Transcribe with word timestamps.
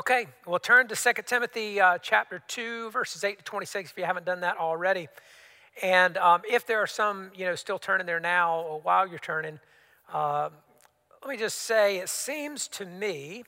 Okay, 0.00 0.28
we'll 0.46 0.58
turn 0.58 0.88
to 0.88 0.96
2 0.96 1.22
Timothy 1.26 1.78
uh, 1.78 1.98
chapter 1.98 2.42
2, 2.48 2.90
verses 2.90 3.22
8 3.22 3.36
to 3.36 3.44
26 3.44 3.90
if 3.90 3.98
you 3.98 4.04
haven't 4.04 4.24
done 4.24 4.40
that 4.40 4.56
already. 4.56 5.08
And 5.82 6.16
um, 6.16 6.40
if 6.50 6.66
there 6.66 6.78
are 6.78 6.86
some, 6.86 7.30
you 7.34 7.44
know, 7.44 7.54
still 7.54 7.78
turning 7.78 8.06
there 8.06 8.18
now 8.18 8.60
or 8.62 8.80
while 8.80 9.06
you're 9.06 9.18
turning, 9.18 9.60
uh, 10.10 10.48
let 11.20 11.30
me 11.30 11.36
just 11.36 11.58
say 11.58 11.98
it 11.98 12.08
seems 12.08 12.66
to 12.68 12.86
me, 12.86 13.44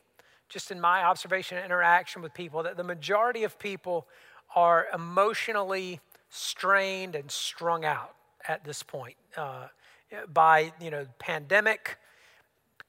just 0.51 0.71
in 0.71 0.79
my 0.79 1.03
observation 1.05 1.57
and 1.57 1.65
interaction 1.65 2.21
with 2.21 2.35
people, 2.35 2.63
that 2.65 2.77
the 2.77 2.85
majority 2.85 3.45
of 3.45 3.59
people 3.59 4.07
are 4.55 4.89
emotionally 4.93 6.01
strained 6.29 7.15
and 7.15 7.31
strung 7.31 7.87
out 7.87 8.15
at 8.47 8.63
this 8.63 8.83
point 8.83 9.17
uh, 9.39 9.69
by, 10.31 10.71
you 10.83 10.91
know, 10.91 11.07
pandemic, 11.19 11.97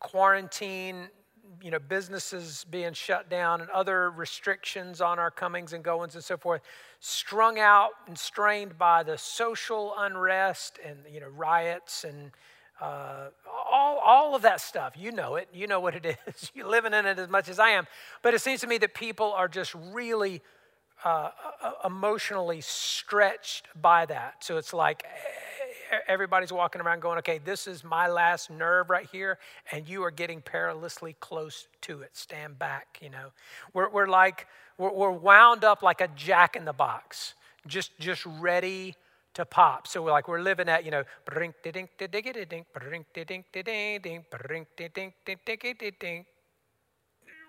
quarantine, 0.01 1.07
you 1.61 1.71
know, 1.71 1.79
businesses 1.79 2.65
being 2.69 2.93
shut 2.93 3.29
down 3.29 3.61
and 3.61 3.69
other 3.69 4.11
restrictions 4.11 5.01
on 5.01 5.19
our 5.19 5.31
comings 5.31 5.73
and 5.73 5.83
goings 5.83 6.15
and 6.15 6.23
so 6.23 6.37
forth, 6.37 6.61
strung 6.99 7.59
out 7.59 7.91
and 8.07 8.17
strained 8.17 8.77
by 8.77 9.03
the 9.03 9.17
social 9.17 9.93
unrest 9.97 10.79
and, 10.85 10.99
you 11.11 11.19
know, 11.19 11.27
riots 11.27 12.03
and 12.03 12.31
uh, 12.81 13.29
all, 13.71 13.99
all 13.99 14.35
of 14.35 14.41
that 14.41 14.61
stuff. 14.61 14.93
You 14.97 15.11
know 15.11 15.35
it. 15.35 15.47
You 15.53 15.67
know 15.67 15.79
what 15.79 15.95
it 15.95 16.17
is. 16.27 16.51
You're 16.53 16.69
living 16.69 16.93
in 16.93 17.05
it 17.05 17.19
as 17.19 17.29
much 17.29 17.49
as 17.49 17.59
I 17.59 17.69
am. 17.69 17.87
But 18.21 18.33
it 18.33 18.39
seems 18.39 18.61
to 18.61 18.67
me 18.67 18.77
that 18.79 18.93
people 18.93 19.31
are 19.33 19.47
just 19.47 19.73
really 19.75 20.41
uh, 21.05 21.29
uh 21.61 21.71
emotionally 21.85 22.61
stretched 22.61 23.67
by 23.81 24.05
that. 24.05 24.35
So 24.43 24.57
it's 24.57 24.73
like, 24.73 25.05
everybody's 26.07 26.51
walking 26.51 26.81
around 26.81 27.01
going, 27.01 27.17
okay, 27.19 27.39
this 27.43 27.67
is 27.67 27.83
my 27.83 28.07
last 28.07 28.49
nerve 28.49 28.89
right 28.89 29.07
here, 29.11 29.39
and 29.71 29.87
you 29.87 30.03
are 30.03 30.11
getting 30.11 30.41
perilously 30.41 31.15
close 31.19 31.67
to 31.81 32.01
it. 32.01 32.11
Stand 32.13 32.59
back, 32.59 32.99
you 33.01 33.09
know. 33.09 33.31
We're, 33.73 33.89
we're 33.89 34.07
like, 34.07 34.47
we're, 34.77 34.93
we're 34.93 35.11
wound 35.11 35.63
up 35.63 35.83
like 35.83 36.01
a 36.01 36.07
jack 36.09 36.55
in 36.55 36.65
the 36.65 36.73
box, 36.73 37.35
just, 37.67 37.97
just 37.99 38.25
ready 38.25 38.95
to 39.33 39.45
pop. 39.45 39.87
So 39.87 40.01
we're 40.01 40.11
like, 40.11 40.27
we're 40.27 40.41
living 40.41 40.69
at, 40.69 40.85
you 40.85 40.91
know, 40.91 41.03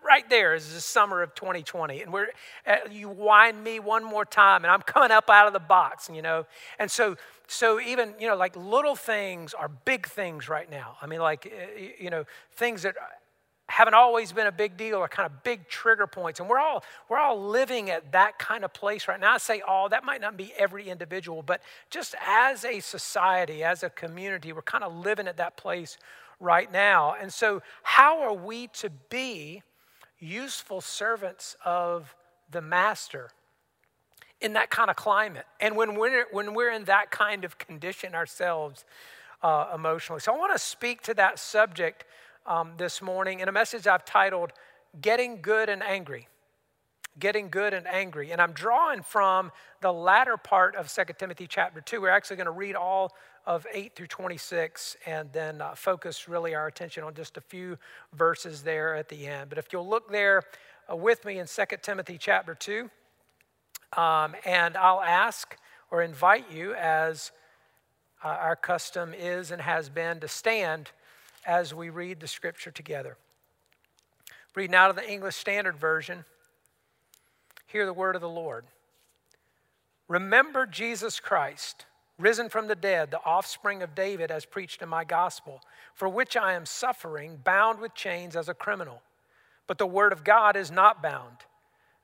right 0.05 0.29
there 0.31 0.55
is 0.55 0.73
the 0.73 0.81
summer 0.81 1.23
of 1.23 1.35
2020 1.35 2.03
and 2.03 2.13
we're 2.13 2.29
uh, 2.67 2.77
you 2.91 3.09
wind 3.09 3.63
me 3.63 3.81
one 3.81 4.05
more 4.05 4.25
time 4.25 4.65
and 4.65 4.71
i'm 4.71 4.83
coming 4.83 5.11
up 5.11 5.29
out 5.31 5.47
of 5.47 5.53
the 5.53 5.59
box 5.59 6.09
you 6.13 6.23
know? 6.23 6.47
And 6.79 6.91
so 6.91 7.17
so 7.47 7.81
even 7.81 8.15
you 8.19 8.29
know 8.29 8.37
like 8.37 8.57
little 8.57 8.97
things 8.97 9.55
are 9.55 9.69
big 9.69 10.07
things 10.07 10.49
right 10.49 10.71
now. 10.71 10.97
I 11.01 11.07
mean 11.07 11.21
like 11.21 11.47
uh, 11.47 11.81
you 11.99 12.11
know 12.11 12.25
things 12.53 12.83
that 12.83 12.97
haven't 13.67 13.95
always 13.95 14.31
been 14.31 14.47
a 14.47 14.53
big 14.53 14.77
deal 14.77 14.99
are 14.99 15.09
kind 15.09 15.25
of 15.27 15.43
big 15.43 15.67
trigger 15.69 16.07
points. 16.07 16.39
And 16.41 16.49
we're 16.49 16.59
all 16.59 16.85
we're 17.09 17.19
all 17.19 17.41
living 17.41 17.91
at 17.91 18.13
that 18.13 18.39
kind 18.39 18.65
of 18.65 18.73
place 18.73 19.09
right 19.09 19.21
now. 19.21 19.35
I 19.35 19.39
say 19.39 19.61
all 19.61 19.89
that 19.91 20.05
might 20.05 20.21
not 20.21 20.37
be 20.37 20.53
every 20.59 20.89
individual 20.89 21.43
but 21.43 21.63
just 21.91 22.15
as 22.27 22.65
a 22.65 22.81
society 22.81 23.63
as 23.63 23.83
a 23.83 23.91
community 23.91 24.53
we're 24.53 24.63
kind 24.63 24.85
of 24.85 24.95
living 24.97 25.29
at 25.29 25.37
that 25.37 25.57
place 25.57 25.99
right 26.41 26.71
now. 26.73 27.15
And 27.21 27.33
so 27.33 27.63
how 27.83 28.23
are 28.23 28.35
we 28.35 28.69
to 28.69 28.91
be 28.91 29.63
useful 30.25 30.81
servants 30.81 31.57
of 31.65 32.15
the 32.51 32.61
master 32.61 33.31
in 34.41 34.55
that 34.55 34.71
kind 34.71 34.91
of 34.91 34.97
climate. 34.97 35.47
And 35.61 35.77
when 35.77 35.99
we're 35.99 36.27
when 36.31 36.55
we're 36.55 36.73
in 36.73 36.85
that 36.85 37.11
kind 37.11 37.45
of 37.45 37.59
condition 37.59 38.15
ourselves 38.15 38.85
uh, 39.45 39.71
emotionally. 39.75 40.21
So 40.21 40.35
i 40.35 40.39
want 40.39 40.53
to 40.55 40.59
speak 40.59 41.03
to 41.03 41.15
that 41.15 41.39
subject 41.39 42.05
um, 42.47 42.73
this 42.79 43.01
morning 43.03 43.41
in 43.41 43.49
a 43.49 43.53
message 43.53 43.87
i've 43.87 44.05
titled 44.05 44.53
getting 45.01 45.41
good 45.43 45.69
and 45.69 45.83
angry 45.83 46.29
getting 47.19 47.49
good 47.49 47.73
and 47.73 47.87
angry 47.87 48.33
and 48.33 48.41
i'm 48.41 48.53
drawing 48.53 49.03
from 49.03 49.53
the 49.81 49.93
latter 49.93 50.37
part 50.37 50.75
of 50.75 50.93
2 50.93 51.05
timothy 51.19 51.47
chapter 51.47 51.81
2 51.81 52.01
we're 52.01 52.09
actually 52.09 52.37
going 52.37 52.47
to 52.47 52.51
read 52.51 52.75
all 52.75 53.13
of 53.47 53.67
8 53.73 53.95
through 53.95 54.07
26 54.07 54.97
and 55.07 55.31
then 55.33 55.61
uh, 55.61 55.75
focus 55.75 56.29
really 56.29 56.55
our 56.55 56.67
attention 56.67 57.05
on 57.05 57.15
just 57.15 57.37
a 57.37 57.41
few 57.41 57.77
verses 58.15 58.63
there 58.63 58.95
at 58.95 59.09
the 59.09 59.27
end. 59.27 59.51
But 59.51 59.59
if 59.59 59.73
you'll 59.73 59.89
look 59.89 60.11
there 60.11 60.43
uh, 60.91 60.97
with 60.97 61.25
me 61.25 61.39
in 61.39 61.47
2 61.47 61.65
Timothy 61.83 62.17
chapter 62.19 62.55
2, 62.55 62.91
um, 63.97 64.35
and 64.45 64.77
I'll 64.77 65.03
ask 65.03 65.57
or 65.91 66.03
invite 66.03 66.51
you, 66.51 66.75
as 66.75 67.33
uh, 68.25 68.29
our 68.29 68.57
custom 68.57 69.15
is 69.15 69.51
and 69.51 69.61
has 69.61 69.89
been, 69.89 70.21
to 70.21 70.29
stand 70.29 70.91
as 71.47 71.75
we 71.75 71.91
read 71.91 72.21
the 72.21 72.27
scripture 72.27 72.71
together. 72.71 73.17
Reading 74.55 74.75
out 74.75 74.89
of 74.89 74.97
the 74.97 75.09
English 75.09 75.37
Standard 75.37 75.77
Version, 75.77 76.25
hear 77.75 77.87
the 77.87 77.93
word 77.93 78.15
of 78.15 78.23
the 78.23 78.29
Lord. 78.29 78.65
Remember 80.07 80.65
Jesus 80.65 81.19
Christ 81.19 81.87
risen 82.21 82.49
from 82.49 82.69
the 82.69 82.77
dead, 82.77 83.11
the 83.11 83.25
offspring 83.25 83.83
of 83.83 83.97
David, 83.97 84.31
as 84.31 84.45
preached 84.45 84.81
in 84.81 84.89
my 84.89 85.03
gospel, 85.03 85.61
for 85.93 86.09
which 86.09 86.37
I 86.37 86.53
am 86.53 86.67
suffering, 86.67 87.41
bound 87.43 87.81
with 87.81 87.93
chains 87.93 88.37
as 88.37 88.49
a 88.49 88.55
criminal. 88.55 89.03
But 89.67 89.79
the 89.79 89.89
word 89.89 90.13
of 90.13 90.23
God 90.23 90.55
is 90.55 90.71
not 90.71 91.03
bound. 91.03 91.39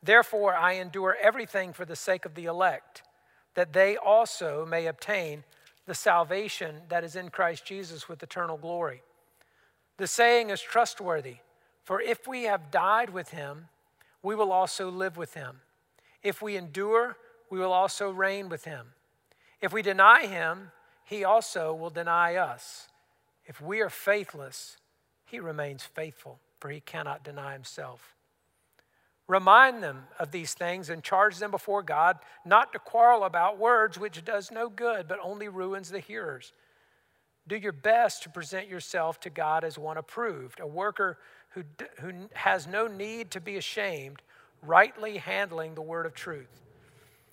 Therefore, 0.02 0.56
I 0.56 0.72
endure 0.72 1.16
everything 1.22 1.72
for 1.72 1.84
the 1.84 1.94
sake 1.94 2.24
of 2.24 2.34
the 2.34 2.46
elect, 2.46 3.04
that 3.54 3.72
they 3.72 3.96
also 3.96 4.66
may 4.66 4.88
obtain 4.88 5.44
the 5.86 5.94
salvation 5.94 6.80
that 6.88 7.04
is 7.04 7.14
in 7.14 7.28
Christ 7.28 7.64
Jesus 7.64 8.08
with 8.08 8.20
eternal 8.24 8.56
glory. 8.56 9.02
The 9.98 10.08
saying 10.08 10.50
is 10.50 10.60
trustworthy, 10.60 11.36
for 11.84 12.00
if 12.00 12.26
we 12.26 12.42
have 12.44 12.72
died 12.72 13.10
with 13.10 13.28
him, 13.28 13.68
we 14.22 14.34
will 14.34 14.52
also 14.52 14.90
live 14.90 15.16
with 15.16 15.34
him. 15.34 15.60
If 16.22 16.42
we 16.42 16.56
endure, 16.56 17.16
we 17.50 17.58
will 17.58 17.72
also 17.72 18.10
reign 18.10 18.48
with 18.48 18.64
him. 18.64 18.88
If 19.60 19.72
we 19.72 19.82
deny 19.82 20.26
him, 20.26 20.70
he 21.04 21.24
also 21.24 21.74
will 21.74 21.90
deny 21.90 22.36
us. 22.36 22.88
If 23.46 23.60
we 23.60 23.80
are 23.80 23.90
faithless, 23.90 24.76
he 25.24 25.40
remains 25.40 25.82
faithful, 25.82 26.38
for 26.60 26.70
he 26.70 26.80
cannot 26.80 27.24
deny 27.24 27.52
himself. 27.52 28.14
Remind 29.26 29.82
them 29.82 30.04
of 30.18 30.32
these 30.32 30.54
things 30.54 30.90
and 30.90 31.04
charge 31.04 31.38
them 31.38 31.52
before 31.52 31.82
God 31.82 32.18
not 32.44 32.72
to 32.72 32.78
quarrel 32.78 33.24
about 33.24 33.58
words, 33.58 33.98
which 33.98 34.24
does 34.24 34.50
no 34.50 34.68
good, 34.68 35.06
but 35.06 35.20
only 35.22 35.48
ruins 35.48 35.90
the 35.90 36.00
hearers. 36.00 36.52
Do 37.46 37.56
your 37.56 37.72
best 37.72 38.22
to 38.24 38.28
present 38.28 38.68
yourself 38.68 39.20
to 39.20 39.30
God 39.30 39.64
as 39.64 39.78
one 39.78 39.96
approved, 39.96 40.60
a 40.60 40.66
worker 40.66 41.18
who, 41.50 41.64
who 42.00 42.28
has 42.32 42.66
no 42.66 42.86
need 42.86 43.30
to 43.32 43.40
be 43.40 43.56
ashamed, 43.56 44.22
rightly 44.62 45.18
handling 45.18 45.74
the 45.74 45.82
word 45.82 46.06
of 46.06 46.14
truth. 46.14 46.60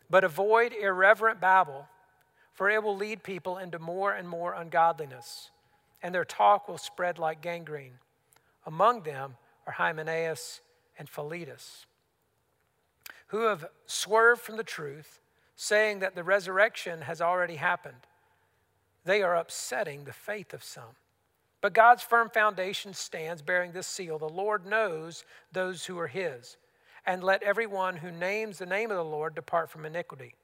But 0.09 0.23
avoid 0.23 0.73
irreverent 0.73 1.39
babble 1.39 1.87
for 2.57 2.71
it 2.71 2.81
will 2.81 2.97
lead 2.97 3.21
people 3.21 3.59
into 3.59 3.77
more 3.77 4.11
and 4.11 4.27
more 4.27 4.51
ungodliness, 4.53 5.51
and 6.01 6.13
their 6.13 6.25
talk 6.25 6.67
will 6.67 6.79
spread 6.79 7.19
like 7.19 7.39
gangrene. 7.39 7.99
Among 8.65 9.03
them 9.03 9.35
are 9.67 9.73
Hymenaeus 9.73 10.61
and 10.97 11.07
Philetus, 11.07 11.85
who 13.27 13.41
have 13.41 13.67
swerved 13.85 14.41
from 14.41 14.57
the 14.57 14.63
truth, 14.63 15.21
saying 15.55 15.99
that 15.99 16.15
the 16.15 16.23
resurrection 16.23 17.01
has 17.01 17.21
already 17.21 17.57
happened. 17.57 18.07
They 19.05 19.21
are 19.21 19.35
upsetting 19.35 20.05
the 20.05 20.11
faith 20.11 20.51
of 20.51 20.63
some. 20.63 20.95
But 21.61 21.73
God's 21.73 22.03
firm 22.03 22.29
foundation 22.29 22.93
stands 22.93 23.41
bearing 23.41 23.71
this 23.71 23.87
seal 23.87 24.19
The 24.19 24.29
Lord 24.29 24.65
knows 24.65 25.25
those 25.51 25.85
who 25.85 25.97
are 25.99 26.07
his, 26.07 26.57
and 27.05 27.23
let 27.23 27.43
everyone 27.43 27.97
who 27.97 28.11
names 28.11 28.59
the 28.59 28.65
name 28.65 28.91
of 28.91 28.97
the 28.97 29.03
Lord 29.03 29.35
depart 29.35 29.69
from 29.69 29.85
iniquity. 29.85 30.35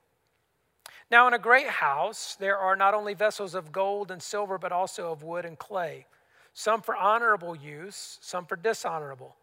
Now, 1.12 1.28
in 1.28 1.34
a 1.34 1.40
great 1.40 1.68
house, 1.68 2.36
there 2.40 2.58
are 2.58 2.76
not 2.76 2.94
only 2.94 3.14
vessels 3.14 3.54
of 3.54 3.72
gold 3.72 4.10
and 4.10 4.22
silver, 4.22 4.58
but 4.58 4.72
also 4.72 5.12
of 5.12 5.22
wood 5.22 5.46
and 5.46 5.60
clay, 5.60 6.08
some 6.54 6.82
for 6.82 6.96
honorable 6.96 7.56
use, 7.56 8.18
some 8.22 8.46
for 8.46 8.56
dishonorable. 8.56 9.36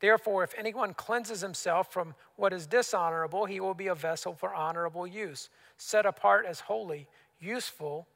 Therefore, 0.00 0.44
if 0.44 0.54
anyone 0.56 0.94
cleanses 0.94 1.40
himself 1.40 1.92
from 1.92 2.14
what 2.36 2.52
is 2.52 2.66
dishonorable, 2.66 3.46
he 3.46 3.60
will 3.60 3.74
be 3.74 3.88
a 3.88 3.94
vessel 3.94 4.32
for 4.32 4.54
honorable 4.54 5.06
use, 5.06 5.50
set 5.76 6.06
apart 6.06 6.46
as 6.46 6.60
holy, 6.60 7.08
useful 7.40 8.06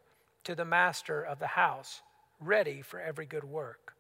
to 0.45 0.55
the 0.55 0.65
master 0.65 1.23
of 1.23 1.39
the 1.39 1.49
house, 1.49 2.03
ready 2.43 2.83
for 2.83 3.01
every 3.01 3.27
good 3.27 3.45
work. 3.45 3.95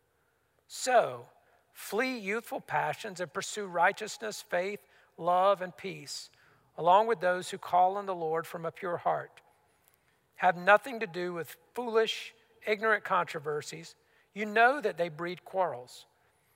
So, 0.68 1.26
flee 1.72 2.18
youthful 2.18 2.60
passions 2.60 3.20
and 3.20 3.32
pursue 3.32 3.66
righteousness, 3.66 4.44
faith, 4.48 4.80
love, 5.16 5.62
and 5.62 5.76
peace 5.76 6.30
along 6.78 7.06
with 7.06 7.20
those 7.20 7.50
who 7.50 7.58
call 7.58 7.96
on 7.96 8.06
the 8.06 8.14
Lord 8.14 8.46
from 8.46 8.64
a 8.64 8.70
pure 8.70 8.96
heart. 8.96 9.40
Have 10.36 10.56
nothing 10.56 11.00
to 11.00 11.06
do 11.06 11.32
with 11.32 11.56
foolish, 11.74 12.34
ignorant 12.66 13.04
controversies. 13.04 13.94
You 14.34 14.46
know 14.46 14.80
that 14.80 14.96
they 14.96 15.08
breed 15.08 15.44
quarrels. 15.44 16.06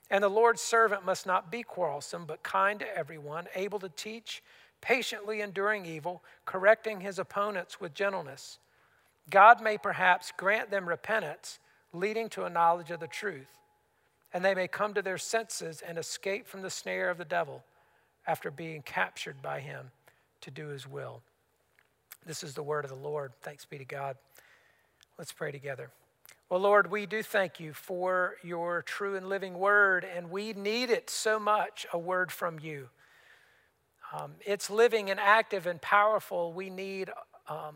And 0.09 0.23
the 0.23 0.29
Lord's 0.29 0.61
servant 0.61 1.05
must 1.05 1.25
not 1.25 1.51
be 1.51 1.63
quarrelsome, 1.63 2.25
but 2.25 2.43
kind 2.43 2.79
to 2.79 2.97
everyone, 2.97 3.45
able 3.55 3.79
to 3.79 3.89
teach, 3.89 4.41
patiently 4.81 5.41
enduring 5.41 5.85
evil, 5.85 6.23
correcting 6.45 7.01
his 7.01 7.19
opponents 7.19 7.79
with 7.79 7.93
gentleness. 7.93 8.59
God 9.29 9.61
may 9.61 9.77
perhaps 9.77 10.31
grant 10.35 10.71
them 10.71 10.87
repentance, 10.87 11.59
leading 11.93 12.29
to 12.29 12.45
a 12.45 12.49
knowledge 12.49 12.91
of 12.91 12.99
the 12.99 13.07
truth, 13.07 13.47
and 14.33 14.43
they 14.43 14.55
may 14.55 14.67
come 14.67 14.93
to 14.93 15.01
their 15.01 15.17
senses 15.17 15.81
and 15.85 15.97
escape 15.97 16.47
from 16.47 16.61
the 16.61 16.69
snare 16.69 17.09
of 17.09 17.17
the 17.17 17.25
devil 17.25 17.63
after 18.25 18.51
being 18.51 18.81
captured 18.81 19.41
by 19.41 19.59
him 19.59 19.91
to 20.41 20.51
do 20.51 20.67
his 20.67 20.87
will. 20.87 21.21
This 22.25 22.43
is 22.43 22.53
the 22.53 22.63
word 22.63 22.83
of 22.83 22.91
the 22.91 22.97
Lord. 22.97 23.31
Thanks 23.41 23.65
be 23.65 23.77
to 23.77 23.85
God. 23.85 24.17
Let's 25.17 25.31
pray 25.31 25.51
together. 25.51 25.89
Well, 26.49 26.59
Lord, 26.59 26.91
we 26.91 27.05
do 27.05 27.23
thank 27.23 27.59
you 27.59 27.73
for 27.73 28.35
your 28.43 28.81
true 28.81 29.15
and 29.15 29.27
living 29.27 29.57
word, 29.57 30.05
and 30.05 30.29
we 30.29 30.53
need 30.53 30.89
it 30.89 31.09
so 31.09 31.39
much 31.39 31.85
a 31.91 31.97
word 31.99 32.31
from 32.31 32.59
you. 32.59 32.89
Um, 34.13 34.35
it's 34.45 34.69
living 34.69 35.09
and 35.09 35.19
active 35.19 35.67
and 35.67 35.81
powerful. 35.81 36.53
We 36.53 36.69
need 36.69 37.09
um, 37.49 37.75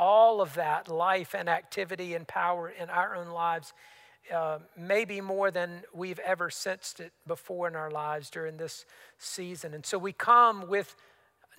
all 0.00 0.40
of 0.40 0.54
that 0.54 0.88
life 0.88 1.34
and 1.34 1.48
activity 1.48 2.14
and 2.14 2.26
power 2.26 2.70
in 2.70 2.88
our 2.88 3.14
own 3.14 3.28
lives, 3.28 3.74
uh, 4.34 4.58
maybe 4.76 5.20
more 5.20 5.50
than 5.50 5.82
we've 5.92 6.18
ever 6.20 6.48
sensed 6.48 7.00
it 7.00 7.12
before 7.26 7.68
in 7.68 7.76
our 7.76 7.90
lives 7.90 8.30
during 8.30 8.56
this 8.56 8.86
season. 9.18 9.74
And 9.74 9.84
so 9.84 9.98
we 9.98 10.12
come 10.14 10.68
with 10.68 10.96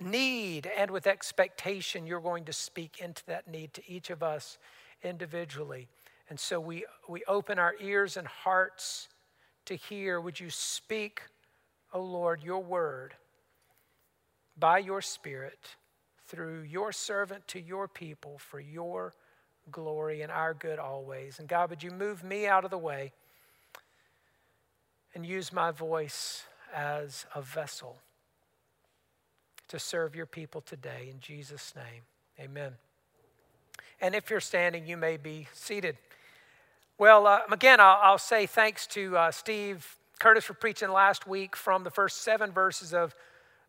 need 0.00 0.68
and 0.76 0.90
with 0.90 1.06
expectation 1.06 2.04
you're 2.04 2.20
going 2.20 2.44
to 2.46 2.52
speak 2.52 2.98
into 2.98 3.24
that 3.26 3.46
need 3.46 3.72
to 3.74 3.82
each 3.86 4.10
of 4.10 4.24
us 4.24 4.58
individually. 5.04 5.86
And 6.28 6.40
so 6.40 6.58
we, 6.58 6.84
we 7.08 7.22
open 7.28 7.60
our 7.60 7.76
ears 7.80 8.16
and 8.16 8.26
hearts 8.26 9.08
to 9.66 9.76
hear. 9.76 10.20
Would 10.20 10.40
you 10.40 10.50
speak, 10.50 11.22
O 11.92 12.02
Lord, 12.02 12.42
your 12.42 12.60
word 12.60 13.14
by 14.58 14.78
your 14.78 15.00
Spirit 15.00 15.76
through 16.32 16.62
your 16.62 16.92
servant 16.92 17.46
to 17.46 17.60
your 17.60 17.86
people 17.86 18.38
for 18.38 18.58
your 18.58 19.12
glory 19.70 20.22
and 20.22 20.32
our 20.32 20.54
good 20.54 20.78
always. 20.78 21.38
And 21.38 21.46
God, 21.46 21.68
would 21.70 21.82
you 21.82 21.90
move 21.90 22.24
me 22.24 22.46
out 22.46 22.64
of 22.64 22.70
the 22.70 22.78
way 22.78 23.12
and 25.14 25.26
use 25.26 25.52
my 25.52 25.70
voice 25.70 26.44
as 26.74 27.26
a 27.34 27.42
vessel 27.42 27.98
to 29.68 29.78
serve 29.78 30.16
your 30.16 30.26
people 30.26 30.62
today. 30.62 31.08
In 31.10 31.20
Jesus' 31.20 31.74
name, 31.76 32.02
amen. 32.40 32.72
And 34.00 34.14
if 34.14 34.30
you're 34.30 34.40
standing, 34.40 34.86
you 34.86 34.96
may 34.96 35.16
be 35.16 35.48
seated. 35.52 35.96
Well, 36.98 37.26
uh, 37.26 37.40
again, 37.50 37.78
I'll, 37.78 37.98
I'll, 38.02 38.18
say 38.18 38.46
thanks 38.46 38.86
to 38.88 39.16
uh, 39.16 39.30
Steve 39.30 39.96
Curtis 40.18 40.44
for 40.44 40.54
preaching 40.54 40.90
last 40.90 41.26
week 41.26 41.56
from 41.56 41.84
the 41.84 41.90
first 41.90 42.22
seven 42.22 42.52
verses 42.52 42.94
of, 42.94 43.14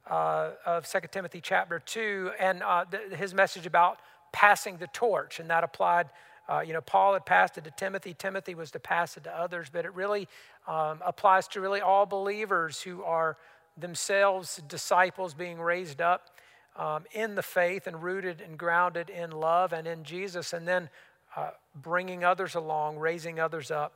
uh, 0.10 0.52
of 0.66 0.90
2 0.90 1.00
Timothy 1.12 1.42
chapter 1.42 1.80
2 1.80 2.32
and 2.40 2.62
uh, 2.64 2.86
his 3.16 3.34
message 3.34 3.66
about 3.66 4.00
passing 4.32 4.78
the 4.78 4.88
torch. 4.88 5.40
And 5.40 5.50
that 5.50 5.64
applied, 5.64 6.10
uh, 6.50 6.62
you 6.66 6.74
know, 6.74 6.82
Paul 6.82 7.14
had 7.14 7.26
passed 7.26 7.58
it 7.58 7.64
to 7.64 7.72
Timothy, 7.72 8.14
Timothy 8.14 8.56
was 8.56 8.72
to 8.72 8.80
pass 8.80 9.16
it 9.18 9.24
to 9.26 9.32
others, 9.32 9.70
but 9.72 9.86
it 9.86 9.94
really 9.94 10.28
um, 10.68 11.00
applies 11.06 11.48
to 11.50 11.62
really 11.62 11.82
all 11.82 12.06
believers 12.06 12.82
who 12.82 13.04
are 13.04 13.38
themselves 13.78 14.62
disciples 14.68 15.34
being 15.34 15.60
raised 15.60 16.02
up 16.02 16.30
um, 16.76 17.06
in 17.14 17.36
the 17.36 17.44
faith 17.44 17.88
and 17.88 18.04
rooted 18.04 18.42
and 18.42 18.58
grounded 18.58 19.10
in 19.10 19.32
love 19.32 19.74
and 19.74 19.88
in 19.88 20.04
Jesus, 20.04 20.54
and 20.54 20.68
then 20.68 20.90
uh, 21.36 21.52
bringing 21.76 22.24
others 22.24 22.56
along, 22.56 22.98
raising 22.98 23.40
others 23.40 23.72
up 23.72 23.94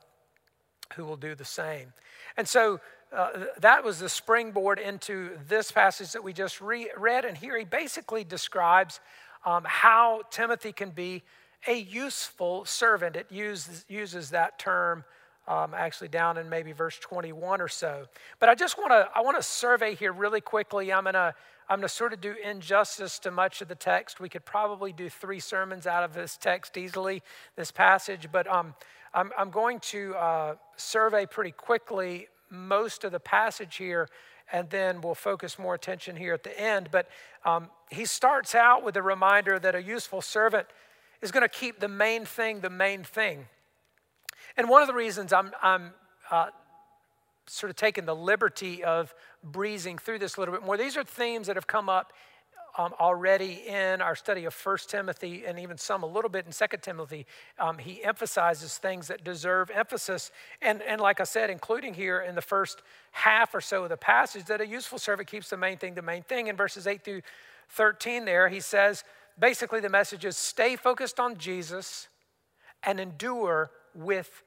who 0.94 1.04
will 1.04 1.16
do 1.16 1.34
the 1.34 1.44
same. 1.44 1.92
And 2.36 2.48
so 2.48 2.80
uh, 3.12 3.30
that 3.60 3.84
was 3.84 3.98
the 3.98 4.08
springboard 4.08 4.78
into 4.78 5.30
this 5.48 5.72
passage 5.72 6.12
that 6.12 6.22
we 6.22 6.32
just 6.32 6.60
re- 6.60 6.90
read. 6.96 7.24
And 7.24 7.36
here 7.36 7.56
he 7.58 7.64
basically 7.64 8.24
describes 8.24 9.00
um, 9.46 9.64
how 9.66 10.22
Timothy 10.30 10.72
can 10.72 10.90
be 10.90 11.22
a 11.66 11.74
useful 11.74 12.64
servant. 12.64 13.16
It 13.16 13.26
uses, 13.30 13.84
uses 13.88 14.30
that 14.30 14.58
term 14.58 15.04
um, 15.46 15.72
actually 15.74 16.08
down 16.08 16.36
in 16.36 16.48
maybe 16.48 16.72
verse 16.72 16.98
21 16.98 17.60
or 17.60 17.68
so. 17.68 18.06
But 18.38 18.50
I 18.50 18.54
just 18.54 18.76
want 18.76 18.90
to 18.90 19.08
I 19.14 19.22
want 19.22 19.38
to 19.38 19.42
survey 19.42 19.94
here 19.94 20.12
really 20.12 20.42
quickly. 20.42 20.92
I'm 20.92 21.04
gonna 21.04 21.34
I'm 21.70 21.78
gonna 21.78 21.88
sort 21.88 22.12
of 22.12 22.20
do 22.20 22.34
injustice 22.44 23.18
to 23.20 23.30
much 23.30 23.62
of 23.62 23.68
the 23.68 23.74
text. 23.74 24.20
We 24.20 24.28
could 24.28 24.44
probably 24.44 24.92
do 24.92 25.08
three 25.08 25.40
sermons 25.40 25.86
out 25.86 26.04
of 26.04 26.12
this 26.12 26.36
text 26.36 26.76
easily, 26.76 27.22
this 27.56 27.70
passage. 27.70 28.28
But 28.30 28.46
um, 28.46 28.74
I'm 29.14 29.32
I'm 29.38 29.50
going 29.50 29.80
to 29.80 30.14
uh, 30.16 30.54
survey 30.76 31.24
pretty 31.24 31.52
quickly 31.52 32.28
most 32.50 33.04
of 33.04 33.12
the 33.12 33.20
passage 33.20 33.76
here, 33.76 34.08
and 34.52 34.70
then 34.70 35.00
we'll 35.00 35.14
focus 35.14 35.58
more 35.58 35.74
attention 35.74 36.16
here 36.16 36.34
at 36.34 36.42
the 36.42 36.58
end. 36.58 36.88
But 36.90 37.08
um, 37.44 37.68
he 37.90 38.04
starts 38.04 38.54
out 38.54 38.84
with 38.84 38.96
a 38.96 39.02
reminder 39.02 39.58
that 39.58 39.74
a 39.74 39.82
useful 39.82 40.22
servant 40.22 40.66
is 41.20 41.30
going 41.30 41.42
to 41.42 41.48
keep 41.48 41.80
the 41.80 41.88
main 41.88 42.24
thing 42.24 42.60
the 42.60 42.70
main 42.70 43.04
thing. 43.04 43.46
And 44.56 44.68
one 44.68 44.82
of 44.82 44.88
the 44.88 44.94
reasons 44.94 45.32
I'm, 45.32 45.52
I'm 45.62 45.92
uh, 46.30 46.46
sort 47.46 47.70
of 47.70 47.76
taking 47.76 48.04
the 48.04 48.16
liberty 48.16 48.82
of 48.84 49.14
breezing 49.42 49.98
through 49.98 50.18
this 50.18 50.36
a 50.36 50.40
little 50.40 50.54
bit 50.54 50.64
more, 50.64 50.76
these 50.76 50.96
are 50.96 51.04
themes 51.04 51.46
that 51.46 51.56
have 51.56 51.66
come 51.66 51.88
up 51.88 52.12
um, 52.78 52.94
already 53.00 53.64
in 53.66 54.00
our 54.00 54.14
study 54.14 54.44
of 54.44 54.54
First 54.54 54.88
Timothy 54.88 55.44
and 55.44 55.58
even 55.58 55.76
some 55.76 56.04
a 56.04 56.06
little 56.06 56.30
bit 56.30 56.46
in 56.46 56.52
Second 56.52 56.80
Timothy. 56.80 57.26
Um, 57.58 57.76
he 57.76 58.04
emphasizes 58.04 58.78
things 58.78 59.08
that 59.08 59.24
deserve 59.24 59.68
emphasis. 59.70 60.30
And, 60.62 60.80
and 60.82 61.00
like 61.00 61.20
I 61.20 61.24
said, 61.24 61.50
including 61.50 61.94
here 61.94 62.20
in 62.20 62.36
the 62.36 62.42
first 62.42 62.82
half 63.10 63.52
or 63.52 63.60
so 63.60 63.82
of 63.82 63.88
the 63.88 63.96
passage, 63.96 64.44
that 64.46 64.60
a 64.60 64.66
useful 64.66 65.00
servant 65.00 65.28
keeps 65.28 65.50
the 65.50 65.56
main 65.56 65.76
thing 65.76 65.94
the 65.94 66.02
main 66.02 66.22
thing. 66.22 66.46
In 66.46 66.56
verses 66.56 66.86
8 66.86 67.04
through 67.04 67.22
13, 67.70 68.24
there, 68.24 68.48
he 68.48 68.60
says 68.60 69.02
basically 69.36 69.80
the 69.80 69.88
message 69.88 70.24
is 70.24 70.36
stay 70.36 70.76
focused 70.76 71.18
on 71.18 71.36
Jesus 71.36 72.06
and 72.84 73.00
endure 73.00 73.72
with 73.92 74.44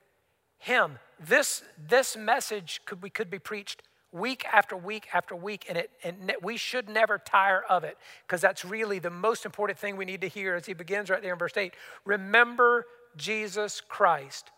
him. 0.58 1.00
This, 1.20 1.64
this 1.78 2.16
message 2.16 2.80
could, 2.86 3.02
we 3.02 3.10
could 3.10 3.30
be 3.30 3.40
preached 3.40 3.84
week 4.12 4.46
after 4.52 4.76
week 4.76 5.08
after 5.14 5.36
week, 5.36 5.66
and, 5.70 5.78
it, 5.78 5.92
and 6.04 6.34
we 6.42 6.58
should 6.58 6.90
never 6.90 7.18
tire 7.18 7.64
of 7.70 7.84
it 7.84 7.98
because 8.28 8.42
that's 8.42 8.66
really 8.66 9.00
the 9.00 9.10
most 9.10 9.46
important 9.46 9.80
thing 9.80 9.96
we 9.96 10.06
need 10.06 10.22
to 10.22 10.28
hear 10.28 10.56
as 10.56 10.66
he 10.66 10.74
begins 10.74 11.10
right 11.10 11.22
there 11.22 11.34
in 11.34 11.40
verse 11.40 11.56
8. 11.56 11.74
Remember 12.06 12.86
Jesus 13.16 13.82
Christ 13.82 14.52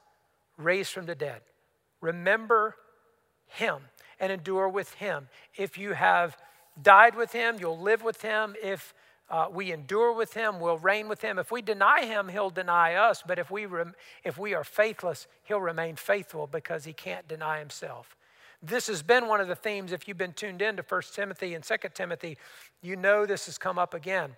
raised 0.57 0.91
from 0.91 1.05
the 1.05 1.15
dead. 1.15 1.41
Remember 2.01 2.75
him 3.47 3.77
and 4.19 4.31
endure 4.31 4.69
with 4.69 4.93
him. 4.95 5.27
If 5.55 5.77
you 5.77 5.93
have 5.93 6.37
died 6.81 7.15
with 7.15 7.31
him, 7.31 7.57
you'll 7.59 7.79
live 7.79 8.03
with 8.03 8.21
him. 8.21 8.55
If 8.61 8.93
uh, 9.29 9.47
we 9.51 9.71
endure 9.71 10.13
with 10.13 10.33
him, 10.33 10.59
we'll 10.59 10.77
reign 10.77 11.07
with 11.07 11.21
him. 11.21 11.39
If 11.39 11.51
we 11.51 11.61
deny 11.61 12.05
him, 12.05 12.27
he'll 12.27 12.49
deny 12.49 12.95
us. 12.95 13.23
But 13.25 13.39
if 13.39 13.49
we, 13.49 13.65
rem- 13.65 13.95
if 14.23 14.37
we 14.37 14.53
are 14.53 14.63
faithless, 14.63 15.27
he'll 15.43 15.61
remain 15.61 15.95
faithful 15.95 16.47
because 16.47 16.85
he 16.85 16.93
can't 16.93 17.27
deny 17.27 17.59
himself. 17.59 18.15
This 18.65 18.87
has 18.87 19.03
been 19.03 19.27
one 19.27 19.41
of 19.41 19.49
the 19.49 19.55
themes. 19.55 19.91
If 19.91 20.07
you've 20.07 20.17
been 20.17 20.31
tuned 20.31 20.61
in 20.61 20.77
to 20.77 20.85
1 20.87 21.01
Timothy 21.13 21.53
and 21.53 21.63
2 21.63 21.75
Timothy, 21.93 22.37
you 22.81 22.95
know 22.95 23.25
this 23.25 23.45
has 23.47 23.57
come 23.57 23.77
up 23.77 23.93
again. 23.93 24.31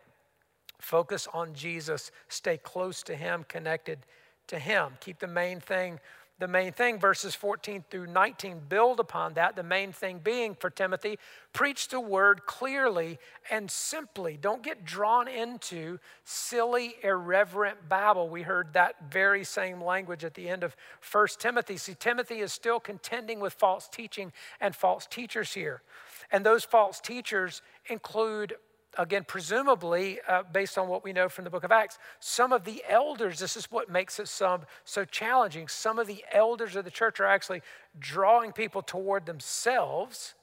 Focus 0.79 1.27
on 1.31 1.53
Jesus, 1.53 2.11
stay 2.27 2.57
close 2.57 3.03
to 3.03 3.15
him, 3.15 3.45
connected 3.47 4.00
to 4.47 4.57
him. 4.57 4.93
Keep 5.00 5.19
the 5.19 5.27
main 5.27 5.59
thing 5.59 6.00
the 6.37 6.47
main 6.49 6.73
thing, 6.73 6.99
verses 6.99 7.33
14 7.33 7.85
through 7.89 8.07
19, 8.07 8.63
build 8.67 8.99
upon 8.99 9.35
that. 9.35 9.55
The 9.55 9.63
main 9.63 9.93
thing 9.93 10.19
being 10.19 10.53
for 10.53 10.69
Timothy, 10.69 11.17
preach 11.53 11.87
the 11.87 12.01
word 12.01 12.45
clearly 12.45 13.19
and 13.49 13.71
simply. 13.71 14.35
Don't 14.35 14.61
get 14.61 14.83
drawn 14.83 15.29
into 15.29 15.97
silly, 16.25 16.95
irreverent 17.01 17.87
babble. 17.87 18.27
We 18.27 18.41
heard 18.41 18.73
that 18.73 18.95
very 19.09 19.45
same 19.45 19.81
language 19.81 20.25
at 20.25 20.33
the 20.33 20.49
end 20.49 20.63
of 20.63 20.75
1 21.09 21.27
Timothy. 21.39 21.77
See, 21.77 21.95
Timothy 21.95 22.41
is 22.41 22.51
still 22.51 22.81
contending 22.81 23.39
with 23.39 23.53
false 23.53 23.87
teaching 23.87 24.33
and 24.59 24.75
false 24.75 25.05
teachers 25.05 25.53
here. 25.53 25.83
And 26.31 26.45
those 26.45 26.65
false 26.65 26.99
teachers 26.99 27.61
include 27.87 28.55
again, 28.97 29.25
presumably, 29.27 30.19
uh, 30.27 30.43
based 30.51 30.77
on 30.77 30.87
what 30.87 31.03
we 31.03 31.13
know 31.13 31.29
from 31.29 31.43
the 31.43 31.49
book 31.49 31.63
of 31.63 31.71
Acts, 31.71 31.97
some 32.19 32.53
of 32.53 32.63
the 32.63 32.83
elders, 32.87 33.39
this 33.39 33.55
is 33.55 33.71
what 33.71 33.89
makes 33.89 34.19
it 34.19 34.27
some, 34.27 34.61
so 34.83 35.05
challenging. 35.05 35.67
Some 35.67 35.99
of 35.99 36.07
the 36.07 36.23
elders 36.31 36.75
of 36.75 36.85
the 36.85 36.91
church 36.91 37.19
are 37.19 37.25
actually 37.25 37.61
drawing 37.99 38.51
people 38.51 38.81
toward 38.81 39.25
themselves, 39.25 40.33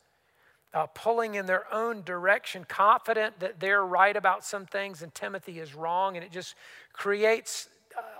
uh, 0.74 0.86
pulling 0.86 1.34
in 1.34 1.46
their 1.46 1.72
own 1.72 2.02
direction, 2.02 2.64
confident 2.68 3.40
that 3.40 3.60
they're 3.60 3.84
right 3.84 4.16
about 4.16 4.44
some 4.44 4.66
things 4.66 5.02
and 5.02 5.14
Timothy 5.14 5.58
is 5.58 5.74
wrong. 5.74 6.16
And 6.16 6.24
it 6.24 6.32
just 6.32 6.54
creates 6.92 7.68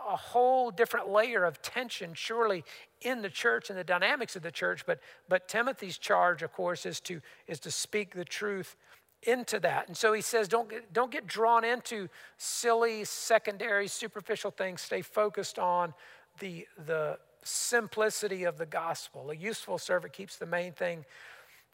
a 0.08 0.16
whole 0.16 0.70
different 0.70 1.08
layer 1.08 1.44
of 1.44 1.62
tension, 1.62 2.12
surely, 2.14 2.64
in 3.00 3.22
the 3.22 3.30
church 3.30 3.70
and 3.70 3.78
the 3.78 3.84
dynamics 3.84 4.36
of 4.36 4.42
the 4.42 4.50
church. 4.50 4.84
But, 4.86 5.00
but 5.28 5.48
Timothy's 5.48 5.98
charge, 5.98 6.42
of 6.42 6.52
course, 6.52 6.84
is 6.84 7.00
to, 7.00 7.20
is 7.46 7.58
to 7.60 7.70
speak 7.70 8.14
the 8.14 8.24
truth 8.24 8.76
into 9.22 9.60
that. 9.60 9.88
And 9.88 9.96
so 9.96 10.12
he 10.12 10.20
says, 10.20 10.48
don't 10.48 10.68
get, 10.68 10.92
don't 10.92 11.10
get 11.10 11.26
drawn 11.26 11.64
into 11.64 12.08
silly, 12.38 13.04
secondary, 13.04 13.88
superficial 13.88 14.50
things. 14.50 14.80
Stay 14.80 15.02
focused 15.02 15.58
on 15.58 15.94
the, 16.40 16.66
the 16.86 17.18
simplicity 17.44 18.44
of 18.44 18.58
the 18.58 18.66
gospel. 18.66 19.30
A 19.30 19.36
useful 19.36 19.78
servant 19.78 20.12
keeps 20.12 20.36
the 20.36 20.46
main 20.46 20.72
thing 20.72 21.04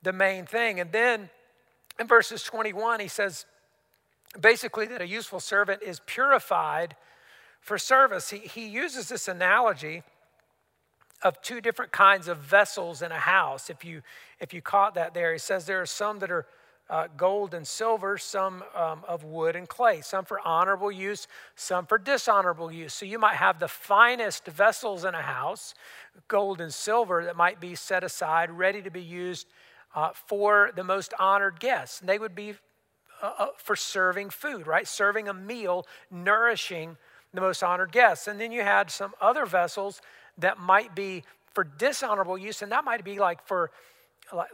the 0.03 0.13
main 0.13 0.47
thing. 0.47 0.81
And 0.81 0.93
then 0.93 1.29
in 1.99 2.07
verses 2.07 2.43
21, 2.43 3.01
he 3.01 3.09
says 3.09 3.47
basically 4.41 4.87
that 4.87 5.01
a 5.01 5.07
useful 5.07 5.41
servant 5.41 5.83
is 5.83 6.01
purified 6.07 6.97
for 7.61 7.79
service. 7.79 8.31
He, 8.31 8.39
he 8.39 8.69
uses 8.69 9.09
this 9.09 9.29
analogy 9.29 10.03
of 11.23 11.41
two 11.43 11.61
different 11.61 11.91
kinds 11.91 12.29
of 12.29 12.39
vessels 12.39 13.03
in 13.03 13.11
a 13.11 13.19
house. 13.19 13.71
If 13.71 13.85
you 13.85 14.03
if 14.39 14.55
you 14.55 14.63
caught 14.63 14.95
that 14.95 15.15
there, 15.15 15.33
he 15.33 15.39
says 15.39 15.67
there 15.67 15.83
are 15.83 15.87
some 15.87 16.21
that 16.21 16.31
are 16.31 16.47
uh, 16.91 17.09
gold 17.17 17.53
and 17.55 17.67
silver, 17.67 18.17
some 18.17 18.65
um, 18.75 19.05
of 19.07 19.25
wood 19.25 19.57
and 19.57 19.69
clay, 19.69 20.01
some 20.01 20.25
for 20.25 20.41
honorable 20.47 20.91
use, 20.91 21.29
some 21.55 21.87
for 21.87 21.99
dishonorable 21.99 22.73
use. 22.73 22.95
So 22.95 23.05
you 23.05 23.19
might 23.19 23.37
have 23.37 23.59
the 23.59 23.69
finest 23.69 24.47
vessels 24.47 25.05
in 25.05 25.15
a 25.15 25.23
house, 25.23 25.75
gold 26.29 26.61
and 26.61 26.73
silver, 26.73 27.25
that 27.25 27.37
might 27.37 27.61
be 27.61 27.75
set 27.75 28.05
aside, 28.05 28.51
ready 28.51 28.81
to 28.83 28.91
be 28.91 29.03
used 29.03 29.47
uh, 29.95 30.11
for 30.27 30.71
the 30.75 30.85
most 30.85 31.13
honored 31.19 31.61
guests. 31.61 32.01
And 32.01 32.09
they 32.09 32.19
would 32.19 32.35
be 32.35 32.55
uh, 33.23 33.33
uh 33.39 33.47
for 33.57 33.77
serving 33.77 34.31
food, 34.31 34.67
right? 34.67 34.87
Serving 34.87 35.29
a 35.29 35.35
meal, 35.35 35.87
nourishing 36.11 36.97
the 37.35 37.41
most 37.41 37.63
honored 37.63 37.93
guests. 37.93 38.29
And 38.29 38.41
then 38.41 38.53
you 38.53 38.63
had 38.63 38.91
some 38.91 39.13
other 39.21 39.45
vessels 39.45 40.01
that 40.39 40.59
might 40.59 40.95
be 40.95 41.25
for 41.53 41.65
dishonorable 41.65 42.39
use, 42.39 42.63
and 42.63 42.73
that 42.73 42.85
might 42.85 43.05
be 43.05 43.19
like 43.19 43.45
for 43.47 43.71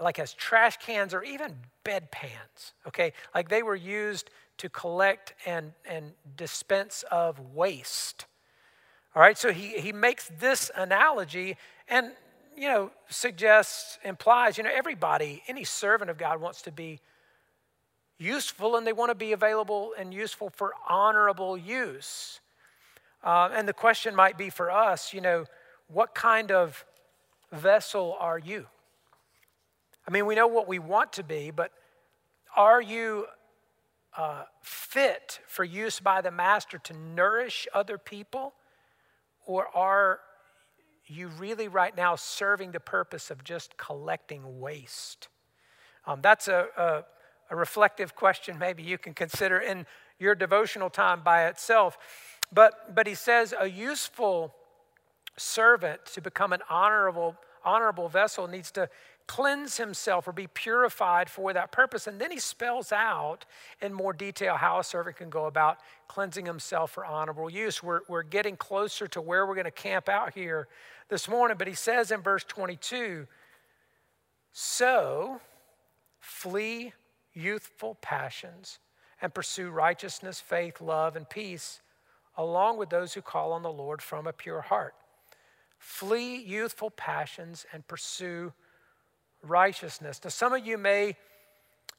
like 0.00 0.19
as 0.19 0.33
trash 0.35 0.76
cans 0.78 1.14
or 1.14 1.23
even 1.23 1.54
bedpans, 1.85 2.73
okay? 2.87 3.12
Like 3.35 3.49
they 3.49 3.62
were 3.62 3.75
used 3.75 4.31
to 4.59 4.69
collect 4.69 5.35
and, 5.47 5.73
and 5.88 6.12
dispense 6.37 7.04
of 7.11 7.38
waste. 7.54 8.26
All 9.14 9.23
right, 9.23 9.38
so 9.38 9.52
he, 9.52 9.78
he 9.81 9.93
makes 9.93 10.31
this 10.40 10.71
analogy 10.75 11.57
and, 11.88 12.12
you 12.57 12.69
know, 12.69 12.90
suggests, 13.09 13.99
implies, 14.04 14.59
you 14.59 14.64
know, 14.64 14.71
everybody, 14.73 15.43
any 15.49 15.64
servant 15.64 16.11
of 16.11 16.19
God 16.19 16.40
wants 16.40 16.62
to 16.62 16.73
be 16.73 17.00
useful 18.19 18.76
and 18.76 18.87
they 18.87 18.93
want 18.93 19.11
to 19.11 19.14
be 19.14 19.33
available 19.33 19.93
and 19.99 20.14
useful 20.14 20.50
for 20.50 20.73
honorable 20.88 21.57
use. 21.57 22.40
Uh, 23.23 23.50
and 23.52 23.66
the 23.66 23.73
question 23.73 24.14
might 24.14 24.37
be 24.37 24.50
for 24.50 24.71
us, 24.71 25.12
you 25.12 25.21
know, 25.21 25.47
what 25.88 26.14
kind 26.14 26.50
of 26.50 26.85
vessel 27.52 28.16
are 28.19 28.38
you? 28.38 28.66
I 30.06 30.11
mean, 30.11 30.26
we 30.26 30.34
know 30.34 30.46
what 30.46 30.68
we 30.68 30.78
want 30.78 31.12
to 31.14 31.23
be, 31.23 31.50
but 31.50 31.73
are 32.56 32.80
you 32.80 33.26
uh, 34.16 34.44
fit 34.62 35.40
for 35.46 35.64
use 35.64 35.99
by 35.99 36.20
the 36.20 36.30
master 36.30 36.78
to 36.78 36.92
nourish 36.92 37.66
other 37.73 37.99
people? 37.99 38.52
Or 39.46 39.66
are 39.75 40.20
you 41.06 41.28
really 41.28 41.68
right 41.68 41.96
now 41.96 42.16
serving 42.16 42.73
the 42.73 42.80
purpose 42.80 43.30
of 43.30 43.44
just 43.44 43.76
collecting 43.76 44.61
waste? 44.61 45.28
Um, 46.06 46.20
that's 46.23 46.49
a, 46.49 46.66
a, 46.76 47.04
a 47.50 47.56
reflective 47.56 48.14
question, 48.14 48.58
maybe 48.58 48.82
you 48.82 48.99
can 48.99 49.14
consider 49.14 49.58
in 49.58 49.87
your 50.18 50.34
devotional 50.34 50.90
time 50.90 51.23
by 51.23 51.46
itself. 51.46 51.99
But, 52.52 52.94
but 52.94 53.06
he 53.06 53.14
says 53.14 53.54
a 53.58 53.68
useful 53.68 54.54
servant 55.37 56.04
to 56.06 56.20
become 56.20 56.52
an 56.52 56.61
honorable, 56.70 57.37
honorable 57.64 58.08
vessel 58.08 58.46
needs 58.46 58.70
to 58.73 58.88
cleanse 59.26 59.78
himself 59.78 60.28
or 60.28 60.33
be 60.33 60.47
purified 60.47 61.31
for 61.31 61.52
that 61.52 61.73
purpose. 61.73 62.07
And 62.07 62.21
then 62.21 62.31
he 62.31 62.38
spells 62.38 62.93
out 62.93 63.45
in 63.81 63.93
more 63.93 64.12
detail 64.12 64.57
how 64.57 64.78
a 64.78 64.85
servant 64.85 65.16
can 65.16 65.31
go 65.31 65.47
about 65.47 65.78
cleansing 66.09 66.45
himself 66.45 66.90
for 66.90 67.07
honorable 67.07 67.49
use. 67.49 67.83
We're, 67.83 68.00
we're 68.09 68.23
getting 68.23 68.57
closer 68.57 69.07
to 69.09 69.21
where 69.21 69.47
we're 69.47 69.54
going 69.54 69.64
to 69.64 69.71
camp 69.71 70.09
out 70.09 70.35
here 70.35 70.69
this 71.09 71.28
morning, 71.28 71.57
but 71.57 71.69
he 71.69 71.75
says 71.75 72.11
in 72.11 72.21
verse 72.21 72.45
22 72.45 73.26
So 74.52 75.40
flee 76.21 76.93
youthful 77.33 77.97
passions 77.97 78.78
and 79.23 79.33
pursue 79.33 79.71
righteousness, 79.71 80.40
faith, 80.40 80.81
love, 80.81 81.16
and 81.16 81.28
peace, 81.28 81.81
along 82.37 82.76
with 82.76 82.90
those 82.90 83.14
who 83.14 83.23
call 83.23 83.52
on 83.52 83.62
the 83.62 83.73
Lord 83.73 84.02
from 84.02 84.26
a 84.26 84.33
pure 84.33 84.61
heart. 84.61 84.95
Flee 85.78 86.37
youthful 86.37 86.90
passions 86.90 87.64
and 87.73 87.87
pursue 87.87 88.52
righteousness. 89.44 90.20
Now, 90.22 90.30
some 90.30 90.52
of 90.52 90.66
you 90.66 90.78
may 90.78 91.16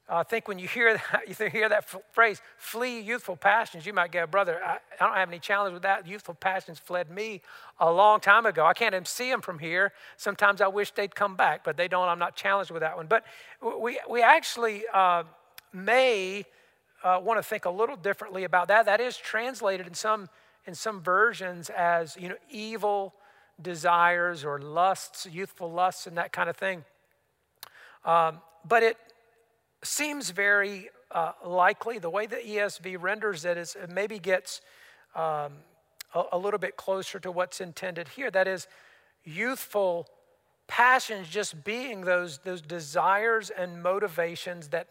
uh, 0.07 0.23
think 0.23 0.47
when 0.47 0.59
you 0.59 0.67
hear 0.67 0.93
that, 1.11 1.27
you 1.27 1.49
hear 1.49 1.69
that 1.69 1.85
phrase, 2.13 2.41
flee 2.57 2.99
youthful 2.99 3.35
passions, 3.35 3.85
you 3.85 3.93
might 3.93 4.11
go, 4.11 4.27
brother, 4.27 4.61
I, 4.63 4.77
I, 4.99 5.05
don't 5.05 5.15
have 5.15 5.29
any 5.29 5.39
challenge 5.39 5.73
with 5.73 5.83
that. 5.83 6.07
Youthful 6.07 6.35
passions 6.35 6.79
fled 6.79 7.09
me 7.09 7.41
a 7.79 7.91
long 7.91 8.19
time 8.19 8.45
ago. 8.45 8.65
I 8.65 8.73
can't 8.73 8.93
even 8.93 9.05
see 9.05 9.29
them 9.29 9.41
from 9.41 9.59
here. 9.59 9.93
Sometimes 10.17 10.61
I 10.61 10.67
wish 10.67 10.91
they'd 10.91 11.15
come 11.15 11.35
back, 11.35 11.63
but 11.63 11.77
they 11.77 11.87
don't. 11.87 12.07
I'm 12.07 12.19
not 12.19 12.35
challenged 12.35 12.71
with 12.71 12.81
that 12.81 12.95
one. 12.95 13.07
But 13.07 13.25
we, 13.61 13.99
we 14.09 14.21
actually 14.21 14.83
uh, 14.93 15.23
may 15.73 16.45
uh, 17.03 17.19
want 17.23 17.39
to 17.39 17.43
think 17.43 17.65
a 17.65 17.69
little 17.69 17.95
differently 17.95 18.43
about 18.43 18.67
that. 18.67 18.85
That 18.85 19.01
is 19.01 19.17
translated 19.17 19.87
in 19.87 19.93
some, 19.93 20.29
in 20.65 20.75
some 20.75 21.01
versions 21.01 21.69
as, 21.69 22.15
you 22.17 22.29
know, 22.29 22.35
evil 22.49 23.13
desires 23.61 24.43
or 24.43 24.59
lusts, 24.59 25.27
youthful 25.31 25.71
lusts, 25.71 26.07
and 26.07 26.17
that 26.17 26.31
kind 26.31 26.49
of 26.49 26.57
thing. 26.57 26.83
Um, 28.05 28.39
but 28.67 28.83
it 28.83 28.97
seems 29.83 30.29
very 30.29 30.89
uh, 31.11 31.33
likely, 31.45 31.99
the 31.99 32.09
way 32.09 32.25
the 32.25 32.37
ESV 32.37 32.97
renders 33.01 33.45
it 33.45 33.57
is 33.57 33.75
it 33.75 33.89
maybe 33.89 34.19
gets 34.19 34.61
um, 35.15 35.53
a, 36.13 36.23
a 36.33 36.37
little 36.37 36.59
bit 36.59 36.77
closer 36.77 37.19
to 37.19 37.31
what's 37.31 37.61
intended 37.61 38.09
here. 38.09 38.31
That 38.31 38.47
is, 38.47 38.67
youthful 39.25 40.07
passions 40.67 41.27
just 41.27 41.63
being 41.63 42.01
those, 42.01 42.39
those 42.39 42.61
desires 42.61 43.49
and 43.49 43.81
motivations 43.83 44.69
that 44.69 44.87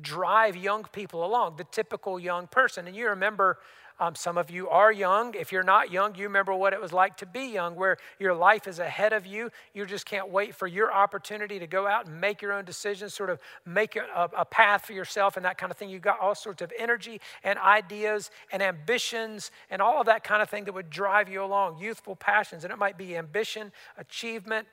drive 0.00 0.56
young 0.56 0.84
people 0.84 1.24
along, 1.24 1.56
the 1.56 1.64
typical 1.64 2.18
young 2.20 2.46
person. 2.46 2.86
And 2.86 2.94
you 2.94 3.08
remember 3.08 3.58
um, 4.00 4.14
some 4.14 4.38
of 4.38 4.50
you 4.50 4.66
are 4.70 4.90
young. 4.90 5.34
If 5.34 5.52
you're 5.52 5.62
not 5.62 5.92
young, 5.92 6.14
you 6.14 6.24
remember 6.24 6.54
what 6.54 6.72
it 6.72 6.80
was 6.80 6.90
like 6.90 7.18
to 7.18 7.26
be 7.26 7.52
young, 7.52 7.76
where 7.76 7.98
your 8.18 8.32
life 8.32 8.66
is 8.66 8.78
ahead 8.78 9.12
of 9.12 9.26
you. 9.26 9.50
You 9.74 9.84
just 9.84 10.06
can't 10.06 10.30
wait 10.30 10.54
for 10.54 10.66
your 10.66 10.90
opportunity 10.90 11.58
to 11.58 11.66
go 11.66 11.86
out 11.86 12.06
and 12.06 12.18
make 12.18 12.40
your 12.40 12.54
own 12.54 12.64
decisions, 12.64 13.12
sort 13.12 13.28
of 13.28 13.38
make 13.66 13.96
a, 13.96 14.30
a 14.34 14.46
path 14.46 14.86
for 14.86 14.94
yourself 14.94 15.36
and 15.36 15.44
that 15.44 15.58
kind 15.58 15.70
of 15.70 15.76
thing. 15.76 15.90
You've 15.90 16.00
got 16.00 16.18
all 16.18 16.34
sorts 16.34 16.62
of 16.62 16.72
energy 16.78 17.20
and 17.44 17.58
ideas 17.58 18.30
and 18.50 18.62
ambitions 18.62 19.50
and 19.68 19.82
all 19.82 20.00
of 20.00 20.06
that 20.06 20.24
kind 20.24 20.40
of 20.40 20.48
thing 20.48 20.64
that 20.64 20.72
would 20.72 20.88
drive 20.88 21.28
you 21.28 21.44
along, 21.44 21.78
youthful 21.78 22.16
passions. 22.16 22.64
And 22.64 22.72
it 22.72 22.78
might 22.78 22.96
be 22.96 23.18
ambition, 23.18 23.70
achievement, 23.98 24.66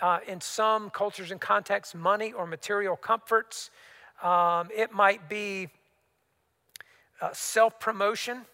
uh, 0.00 0.18
in 0.26 0.40
some 0.40 0.90
cultures 0.90 1.30
and 1.30 1.40
contexts, 1.40 1.94
money 1.94 2.32
or 2.32 2.48
material 2.48 2.96
comforts. 2.96 3.70
Um, 4.24 4.70
it 4.74 4.92
might 4.92 5.28
be 5.28 5.68
uh, 7.20 7.30
self 7.32 7.78
promotion 7.78 8.44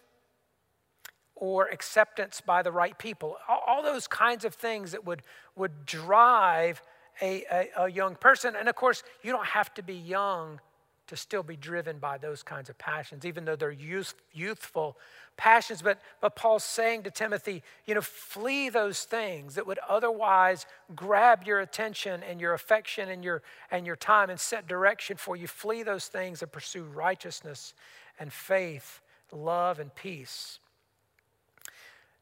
or 1.42 1.66
acceptance 1.70 2.40
by 2.40 2.62
the 2.62 2.70
right 2.70 2.96
people. 2.98 3.36
All, 3.48 3.82
those 3.82 4.06
kinds 4.06 4.44
of 4.44 4.54
things 4.54 4.92
that 4.92 5.04
would, 5.04 5.22
would 5.56 5.84
drive 5.84 6.80
a, 7.20 7.42
a, 7.50 7.68
a 7.78 7.90
young 7.90 8.14
person. 8.14 8.54
And 8.54 8.68
of 8.68 8.76
course, 8.76 9.02
you 9.24 9.32
don't 9.32 9.46
have 9.46 9.74
to 9.74 9.82
be 9.82 9.94
young 9.94 10.60
to 11.08 11.16
still 11.16 11.42
be 11.42 11.56
driven 11.56 11.98
by 11.98 12.16
those 12.16 12.44
kinds 12.44 12.70
of 12.70 12.78
passions, 12.78 13.26
even 13.26 13.44
though 13.44 13.56
they're 13.56 13.72
youth, 13.72 14.14
youthful 14.32 14.96
passions. 15.36 15.82
But, 15.82 16.00
but 16.20 16.36
Paul's 16.36 16.62
saying 16.62 17.02
to 17.02 17.10
Timothy, 17.10 17.64
you 17.86 17.96
know, 17.96 18.02
flee 18.02 18.68
those 18.68 19.02
things 19.02 19.56
that 19.56 19.66
would 19.66 19.80
otherwise 19.88 20.64
grab 20.94 21.42
your 21.44 21.58
attention 21.58 22.22
and 22.22 22.40
your 22.40 22.54
affection 22.54 23.08
and 23.08 23.24
your, 23.24 23.42
and 23.68 23.84
your 23.84 23.96
time 23.96 24.30
and 24.30 24.38
set 24.38 24.68
direction 24.68 25.16
for 25.16 25.34
you. 25.34 25.48
Flee 25.48 25.82
those 25.82 26.06
things 26.06 26.40
and 26.40 26.52
pursue 26.52 26.84
righteousness 26.84 27.74
and 28.20 28.32
faith, 28.32 29.00
love 29.32 29.80
and 29.80 29.92
peace. 29.96 30.60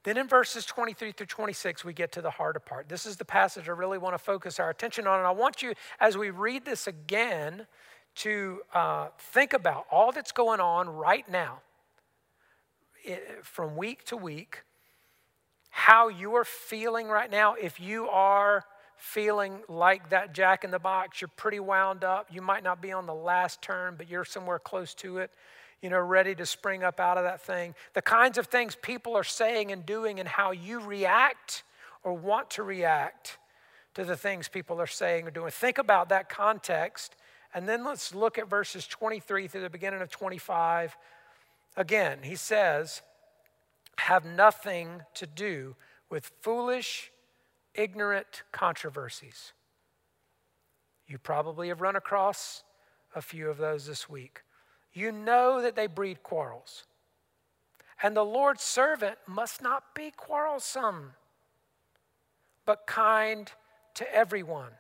Then 0.03 0.17
in 0.17 0.29
verses 0.29 0.65
23 0.65 1.13
through 1.13 1.27
26, 1.27 1.85
we 1.85 1.93
get 1.93 2.13
to 2.13 2.23
the 2.23 2.31
harder 2.31 2.61
part. 2.61 2.89
This 2.89 3.05
is 3.05 3.17
the 3.17 3.25
passage 3.25 3.69
I 3.69 3.73
really 3.73 3.99
want 3.99 4.15
to 4.15 4.19
focus 4.19 4.59
our 4.59 4.71
attention 4.71 5.07
on. 5.07 5.19
And 5.19 5.27
I 5.27 5.31
want 5.31 5.63
you, 5.63 5.75
as 6.01 6.17
we 6.17 6.31
read 6.31 6.65
this 6.65 6.87
again, 6.87 7.67
to 8.17 8.61
uh, 8.75 9.09
think 9.19 9.53
about 9.53 9.87
all 9.91 10.11
that's 10.11 10.33
going 10.33 10.61
on 10.61 10.89
right 10.89 11.29
now, 11.31 11.61
it, 13.05 13.45
from 13.45 13.77
week 13.77 14.05
to 14.07 14.17
week, 14.17 14.63
how 15.69 16.09
you 16.09 16.35
are 16.35 16.45
feeling 16.45 17.09
right 17.09 17.31
now. 17.31 17.55
If 17.55 17.79
you 17.79 18.09
are 18.09 18.65
feeling 18.97 19.61
like 19.69 20.11
that 20.11 20.35
jack 20.35 20.65
in 20.65 20.71
the 20.71 20.79
box, 20.79 21.21
you're 21.21 21.29
pretty 21.37 21.61
wound 21.61 22.05
up. 22.05 22.27
You 22.31 22.43
might 22.43 22.63
not 22.63 22.81
be 22.81 22.91
on 22.91 23.07
the 23.07 23.15
last 23.15 23.61
turn, 23.63 23.95
but 23.97 24.09
you're 24.09 24.25
somewhere 24.25 24.59
close 24.59 24.95
to 24.95 25.19
it 25.19 25.31
you 25.83 25.89
know, 25.89 25.99
ready 25.99 26.35
to 26.35 26.45
spring 26.45 26.85
up 26.85 27.01
out 27.01 27.17
of 27.17 27.25
that 27.25 27.41
thing. 27.41 27.75
The 27.95 28.03
kinds 28.03 28.39
of 28.39 28.47
things 28.47 28.77
people 28.77 29.17
are 29.17 29.25
saying 29.25 29.73
and 29.73 29.85
doing, 29.87 30.21
and 30.21 30.29
how 30.29 30.51
you 30.51 30.81
react 30.81 31.63
or 32.03 32.13
want 32.13 32.51
to 32.51 32.63
react 32.63 33.39
to 33.95 34.05
the 34.05 34.17
things 34.17 34.49
people 34.49 34.81
are 34.81 34.87
saying 34.87 35.27
or 35.27 35.31
doing. 35.31 35.51
Think 35.51 35.79
about 35.79 36.11
that 36.11 36.29
context, 36.29 37.17
and 37.55 37.69
then 37.69 37.85
let's 37.85 38.15
look 38.15 38.39
at 38.39 38.49
verses 38.49 38.87
23 38.87 39.49
through 39.49 39.63
the 39.63 39.71
beginning 39.71 40.03
of 40.03 40.11
25. 40.11 40.97
Again, 41.77 42.19
he 42.23 42.37
says, 42.37 43.03
have 43.97 44.25
nothing 44.25 45.03
to 45.15 45.27
do 45.27 45.77
with 46.11 46.31
foolish, 46.41 47.11
ignorant 47.75 48.43
controversies. 48.53 49.53
You 51.07 51.19
probably 51.19 51.69
have 51.69 51.81
run 51.81 51.97
across 51.97 52.63
a 53.15 53.23
few 53.23 53.51
of 53.51 53.59
those 53.59 53.87
this 53.87 54.09
week 54.09 54.43
you 55.01 55.11
know 55.11 55.63
that 55.63 55.75
they 55.75 55.87
breed 55.87 56.23
quarrels. 56.23 56.85
And 58.03 58.17
the 58.17 58.25
Lord's 58.25 58.63
servant 58.63 59.19
must 59.27 59.63
not 59.63 59.95
be 59.95 60.13
quarrelsome, 60.17 61.13
but 62.65 62.87
kind 62.87 63.51
to 63.95 64.15
everyone, 64.15 64.73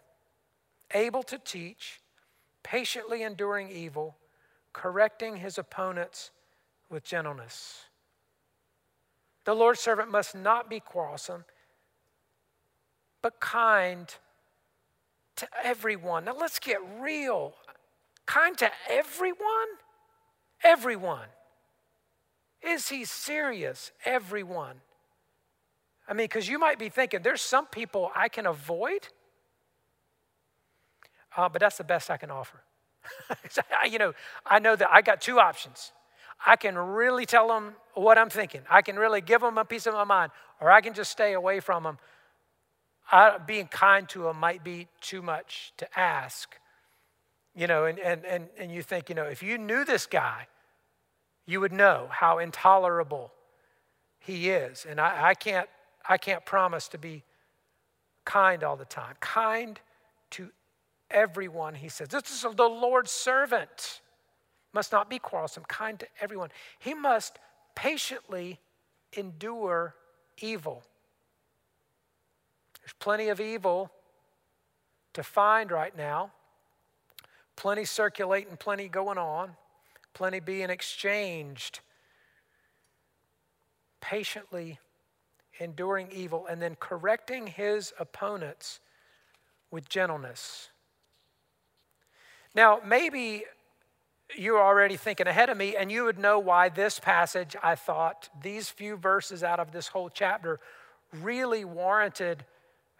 able 0.92 1.22
to 1.24 1.38
teach, 1.38 2.00
patiently 2.62 3.22
enduring 3.22 3.70
evil, 3.70 4.16
correcting 4.72 5.36
his 5.36 5.58
opponents 5.58 6.30
with 6.88 7.04
gentleness. 7.04 7.84
The 9.44 9.54
Lord's 9.54 9.80
servant 9.80 10.10
must 10.10 10.34
not 10.34 10.70
be 10.70 10.80
quarrelsome, 10.80 11.44
but 13.22 13.40
kind 13.40 14.14
to 15.36 15.48
everyone. 15.62 16.24
Now 16.26 16.36
let's 16.38 16.58
get 16.58 16.78
real. 17.00 17.54
Kind 18.26 18.56
to 18.58 18.70
everyone? 18.88 19.68
Everyone. 20.62 21.28
Is 22.62 22.88
he 22.88 23.04
serious? 23.04 23.92
Everyone. 24.04 24.76
I 26.08 26.12
mean, 26.12 26.24
because 26.24 26.48
you 26.48 26.58
might 26.58 26.78
be 26.78 26.88
thinking, 26.88 27.20
there's 27.22 27.40
some 27.40 27.66
people 27.66 28.10
I 28.14 28.28
can 28.28 28.46
avoid, 28.46 29.08
uh, 31.36 31.48
but 31.48 31.60
that's 31.60 31.78
the 31.78 31.84
best 31.84 32.10
I 32.10 32.16
can 32.16 32.30
offer. 32.30 32.60
you 33.90 33.98
know, 33.98 34.12
I 34.44 34.58
know 34.58 34.76
that 34.76 34.90
I 34.90 35.02
got 35.02 35.20
two 35.20 35.38
options. 35.38 35.92
I 36.44 36.56
can 36.56 36.76
really 36.76 37.26
tell 37.26 37.48
them 37.48 37.74
what 37.94 38.18
I'm 38.18 38.30
thinking. 38.30 38.62
I 38.68 38.82
can 38.82 38.96
really 38.96 39.20
give 39.20 39.40
them 39.40 39.58
a 39.58 39.64
piece 39.64 39.86
of 39.86 39.94
my 39.94 40.04
mind, 40.04 40.32
or 40.60 40.70
I 40.70 40.80
can 40.80 40.94
just 40.94 41.10
stay 41.10 41.34
away 41.34 41.60
from 41.60 41.84
them. 41.84 41.98
I, 43.12 43.38
being 43.38 43.66
kind 43.66 44.08
to 44.10 44.24
them 44.24 44.38
might 44.38 44.64
be 44.64 44.88
too 45.00 45.22
much 45.22 45.72
to 45.78 45.98
ask. 45.98 46.56
You 47.60 47.66
know, 47.66 47.84
and, 47.84 47.98
and, 47.98 48.24
and, 48.24 48.48
and 48.56 48.72
you 48.72 48.80
think, 48.80 49.10
you 49.10 49.14
know, 49.14 49.24
if 49.24 49.42
you 49.42 49.58
knew 49.58 49.84
this 49.84 50.06
guy, 50.06 50.46
you 51.44 51.60
would 51.60 51.72
know 51.72 52.06
how 52.10 52.38
intolerable 52.38 53.34
he 54.18 54.48
is. 54.48 54.86
And 54.88 54.98
I, 54.98 55.28
I, 55.28 55.34
can't, 55.34 55.68
I 56.08 56.16
can't 56.16 56.42
promise 56.46 56.88
to 56.88 56.96
be 56.96 57.22
kind 58.24 58.64
all 58.64 58.76
the 58.76 58.86
time. 58.86 59.14
Kind 59.20 59.78
to 60.30 60.48
everyone, 61.10 61.74
he 61.74 61.90
says. 61.90 62.08
This 62.08 62.30
is 62.30 62.46
the 62.56 62.66
Lord's 62.66 63.10
servant. 63.10 64.00
Must 64.72 64.90
not 64.90 65.10
be 65.10 65.18
quarrelsome, 65.18 65.64
kind 65.68 66.00
to 66.00 66.06
everyone. 66.18 66.48
He 66.78 66.94
must 66.94 67.38
patiently 67.74 68.58
endure 69.12 69.94
evil. 70.38 70.82
There's 72.80 72.94
plenty 72.98 73.28
of 73.28 73.38
evil 73.38 73.90
to 75.12 75.22
find 75.22 75.70
right 75.70 75.94
now, 75.94 76.30
plenty 77.60 77.84
circulating, 77.84 78.56
plenty 78.56 78.88
going 78.88 79.18
on 79.18 79.54
plenty 80.14 80.40
being 80.40 80.70
exchanged, 80.70 81.80
patiently 84.00 84.78
enduring 85.58 86.08
evil, 86.12 86.46
and 86.46 86.60
then 86.60 86.74
correcting 86.78 87.46
his 87.46 87.92
opponents 87.98 88.80
with 89.70 89.88
gentleness. 89.88 90.70
Now, 92.54 92.80
maybe 92.84 93.44
you're 94.36 94.62
already 94.62 94.96
thinking 94.96 95.26
ahead 95.26 95.50
of 95.50 95.56
me, 95.56 95.76
and 95.76 95.92
you 95.92 96.04
would 96.04 96.18
know 96.18 96.38
why 96.38 96.68
this 96.68 96.98
passage, 96.98 97.54
I 97.62 97.74
thought, 97.74 98.28
these 98.42 98.70
few 98.70 98.96
verses 98.96 99.42
out 99.42 99.60
of 99.60 99.72
this 99.72 99.88
whole 99.88 100.08
chapter, 100.08 100.60
really 101.12 101.64
warranted 101.64 102.44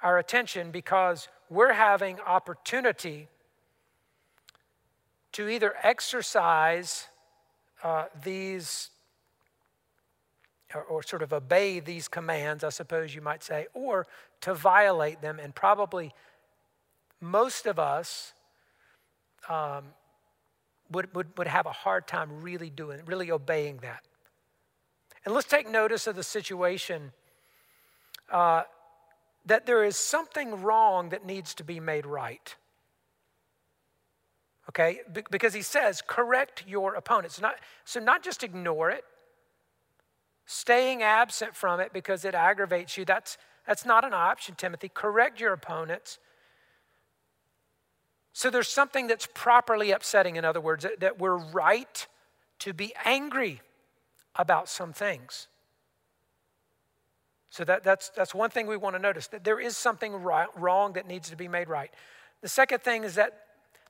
our 0.03 0.19
attention 0.19 0.71
because 0.71 1.29
we're 1.49 1.73
having 1.73 2.21
opportunity 2.21 3.29
to 5.41 5.49
either 5.49 5.75
exercise 5.83 7.09
uh, 7.83 8.05
these 8.23 8.91
or, 10.75 10.83
or, 10.83 11.03
sort 11.03 11.23
of 11.23 11.33
obey 11.33 11.81
these 11.81 12.09
commands, 12.09 12.63
I 12.63 12.69
suppose 12.69 13.15
you 13.15 13.23
might 13.23 13.43
say, 13.43 13.67
or 13.73 14.07
to 14.43 14.53
violate 14.55 15.23
them. 15.23 15.41
And 15.43 15.55
probably 15.55 16.13
most 17.23 17.65
of 17.65 17.79
us 17.79 18.35
um, 19.49 19.85
would, 20.93 21.13
would, 21.15 21.29
would 21.39 21.47
have 21.47 21.65
a 21.65 21.73
hard 21.73 22.07
time 22.07 22.43
really 22.43 22.69
doing, 22.69 23.01
really 23.07 23.31
obeying 23.31 23.79
that. 23.79 24.05
And 25.25 25.35
let's 25.35 25.49
take 25.49 25.71
notice 25.71 26.07
of 26.07 26.17
the 26.17 26.23
situation 26.23 27.13
uh, 28.31 28.65
that 29.47 29.65
there 29.65 29.85
is 29.85 29.97
something 29.97 30.61
wrong 30.61 31.09
that 31.09 31.25
needs 31.25 31.55
to 31.55 31.65
be 31.65 31.81
made 31.81 32.05
right 32.05 32.55
okay? 34.71 35.01
because 35.31 35.53
he 35.53 35.63
says, 35.63 36.03
correct 36.07 36.65
your 36.67 36.95
opponents. 36.95 37.41
Not, 37.41 37.57
so, 37.85 38.01
not 38.01 38.23
just 38.23 38.43
ignore 38.43 38.91
it, 38.91 39.05
staying 40.47 41.03
absent 41.03 41.55
from 41.55 41.81
it 41.81 41.93
because 41.93 42.25
it 42.25 42.35
aggravates 42.35 42.97
you. 42.97 43.05
That's, 43.05 43.37
that's 43.67 43.85
not 43.85 44.05
an 44.05 44.15
option, 44.15 44.55
Timothy. 44.55 44.89
Correct 44.89 45.41
your 45.41 45.53
opponents. 45.53 46.19
So, 48.33 48.49
there's 48.49 48.69
something 48.69 49.07
that's 49.09 49.29
properly 49.35 49.91
upsetting, 49.91 50.37
in 50.37 50.45
other 50.45 50.61
words, 50.61 50.85
that, 50.85 51.01
that 51.01 51.19
we're 51.19 51.37
right 51.37 52.07
to 52.61 52.73
be 52.73 52.95
angry 53.05 53.61
about 54.37 54.69
some 54.69 54.93
things. 54.93 55.49
So 57.51 57.65
that, 57.65 57.83
that's, 57.83 58.11
that's 58.11 58.33
one 58.33 58.51
thing 58.51 58.69
we 58.69 58.77
want 58.77 58.95
to 58.95 59.03
notice 59.03 59.27
that 59.29 59.43
there 59.43 59.59
is 59.59 59.77
something 59.77 60.15
right, 60.15 60.47
wrong 60.57 60.93
that 60.93 61.09
needs 61.09 61.31
to 61.31 61.37
be 61.37 61.49
made 61.49 61.69
right. 61.69 61.91
The 62.43 62.49
second 62.49 62.83
thing 62.83 63.03
is 63.03 63.17
that 63.17 63.41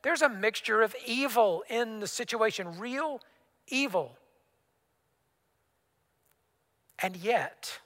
there's 0.03 0.23
a 0.23 0.29
mixture 0.29 0.83
of 0.83 0.95
evil 1.07 1.63
in 1.69 2.01
the 2.01 2.07
situation, 2.07 2.79
real 2.79 3.21
evil. 3.69 4.17
And 6.99 7.17
yet, 7.17 7.79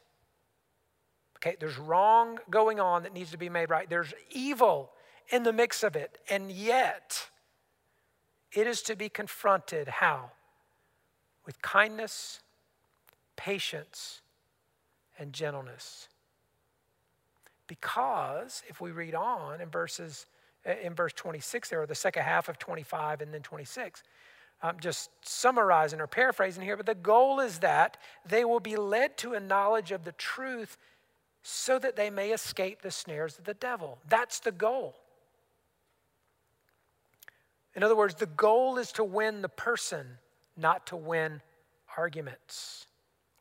okay, 1.39 1.57
there's 1.59 1.79
wrong 1.79 2.39
going 2.51 2.81
on 2.81 3.03
that 3.05 3.13
needs 3.13 3.31
to 3.33 3.39
be 3.39 3.49
made 3.49 3.71
right. 3.71 3.89
There's 3.89 4.13
evil 4.31 4.91
in 5.31 5.43
the 5.43 5.53
mix 5.53 5.83
of 5.83 5.97
it. 5.97 6.19
And 6.29 6.51
yet, 6.51 7.29
it 8.53 8.67
is 8.67 8.83
to 8.83 8.97
be 8.97 9.09
confronted 9.09 9.89
how? 9.89 10.31
With 11.47 11.61
kindness, 11.63 12.41
patience, 13.37 14.23
and 15.19 15.33
gentleness. 15.33 16.09
Because 17.67 18.63
if 18.69 18.81
we 18.81 18.91
read 18.91 19.15
on 19.15 19.61
in 19.61 19.69
verses 19.69 20.27
in 20.83 20.95
verse 20.95 21.13
26 21.13 21.69
there, 21.69 21.83
or 21.83 21.87
the 21.87 21.95
second 21.95 22.23
half 22.23 22.49
of 22.49 22.59
25 22.59 23.21
and 23.21 23.33
then 23.33 23.43
26. 23.43 24.03
I'm 24.63 24.81
just 24.81 25.11
summarizing 25.23 26.01
or 26.01 26.07
paraphrasing 26.07 26.63
here, 26.63 26.77
but 26.77 26.87
the 26.87 26.95
goal 26.95 27.41
is 27.41 27.59
that 27.59 27.99
they 28.27 28.45
will 28.45 28.61
be 28.61 28.77
led 28.77 29.19
to 29.19 29.35
a 29.35 29.41
knowledge 29.41 29.93
of 29.93 30.05
the 30.05 30.13
truth 30.13 30.79
so 31.43 31.79
that 31.79 31.97
they 31.97 32.09
may 32.09 32.33
escape 32.33 32.81
the 32.81 32.91
snares 32.91 33.39
of 33.39 33.45
the 33.45 33.55
devil. 33.55 33.99
That's 34.09 34.41
the 34.41 34.53
goal. 34.53 34.97
In 37.75 37.83
other 37.83 37.97
words, 37.97 38.15
the 38.15 38.27
goal 38.27 38.79
is 38.79 38.93
to 38.93 39.05
win 39.05 39.43
the 39.43 39.49
person, 39.49 40.07
not 40.57 40.87
to 40.87 40.97
win 40.97 41.43
arguments 41.99 42.87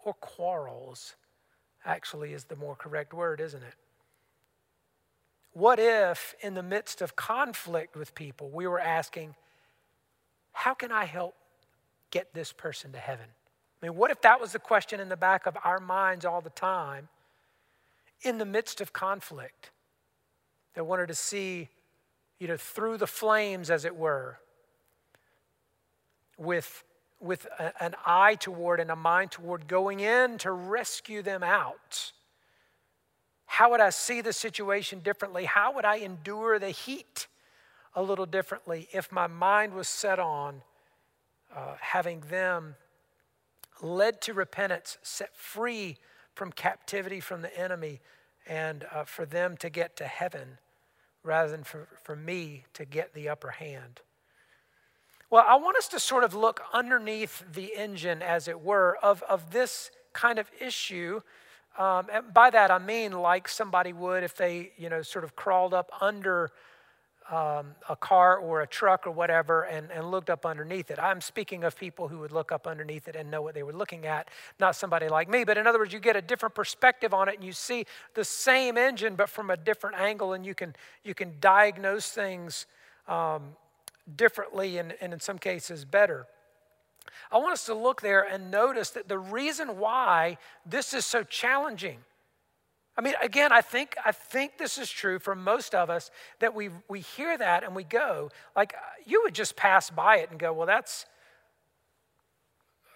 or 0.03 0.13
quarrels, 0.15 1.15
actually, 1.85 2.33
is 2.33 2.43
the 2.45 2.55
more 2.55 2.75
correct 2.75 3.13
word, 3.13 3.39
isn't 3.39 3.63
it? 3.63 3.75
What 5.53 5.79
if, 5.79 6.35
in 6.41 6.55
the 6.55 6.63
midst 6.63 7.01
of 7.01 7.15
conflict 7.15 7.95
with 7.95 8.15
people, 8.15 8.49
we 8.49 8.65
were 8.67 8.79
asking, 8.79 9.35
How 10.51 10.73
can 10.73 10.91
I 10.91 11.05
help 11.05 11.35
get 12.09 12.33
this 12.33 12.51
person 12.51 12.91
to 12.91 12.97
heaven? 12.97 13.27
I 13.81 13.85
mean, 13.85 13.95
what 13.95 14.09
if 14.09 14.21
that 14.21 14.41
was 14.41 14.51
the 14.51 14.59
question 14.59 14.99
in 14.99 15.09
the 15.09 15.17
back 15.17 15.45
of 15.45 15.55
our 15.63 15.79
minds 15.79 16.25
all 16.25 16.41
the 16.41 16.49
time 16.49 17.09
in 18.21 18.39
the 18.39 18.45
midst 18.45 18.81
of 18.81 18.93
conflict? 18.93 19.69
That 20.73 20.85
wanted 20.85 21.07
to 21.09 21.15
see, 21.15 21.69
you 22.39 22.47
know, 22.47 22.57
through 22.57 22.97
the 22.97 23.05
flames, 23.05 23.69
as 23.69 23.85
it 23.85 23.95
were, 23.95 24.39
with, 26.35 26.83
with 27.19 27.45
a, 27.59 27.83
an 27.83 27.93
eye 28.07 28.33
toward 28.33 28.79
and 28.79 28.89
a 28.89 28.95
mind 28.95 29.29
toward 29.29 29.67
going 29.67 29.99
in 29.99 30.39
to 30.39 30.51
rescue 30.51 31.21
them 31.21 31.43
out 31.43 32.11
how 33.53 33.69
would 33.69 33.81
I 33.81 33.91
see 33.91 34.21
the 34.21 34.33
situation 34.33 35.01
differently? 35.01 35.45
How 35.45 35.75
would 35.75 35.85
I 35.85 35.97
endure 35.97 36.57
the 36.57 36.71
heat 36.71 37.27
a 37.93 38.01
little 38.01 38.25
differently 38.25 38.87
if 38.91 39.11
my 39.11 39.27
mind 39.27 39.75
was 39.75 39.87
set 39.87 40.17
on 40.17 40.63
uh, 41.55 41.75
having 41.79 42.21
them 42.31 42.73
led 43.79 44.21
to 44.21 44.33
repentance, 44.33 44.97
set 45.03 45.35
free 45.35 45.97
from 46.33 46.51
captivity 46.51 47.19
from 47.19 47.43
the 47.43 47.55
enemy, 47.55 48.01
and 48.47 48.87
uh, 48.91 49.03
for 49.03 49.23
them 49.23 49.55
to 49.57 49.69
get 49.69 49.95
to 49.97 50.05
heaven 50.05 50.57
rather 51.21 51.51
than 51.51 51.63
for, 51.63 51.87
for 52.01 52.15
me 52.15 52.63
to 52.73 52.85
get 52.85 53.13
the 53.13 53.29
upper 53.29 53.51
hand? 53.51 54.01
Well, 55.29 55.45
I 55.47 55.57
want 55.57 55.77
us 55.77 55.87
to 55.89 55.99
sort 55.99 56.23
of 56.23 56.33
look 56.33 56.63
underneath 56.73 57.43
the 57.53 57.73
engine, 57.77 58.23
as 58.23 58.47
it 58.47 58.61
were, 58.61 58.97
of, 59.03 59.21
of 59.29 59.51
this 59.51 59.91
kind 60.11 60.39
of 60.39 60.49
issue 60.59 61.21
um, 61.77 62.07
and 62.11 62.33
by 62.33 62.49
that 62.49 62.71
I 62.71 62.79
mean 62.79 63.11
like 63.13 63.47
somebody 63.47 63.93
would 63.93 64.23
if 64.23 64.35
they, 64.35 64.71
you 64.77 64.89
know, 64.89 65.01
sort 65.01 65.23
of 65.23 65.35
crawled 65.35 65.73
up 65.73 65.91
under 66.01 66.51
um, 67.31 67.67
a 67.89 67.95
car 67.95 68.37
or 68.37 68.61
a 68.61 68.67
truck 68.67 69.07
or 69.07 69.11
whatever 69.11 69.63
and, 69.63 69.89
and 69.91 70.11
looked 70.11 70.29
up 70.29 70.45
underneath 70.45 70.91
it. 70.91 70.99
I'm 70.99 71.21
speaking 71.21 71.63
of 71.63 71.77
people 71.77 72.07
who 72.07 72.19
would 72.19 72.31
look 72.31 72.51
up 72.51 72.67
underneath 72.67 73.07
it 73.07 73.15
and 73.15 73.31
know 73.31 73.41
what 73.41 73.53
they 73.53 73.63
were 73.63 73.73
looking 73.73 74.05
at, 74.05 74.29
not 74.59 74.75
somebody 74.75 75.07
like 75.07 75.29
me. 75.29 75.43
But 75.43 75.57
in 75.57 75.65
other 75.65 75.79
words, 75.79 75.93
you 75.93 75.99
get 75.99 76.15
a 76.15 76.21
different 76.21 76.53
perspective 76.53 77.13
on 77.13 77.29
it 77.29 77.35
and 77.35 77.43
you 77.43 77.53
see 77.53 77.85
the 78.13 78.25
same 78.25 78.77
engine 78.77 79.15
but 79.15 79.29
from 79.29 79.49
a 79.49 79.57
different 79.57 79.99
angle 79.99 80.33
and 80.33 80.45
you 80.45 80.53
can, 80.53 80.75
you 81.03 81.13
can 81.13 81.33
diagnose 81.39 82.09
things 82.09 82.65
um, 83.07 83.55
differently 84.15 84.77
and, 84.77 84.93
and 84.99 85.13
in 85.13 85.19
some 85.19 85.37
cases 85.37 85.85
better. 85.85 86.27
I 87.31 87.37
want 87.37 87.53
us 87.53 87.65
to 87.65 87.73
look 87.73 88.01
there 88.01 88.21
and 88.21 88.51
notice 88.51 88.91
that 88.91 89.07
the 89.07 89.19
reason 89.19 89.77
why 89.77 90.37
this 90.65 90.93
is 90.93 91.05
so 91.05 91.23
challenging 91.23 91.99
I 92.95 93.01
mean, 93.01 93.15
again, 93.21 93.51
I 93.51 93.61
think, 93.61 93.95
I 94.05 94.11
think 94.11 94.57
this 94.57 94.77
is 94.77 94.89
true 94.89 95.17
for 95.17 95.33
most 95.33 95.73
of 95.73 95.89
us 95.89 96.11
that 96.39 96.53
we, 96.53 96.69
we 96.87 96.99
hear 96.99 97.35
that 97.37 97.63
and 97.63 97.75
we 97.75 97.83
go, 97.83 98.29
like, 98.55 98.75
you 99.05 99.23
would 99.23 99.33
just 99.33 99.55
pass 99.55 99.89
by 99.89 100.17
it 100.17 100.29
and 100.29 100.39
go, 100.39 100.53
well, 100.53 100.67
that's 100.67 101.07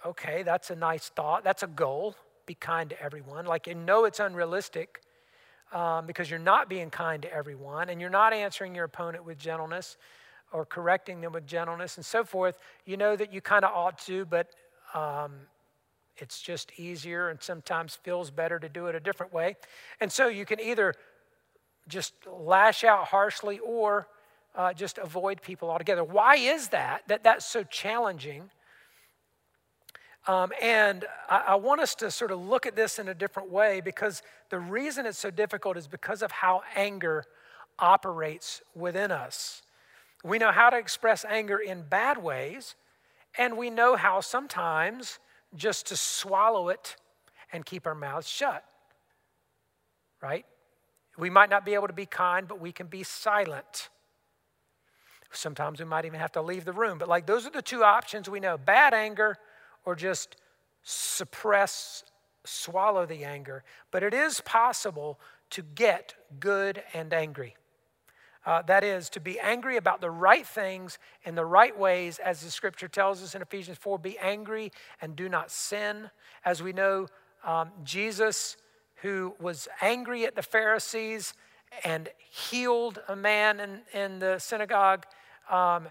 okay, 0.06 0.44
that's 0.44 0.70
a 0.70 0.76
nice 0.76 1.10
thought. 1.10 1.44
That's 1.44 1.64
a 1.64 1.68
goal. 1.68 2.16
Be 2.46 2.54
kind 2.54 2.92
to 2.92 3.02
everyone. 3.02 3.46
Like, 3.46 3.66
you 3.66 3.74
know 3.74 4.06
it's 4.06 4.20
unrealistic 4.20 5.02
um, 5.74 6.06
because 6.06 6.30
you're 6.30 6.40
not 6.40 6.70
being 6.70 6.92
kind 6.92 7.24
to 7.24 7.34
everyone 7.34 7.90
and 7.90 8.00
you're 8.00 8.10
not 8.12 8.34
answering 8.34 8.76
your 8.76 8.86
opponent 8.86 9.26
with 9.26 9.40
gentleness 9.40 9.98
or 10.52 10.66
correcting 10.66 11.22
them 11.22 11.34
with 11.34 11.46
gentleness 11.46 11.98
and 11.98 12.06
so 12.06 12.24
forth. 12.24 12.58
You 12.86 12.98
know 12.98 13.16
that 13.16 13.34
you 13.34 13.42
kind 13.42 13.66
of 13.66 13.72
ought 13.74 13.98
to, 14.00 14.26
but 14.26 14.48
um, 14.94 15.34
it's 16.18 16.42
just 16.42 16.72
easier 16.78 17.30
and 17.30 17.42
sometimes 17.42 17.96
feels 17.96 18.32
better 18.32 18.60
to 18.60 18.70
do 18.70 18.88
it 18.88 18.96
a 18.96 19.00
different 19.00 19.34
way. 19.34 19.56
And 20.00 20.12
so 20.12 20.28
you 20.28 20.46
can 20.46 20.60
either 20.60 20.96
just 21.88 22.14
lash 22.26 22.84
out 22.84 23.06
harshly 23.06 23.60
or 23.60 24.08
uh, 24.56 24.74
just 24.74 24.98
avoid 24.98 25.42
people 25.42 25.70
altogether. 25.70 26.04
Why 26.04 26.36
is 26.36 26.70
that? 26.70 27.04
That 27.08 27.24
that's 27.24 27.46
so 27.46 27.64
challenging. 27.64 28.50
Um, 30.28 30.52
and 30.62 31.06
I, 31.30 31.44
I 31.50 31.56
want 31.56 31.80
us 31.80 31.96
to 31.96 32.12
sort 32.12 32.32
of 32.32 32.42
look 32.46 32.66
at 32.66 32.76
this 32.76 33.00
in 33.00 33.08
a 33.08 33.14
different 33.14 33.50
way 33.50 33.82
because 33.82 34.24
the 34.50 34.60
reason 34.60 35.06
it's 35.06 35.20
so 35.20 35.32
difficult 35.32 35.78
is 35.78 35.88
because 35.88 36.22
of 36.22 36.32
how 36.32 36.64
anger 36.76 37.24
operates 37.80 38.62
within 38.76 39.12
us. 39.12 39.62
We 40.24 40.38
know 40.38 40.52
how 40.52 40.70
to 40.70 40.78
express 40.78 41.26
anger 41.26 41.58
in 41.58 41.84
bad 41.84 42.22
ways, 42.22 42.76
and 43.38 43.58
we 43.58 43.70
know 43.70 43.96
how 43.96 44.20
sometimes 44.22 45.20
just 45.56 45.88
to 45.88 45.96
swallow 45.96 46.70
it 46.70 46.96
and 47.54 47.66
keep 47.66 47.88
our 47.88 47.96
mouths 47.96 48.28
shut. 48.28 48.64
Right? 50.22 50.46
We 51.18 51.30
might 51.30 51.50
not 51.50 51.66
be 51.66 51.74
able 51.74 51.88
to 51.88 51.94
be 51.94 52.06
kind, 52.06 52.48
but 52.48 52.60
we 52.60 52.72
can 52.72 52.88
be 52.88 53.04
silent. 53.04 53.90
Sometimes 55.32 55.80
we 55.80 55.86
might 55.86 56.06
even 56.06 56.20
have 56.20 56.32
to 56.34 56.42
leave 56.42 56.66
the 56.66 56.74
room. 56.74 56.98
But, 56.98 57.08
like, 57.08 57.26
those 57.26 57.46
are 57.46 57.52
the 57.52 57.62
two 57.62 57.84
options 57.84 58.30
we 58.30 58.40
know 58.40 58.58
bad 58.58 58.94
anger 58.94 59.38
or 59.86 59.96
just 59.96 60.36
suppress, 60.84 62.04
swallow 62.46 63.06
the 63.06 63.24
anger. 63.24 63.64
But 63.92 64.04
it 64.04 64.14
is 64.14 64.42
possible 64.42 65.20
to 65.52 65.62
get 65.62 66.16
good 66.40 66.84
and 66.94 67.14
angry. 67.14 67.56
Uh, 68.48 68.62
that 68.62 68.82
is, 68.82 69.10
to 69.10 69.20
be 69.20 69.38
angry 69.42 69.76
about 69.76 70.00
the 70.00 70.10
right 70.10 70.48
things 70.48 71.00
in 71.26 71.36
the 71.36 71.44
right 71.44 71.78
ways, 71.78 72.18
as 72.18 72.40
the 72.40 72.50
scripture 72.50 72.88
tells 72.88 73.22
us 73.22 73.36
in 73.36 73.42
Ephesians 73.42 73.78
4 73.78 74.00
be 74.00 74.18
angry 74.20 74.72
and 75.02 75.18
do 75.18 75.28
not 75.28 75.52
sin. 75.52 76.10
As 76.46 76.64
we 76.64 76.72
know, 76.72 77.08
um, 77.44 77.72
Jesus, 77.84 78.56
who 79.02 79.36
was 79.42 79.68
angry 79.82 80.26
at 80.26 80.38
the 80.38 80.42
Pharisees 80.42 81.34
and 81.84 82.08
healed 82.32 83.02
a 83.10 83.18
man 83.18 83.60
in, 83.60 83.82
in 83.94 84.20
the 84.20 84.40
synagogue, 84.40 85.06
um, 85.52 85.90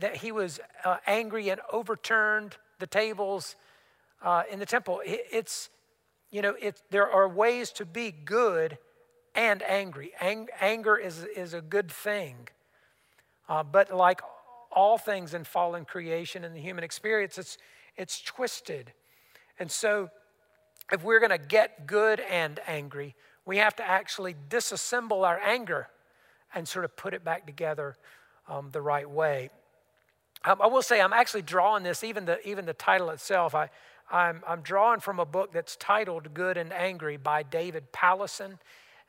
that 0.00 0.16
he 0.16 0.32
was 0.32 0.58
uh, 0.84 0.96
angry 1.06 1.50
and 1.50 1.60
overturned 1.72 2.56
the 2.80 2.88
tables 2.88 3.54
uh, 4.22 4.42
in 4.50 4.58
the 4.58 4.66
temple. 4.66 5.02
It, 5.06 5.20
it's, 5.30 5.70
you 6.32 6.42
know, 6.42 6.56
it, 6.60 6.82
there 6.90 7.08
are 7.08 7.28
ways 7.28 7.70
to 7.72 7.84
be 7.84 8.10
good 8.10 8.76
and 9.36 9.62
angry. 9.62 10.12
Ang- 10.20 10.48
anger 10.60 10.96
is, 10.96 11.24
is 11.36 11.54
a 11.54 11.60
good 11.60 11.90
thing. 11.90 12.48
Uh, 13.48 13.62
but 13.62 13.94
like 13.94 14.20
all 14.72 14.98
things 14.98 15.34
in 15.34 15.44
fallen 15.44 15.84
creation 15.84 16.42
and 16.44 16.56
the 16.56 16.60
human 16.60 16.82
experience, 16.82 17.38
it's, 17.38 17.58
it's 17.96 18.20
twisted. 18.20 18.92
And 19.58 19.70
so, 19.70 20.10
if 20.92 21.02
we're 21.02 21.18
going 21.18 21.30
to 21.30 21.38
get 21.38 21.86
good 21.86 22.20
and 22.20 22.60
angry, 22.66 23.14
we 23.44 23.58
have 23.58 23.74
to 23.76 23.88
actually 23.88 24.36
disassemble 24.48 25.26
our 25.26 25.38
anger 25.40 25.88
and 26.54 26.66
sort 26.66 26.84
of 26.84 26.96
put 26.96 27.12
it 27.12 27.24
back 27.24 27.44
together 27.46 27.96
um, 28.48 28.70
the 28.70 28.80
right 28.80 29.08
way. 29.08 29.50
Um, 30.44 30.60
I 30.62 30.68
will 30.68 30.82
say, 30.82 31.00
I'm 31.00 31.12
actually 31.12 31.42
drawing 31.42 31.82
this, 31.82 32.04
even 32.04 32.24
the, 32.24 32.46
even 32.48 32.66
the 32.66 32.72
title 32.72 33.10
itself. 33.10 33.54
I, 33.54 33.68
I'm, 34.10 34.42
I'm 34.46 34.60
drawing 34.60 35.00
from 35.00 35.18
a 35.18 35.24
book 35.24 35.52
that's 35.52 35.74
titled 35.74 36.32
Good 36.34 36.56
and 36.56 36.72
Angry 36.72 37.16
by 37.16 37.42
David 37.42 37.92
Powlison 37.92 38.58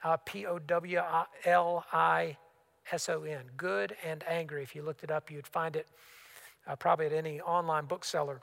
uh, 0.08 0.18
P 0.24 0.46
O 0.46 0.58
W 0.58 1.02
L 1.46 1.86
I 1.92 2.38
S 2.92 3.10
O 3.10 3.24
N, 3.24 3.44
good 3.58 3.96
and 4.06 4.24
angry. 4.28 4.64
If 4.64 4.74
you 4.76 4.82
looked 4.82 5.04
it 5.04 5.12
up, 5.12 5.30
you'd 5.30 5.46
find 5.46 5.76
it 5.76 5.88
uh, 6.66 6.78
probably 6.78 7.08
at 7.08 7.14
any 7.14 7.42
online 7.42 7.86
bookseller. 7.86 8.42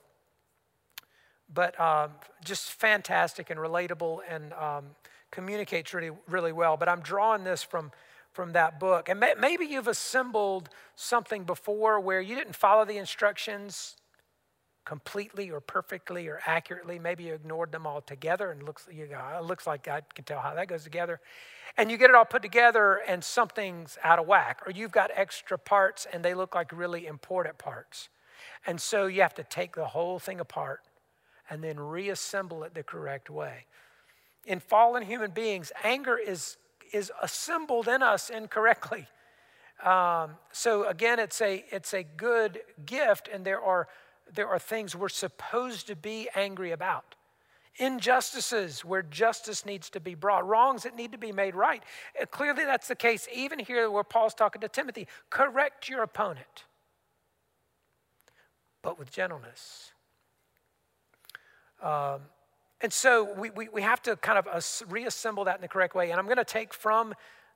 But 1.53 1.79
um, 1.81 2.11
just 2.45 2.73
fantastic 2.73 3.49
and 3.49 3.59
relatable 3.59 4.19
and 4.29 4.53
um, 4.53 4.85
communicates 5.31 5.95
really, 5.95 6.11
really 6.29 6.53
well. 6.53 6.77
But 6.77 6.89
I'm 6.89 7.01
drawing 7.01 7.45
this 7.45 7.63
from, 7.63 7.93
from 8.33 8.53
that 8.53 8.79
book. 8.79 9.09
And 9.09 9.19
may, 9.21 9.35
maybe 9.39 9.65
you've 9.65 9.89
assembled 9.89 10.69
something 10.97 11.45
before 11.45 11.99
where 12.01 12.21
you 12.21 12.35
didn't 12.35 12.57
follow 12.57 12.85
the 12.85 12.99
instructions 12.99 13.97
completely 14.85 15.51
or 15.51 15.61
perfectly 15.61 16.29
or 16.29 16.41
accurately. 16.47 16.99
Maybe 16.99 17.25
you 17.25 17.35
ignored 17.35 17.73
them 17.73 17.87
all 17.87 18.01
together 18.01 18.51
and 18.51 18.63
looks, 18.63 18.87
you 18.93 19.07
go, 19.07 19.21
it 19.39 19.45
looks 19.45 19.67
like 19.67 19.89
I 19.89 20.03
can 20.15 20.25
tell 20.25 20.41
how 20.41 20.55
that 20.55 20.69
goes 20.69 20.85
together. 20.85 21.21
And 21.77 21.91
you 21.91 21.97
get 21.97 22.11
it 22.11 22.17
all 22.17 22.25
put 22.25 22.43
together 22.43 23.01
and 23.09 23.25
something's 23.25 23.99
out 24.05 24.19
of 24.19 24.27
whack, 24.27 24.63
or 24.67 24.73
you've 24.73 24.93
got 24.93 25.11
extra 25.15 25.59
parts 25.59 26.07
and 26.13 26.25
they 26.25 26.35
look 26.35 26.55
like 26.55 26.71
really 26.73 27.07
important 27.07 27.59
parts. 27.59 28.09
And 28.67 28.81
so 28.81 29.07
you 29.07 29.23
have 29.23 29.35
to 29.35 29.45
take 29.45 29.75
the 29.75 29.87
whole 29.87 30.19
thing 30.19 30.41
apart 30.41 30.83
and 31.51 31.63
then 31.63 31.79
reassemble 31.79 32.63
it 32.65 32.75
the 32.75 32.83
correct 32.83 33.31
way. 33.31 33.67
In 34.47 34.61
fallen 34.61 35.03
human 35.03 35.31
beings, 35.31 35.73
anger 35.83 36.19
is, 36.19 36.59
is 36.93 37.11
assembled 37.23 37.89
in 37.89 38.03
us 38.03 38.29
incorrectly. 38.31 39.07
Um, 39.83 40.33
so 40.53 40.87
again, 40.87 41.19
it's 41.19 41.41
a, 41.41 41.65
it's 41.71 41.95
a 41.95 42.03
good 42.03 42.61
gift, 42.87 43.29
and 43.33 43.45
there 43.45 43.61
are 43.61 43.89
there 44.33 44.49
are 44.49 44.59
things 44.59 44.95
we're 44.95 45.09
supposed 45.09 45.87
to 45.89 45.97
be 45.97 46.29
angry 46.35 46.73
about. 46.73 47.15
Injustices 47.77 48.85
where 48.85 49.03
justice 49.03 49.67
needs 49.67 49.91
to 49.91 50.01
be 50.01 50.15
brought, 50.15 50.47
wrongs 50.47 50.85
that 50.85 50.95
need 50.95 51.13
to 51.13 51.19
be 51.19 51.33
made 51.33 51.57
right. 51.57 51.83
Clearly, 52.31 52.65
that's 52.65 52.87
the 52.87 52.95
case 52.95 53.27
even 53.35 53.59
here 53.59 53.91
where 53.91 54.05
Paul's 54.05 54.35
talking 54.35 54.61
to 54.61 54.69
Timothy. 54.69 55.09
Correct 55.29 55.89
your 55.89 56.03
opponent, 56.03 56.65
but 58.81 58.99
with 58.99 59.11
gentleness. 59.11 59.91
Um, 61.83 62.21
and 62.81 62.93
so 62.93 63.33
we, 63.35 63.51
we, 63.51 63.69
we, 63.69 63.83
have 63.83 64.03
to 64.03 64.17
kind 64.17 64.39
of 64.39 64.83
reassemble 64.89 65.45
that 65.45 65.57
in 65.57 65.63
the 65.63 65.69
correct 65.69 65.95
way. 65.95 66.11
And 66.11 66.21
I'm 66.21 66.27
going 66.27 66.37
to 66.37 66.45
take 66.45 66.73
from 66.73 67.15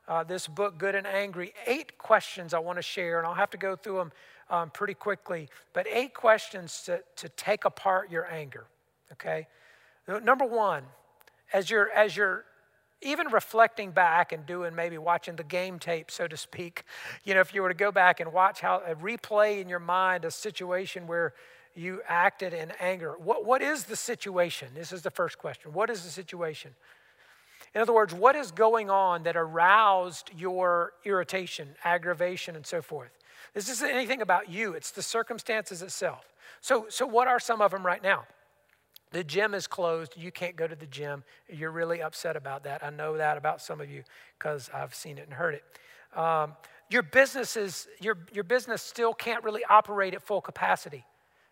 uh, 0.08 0.24
this 0.24 0.48
book, 0.48 0.78
Good 0.78 0.94
and 0.94 1.06
Angry, 1.06 1.52
eight 1.66 1.98
questions 1.98 2.54
I 2.54 2.58
want 2.58 2.78
to 2.78 2.82
share, 2.82 3.18
and 3.18 3.26
I'll 3.26 3.34
have 3.34 3.50
to 3.50 3.58
go 3.58 3.76
through 3.76 3.98
them 3.98 4.12
um, 4.50 4.70
pretty 4.70 4.94
quickly, 4.94 5.48
but 5.72 5.86
eight 5.90 6.14
questions 6.14 6.82
to, 6.86 7.02
to 7.16 7.28
take 7.30 7.64
apart 7.64 8.10
your 8.10 8.26
anger, 8.30 8.66
okay? 9.12 9.46
Number 10.22 10.44
one, 10.44 10.84
as 11.52 11.70
you're, 11.70 11.90
as 11.90 12.16
you're 12.16 12.44
even 13.02 13.28
reflecting 13.28 13.90
back 13.90 14.32
and 14.32 14.44
doing 14.46 14.74
maybe 14.74 14.98
watching 14.98 15.36
the 15.36 15.44
game 15.44 15.78
tape, 15.78 16.10
so 16.10 16.26
to 16.26 16.36
speak, 16.36 16.84
you 17.24 17.34
know, 17.34 17.40
if 17.40 17.54
you 17.54 17.62
were 17.62 17.68
to 17.68 17.74
go 17.74 17.92
back 17.92 18.20
and 18.20 18.32
watch 18.32 18.60
how, 18.60 18.82
a 18.86 18.94
replay 18.94 19.60
in 19.60 19.68
your 19.68 19.78
mind 19.78 20.24
a 20.24 20.30
situation 20.30 21.06
where 21.06 21.34
you 21.74 22.00
acted 22.08 22.52
in 22.52 22.72
anger, 22.80 23.14
what, 23.18 23.44
what 23.44 23.62
is 23.62 23.84
the 23.84 23.96
situation? 23.96 24.68
This 24.74 24.92
is 24.92 25.02
the 25.02 25.10
first 25.10 25.38
question. 25.38 25.72
What 25.72 25.90
is 25.90 26.02
the 26.02 26.10
situation? 26.10 26.72
In 27.74 27.80
other 27.80 27.92
words, 27.92 28.14
what 28.14 28.34
is 28.34 28.50
going 28.50 28.90
on 28.90 29.24
that 29.24 29.36
aroused 29.36 30.30
your 30.36 30.92
irritation, 31.04 31.68
aggravation, 31.84 32.56
and 32.56 32.66
so 32.66 32.82
forth? 32.82 33.10
This 33.54 33.68
isn't 33.68 33.90
anything 33.90 34.22
about 34.22 34.48
you, 34.48 34.74
it's 34.74 34.90
the 34.90 35.02
circumstances 35.02 35.82
itself. 35.82 36.32
So, 36.60 36.86
so 36.88 37.06
what 37.06 37.28
are 37.28 37.40
some 37.40 37.60
of 37.60 37.70
them 37.70 37.84
right 37.84 38.02
now? 38.02 38.24
The 39.10 39.24
gym 39.24 39.54
is 39.54 39.66
closed. 39.66 40.14
You 40.16 40.30
can't 40.30 40.54
go 40.54 40.66
to 40.66 40.76
the 40.76 40.86
gym. 40.86 41.24
You're 41.48 41.70
really 41.70 42.02
upset 42.02 42.36
about 42.36 42.64
that. 42.64 42.84
I 42.84 42.90
know 42.90 43.16
that 43.16 43.38
about 43.38 43.62
some 43.62 43.80
of 43.80 43.88
you 43.88 44.02
because 44.38 44.70
I've 44.74 44.94
seen 44.94 45.16
it 45.18 45.24
and 45.24 45.32
heard 45.32 45.54
it. 45.54 46.18
Um, 46.18 46.54
your 46.90 47.02
business 47.02 47.56
is 47.56 47.88
your, 48.00 48.18
your 48.32 48.44
business 48.44 48.82
still 48.82 49.14
can't 49.14 49.42
really 49.44 49.62
operate 49.68 50.14
at 50.14 50.22
full 50.22 50.40
capacity. 50.40 51.04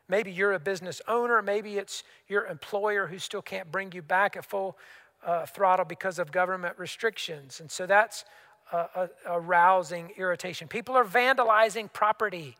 Maybe 0.08 0.30
you're 0.30 0.52
a 0.52 0.60
business 0.60 1.00
owner. 1.08 1.42
Maybe 1.42 1.78
it's 1.78 2.04
your 2.28 2.46
employer 2.46 3.06
who 3.06 3.18
still 3.18 3.42
can't 3.42 3.70
bring 3.72 3.92
you 3.92 4.02
back 4.02 4.36
at 4.36 4.44
full 4.44 4.78
uh, 5.24 5.46
throttle 5.46 5.84
because 5.84 6.18
of 6.18 6.30
government 6.30 6.78
restrictions. 6.78 7.60
And 7.60 7.70
so 7.70 7.86
that's 7.86 8.24
arousing 9.26 10.12
irritation. 10.16 10.68
People 10.68 10.96
are 10.96 11.04
vandalizing 11.04 11.92
property, 11.92 12.56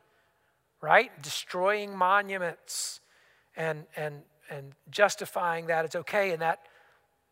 right? 0.81 1.11
Destroying 1.23 1.97
monuments 1.97 3.01
and, 3.57 3.85
and, 3.97 4.23
and 4.51 4.73
justifying 4.91 5.67
that 5.67 5.85
it's 5.85 5.97
okay. 5.97 6.31
And 6.31 6.43
that, 6.43 6.61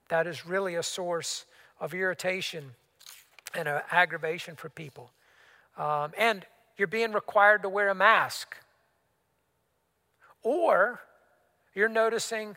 that 0.09 0.27
is 0.27 0.47
really 0.47 0.75
a 0.75 0.83
source 0.83 1.47
of 1.81 1.95
irritation 1.95 2.73
and 3.55 3.69
an 3.69 3.83
aggravation 3.91 4.57
for 4.57 4.69
people. 4.69 5.11
Um, 5.77 6.13
and 6.19 6.45
you're 6.77 6.89
being 6.89 7.13
required 7.13 7.63
to 7.63 7.69
wear 7.69 7.89
a 7.89 7.95
mask. 7.95 8.57
Or 10.43 11.01
you're 11.75 11.89
noticing 11.89 12.57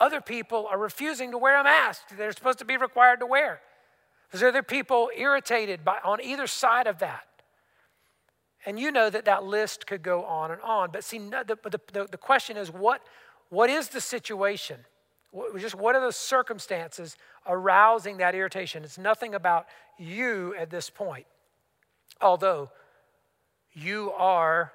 other 0.00 0.20
people 0.20 0.66
are 0.70 0.78
refusing 0.78 1.32
to 1.32 1.38
wear 1.38 1.58
a 1.58 1.64
mask 1.64 2.02
they're 2.16 2.32
supposed 2.32 2.58
to 2.60 2.64
be 2.64 2.76
required 2.76 3.20
to 3.20 3.26
wear. 3.26 3.60
There's 4.30 4.42
other 4.42 4.62
people 4.62 5.10
irritated 5.16 5.84
by, 5.84 5.98
on 6.04 6.20
either 6.22 6.46
side 6.46 6.86
of 6.86 6.98
that. 6.98 7.24
And 8.66 8.78
you 8.78 8.90
know 8.90 9.08
that 9.08 9.24
that 9.24 9.44
list 9.44 9.86
could 9.86 10.02
go 10.02 10.24
on 10.24 10.50
and 10.50 10.60
on. 10.60 10.90
But 10.92 11.04
see, 11.04 11.18
the, 11.18 11.58
the, 11.92 12.06
the 12.10 12.18
question 12.18 12.56
is 12.56 12.70
what, 12.70 13.02
what 13.48 13.70
is 13.70 13.88
the 13.88 14.00
situation? 14.00 14.80
What, 15.30 15.58
just 15.58 15.74
what 15.74 15.94
are 15.94 16.04
the 16.04 16.12
circumstances 16.12 17.16
arousing 17.46 18.18
that 18.18 18.34
irritation? 18.34 18.84
It's 18.84 18.98
nothing 18.98 19.34
about 19.34 19.66
you 19.98 20.54
at 20.58 20.70
this 20.70 20.90
point, 20.90 21.26
although 22.20 22.70
you 23.72 24.12
are 24.16 24.72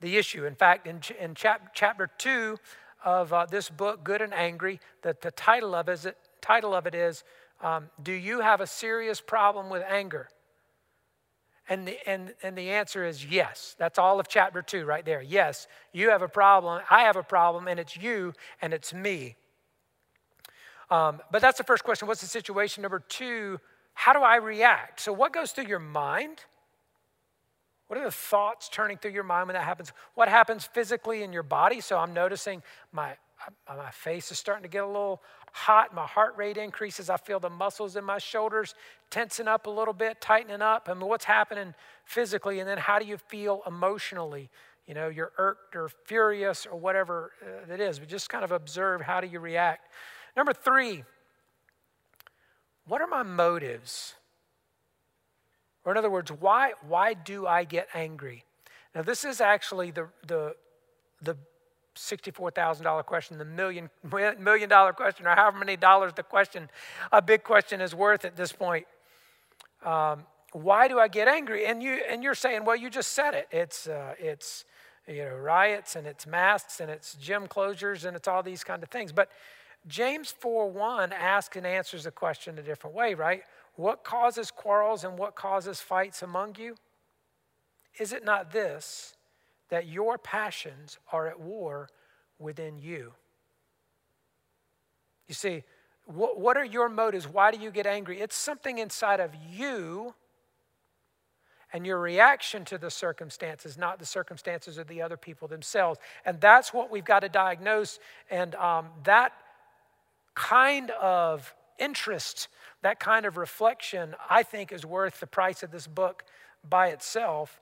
the 0.00 0.16
issue. 0.16 0.44
In 0.44 0.54
fact, 0.54 0.86
in, 0.86 1.00
in 1.18 1.34
chap, 1.34 1.70
chapter 1.74 2.10
2 2.18 2.58
of 3.04 3.32
uh, 3.32 3.46
this 3.46 3.70
book, 3.70 4.04
Good 4.04 4.22
and 4.22 4.34
Angry, 4.34 4.80
the, 5.02 5.16
the 5.20 5.30
title, 5.30 5.74
of 5.74 5.88
is, 5.88 6.06
title 6.40 6.74
of 6.74 6.86
it 6.86 6.94
is 6.94 7.24
um, 7.64 7.90
Do 8.02 8.12
You 8.12 8.40
Have 8.40 8.60
a 8.60 8.66
Serious 8.66 9.20
Problem 9.20 9.70
with 9.70 9.82
Anger? 9.88 10.28
And 11.68 11.88
the, 11.88 11.96
and, 12.08 12.34
and 12.42 12.56
the 12.56 12.70
answer 12.70 13.06
is 13.06 13.24
yes. 13.24 13.74
That's 13.78 13.98
all 13.98 14.20
of 14.20 14.28
chapter 14.28 14.60
2 14.60 14.84
right 14.84 15.04
there. 15.04 15.22
Yes, 15.22 15.66
you 15.92 16.10
have 16.10 16.20
a 16.20 16.28
problem. 16.28 16.82
I 16.90 17.04
have 17.04 17.16
a 17.16 17.22
problem, 17.22 17.66
and 17.66 17.80
it's 17.80 17.96
you 17.96 18.34
and 18.60 18.74
it's 18.74 18.92
me. 18.92 19.36
Um, 20.90 21.22
but 21.32 21.40
that's 21.40 21.56
the 21.56 21.64
first 21.64 21.84
question. 21.84 22.06
What's 22.06 22.20
the 22.20 22.26
situation? 22.26 22.82
Number 22.82 23.02
two, 23.08 23.58
how 23.94 24.12
do 24.12 24.20
I 24.20 24.36
react? 24.36 25.00
So, 25.00 25.12
what 25.12 25.32
goes 25.32 25.52
through 25.52 25.66
your 25.66 25.78
mind? 25.78 26.44
What 27.86 27.98
are 27.98 28.04
the 28.04 28.10
thoughts 28.10 28.68
turning 28.68 28.98
through 28.98 29.12
your 29.12 29.24
mind 29.24 29.48
when 29.48 29.54
that 29.54 29.64
happens? 29.64 29.92
What 30.14 30.28
happens 30.28 30.64
physically 30.64 31.22
in 31.22 31.32
your 31.32 31.42
body? 31.42 31.80
So, 31.80 31.96
I'm 31.96 32.12
noticing 32.12 32.62
my, 32.92 33.14
my 33.66 33.90
face 33.90 34.30
is 34.30 34.38
starting 34.38 34.64
to 34.64 34.68
get 34.68 34.84
a 34.84 34.86
little 34.86 35.22
hot. 35.54 35.94
My 35.94 36.04
heart 36.04 36.36
rate 36.36 36.56
increases. 36.56 37.08
I 37.08 37.16
feel 37.16 37.38
the 37.38 37.48
muscles 37.48 37.94
in 37.94 38.02
my 38.02 38.18
shoulders 38.18 38.74
tensing 39.08 39.46
up 39.46 39.68
a 39.68 39.70
little 39.70 39.94
bit, 39.94 40.20
tightening 40.20 40.60
up. 40.60 40.88
I 40.90 40.94
mean, 40.94 41.06
what's 41.06 41.26
happening 41.26 41.74
physically? 42.04 42.58
And 42.58 42.68
then 42.68 42.76
how 42.76 42.98
do 42.98 43.06
you 43.06 43.16
feel 43.16 43.62
emotionally? 43.64 44.50
You 44.84 44.94
know, 44.94 45.08
you're 45.08 45.30
irked 45.38 45.76
or 45.76 45.88
furious 46.06 46.66
or 46.66 46.76
whatever 46.76 47.30
uh, 47.40 47.72
it 47.72 47.78
is. 47.78 48.00
But 48.00 48.08
just 48.08 48.28
kind 48.28 48.42
of 48.42 48.50
observe 48.50 49.00
how 49.00 49.20
do 49.20 49.28
you 49.28 49.38
react. 49.38 49.92
Number 50.36 50.52
three, 50.52 51.04
what 52.88 53.00
are 53.00 53.06
my 53.06 53.22
motives? 53.22 54.14
Or, 55.84 55.92
in 55.92 55.98
other 55.98 56.10
words, 56.10 56.32
why, 56.32 56.72
why 56.88 57.14
do 57.14 57.46
I 57.46 57.62
get 57.62 57.86
angry? 57.94 58.44
Now, 58.92 59.02
this 59.02 59.24
is 59.24 59.40
actually 59.40 59.92
the, 59.92 60.08
the, 60.26 60.56
the 61.22 61.36
$64,000 61.94 63.06
question, 63.06 63.38
the 63.38 63.44
million, 63.44 63.90
million 64.02 64.68
dollar 64.68 64.92
question, 64.92 65.26
or 65.26 65.34
however 65.34 65.58
many 65.58 65.76
dollars 65.76 66.12
the 66.14 66.22
question, 66.22 66.68
a 67.12 67.22
big 67.22 67.44
question 67.44 67.80
is 67.80 67.94
worth 67.94 68.24
at 68.24 68.36
this 68.36 68.52
point. 68.52 68.86
Um, 69.84 70.24
why 70.52 70.88
do 70.88 70.98
I 70.98 71.08
get 71.08 71.28
angry? 71.28 71.66
And, 71.66 71.82
you, 71.82 72.00
and 72.08 72.22
you're 72.22 72.34
saying, 72.34 72.64
well, 72.64 72.76
you 72.76 72.88
just 72.88 73.12
said 73.12 73.34
it. 73.34 73.48
It's, 73.50 73.86
uh, 73.86 74.14
it's 74.18 74.64
you 75.06 75.24
know, 75.24 75.36
riots 75.36 75.96
and 75.96 76.06
it's 76.06 76.26
masks 76.26 76.80
and 76.80 76.90
it's 76.90 77.14
gym 77.14 77.46
closures 77.46 78.04
and 78.04 78.16
it's 78.16 78.28
all 78.28 78.42
these 78.42 78.64
kind 78.64 78.82
of 78.82 78.88
things. 78.88 79.12
But 79.12 79.30
James 79.86 80.30
4 80.38 80.70
1 80.70 81.12
asks 81.12 81.56
and 81.56 81.66
answers 81.66 82.04
the 82.04 82.10
question 82.10 82.58
a 82.58 82.62
different 82.62 82.96
way, 82.96 83.14
right? 83.14 83.42
What 83.76 84.04
causes 84.04 84.50
quarrels 84.50 85.04
and 85.04 85.18
what 85.18 85.34
causes 85.34 85.80
fights 85.80 86.22
among 86.22 86.56
you? 86.58 86.76
Is 87.98 88.12
it 88.12 88.24
not 88.24 88.52
this, 88.52 89.14
that 89.70 89.86
your 89.86 90.18
passions 90.18 90.98
are 91.12 91.28
at 91.28 91.40
war 91.40 91.88
within 92.38 92.78
you? 92.78 93.12
You 95.28 95.34
see, 95.34 95.64
what, 96.06 96.38
what 96.38 96.56
are 96.56 96.64
your 96.64 96.88
motives? 96.88 97.26
Why 97.26 97.50
do 97.50 97.58
you 97.58 97.70
get 97.70 97.86
angry? 97.86 98.20
It's 98.20 98.36
something 98.36 98.78
inside 98.78 99.20
of 99.20 99.30
you 99.50 100.14
and 101.72 101.84
your 101.84 101.98
reaction 101.98 102.64
to 102.66 102.78
the 102.78 102.90
circumstances, 102.90 103.76
not 103.76 103.98
the 103.98 104.06
circumstances 104.06 104.78
of 104.78 104.86
the 104.86 105.02
other 105.02 105.16
people 105.16 105.48
themselves. 105.48 105.98
And 106.24 106.40
that's 106.40 106.72
what 106.72 106.90
we've 106.90 107.04
got 107.04 107.20
to 107.20 107.28
diagnose. 107.28 107.98
And 108.30 108.54
um, 108.54 108.86
that 109.04 109.32
kind 110.34 110.90
of 110.92 111.52
interest, 111.78 112.48
that 112.82 113.00
kind 113.00 113.26
of 113.26 113.36
reflection, 113.36 114.14
I 114.30 114.42
think 114.42 114.72
is 114.72 114.86
worth 114.86 115.20
the 115.20 115.26
price 115.26 115.62
of 115.62 115.72
this 115.72 115.86
book 115.86 116.24
by 116.68 116.88
itself 116.88 117.60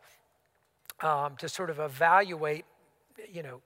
um, 1.02 1.36
to 1.36 1.48
sort 1.48 1.70
of 1.70 1.78
evaluate, 1.78 2.64
you 3.30 3.42
know, 3.42 3.60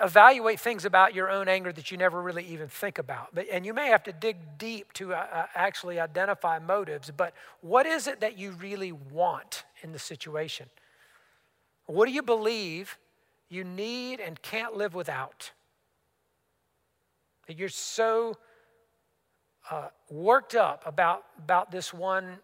evaluate 0.00 0.60
things 0.60 0.84
about 0.84 1.14
your 1.14 1.30
own 1.30 1.48
anger 1.48 1.72
that 1.72 1.90
you 1.90 1.96
never 1.96 2.20
really 2.20 2.44
even 2.44 2.68
think 2.68 2.98
about. 2.98 3.34
But, 3.34 3.46
and 3.50 3.64
you 3.64 3.72
may 3.72 3.88
have 3.88 4.02
to 4.04 4.12
dig 4.12 4.36
deep 4.58 4.92
to 4.94 5.14
uh, 5.14 5.26
uh 5.32 5.46
actually 5.54 6.00
identify 6.00 6.58
motives, 6.58 7.10
but 7.16 7.34
what 7.60 7.86
is 7.86 8.06
it 8.06 8.20
that 8.20 8.38
you 8.38 8.52
really 8.52 8.92
want 8.92 9.64
in 9.82 9.92
the 9.92 9.98
situation? 9.98 10.68
What 11.86 12.06
do 12.06 12.12
you 12.12 12.22
believe 12.22 12.98
you 13.48 13.64
need 13.64 14.20
and 14.20 14.40
can't 14.42 14.76
live 14.76 14.94
without? 14.94 15.52
That 17.46 17.56
you're 17.58 17.68
so 17.68 18.36
uh, 19.70 19.88
worked 20.10 20.54
up 20.54 20.82
about, 20.84 21.24
about 21.38 21.70
this 21.70 21.94
one 21.94 22.38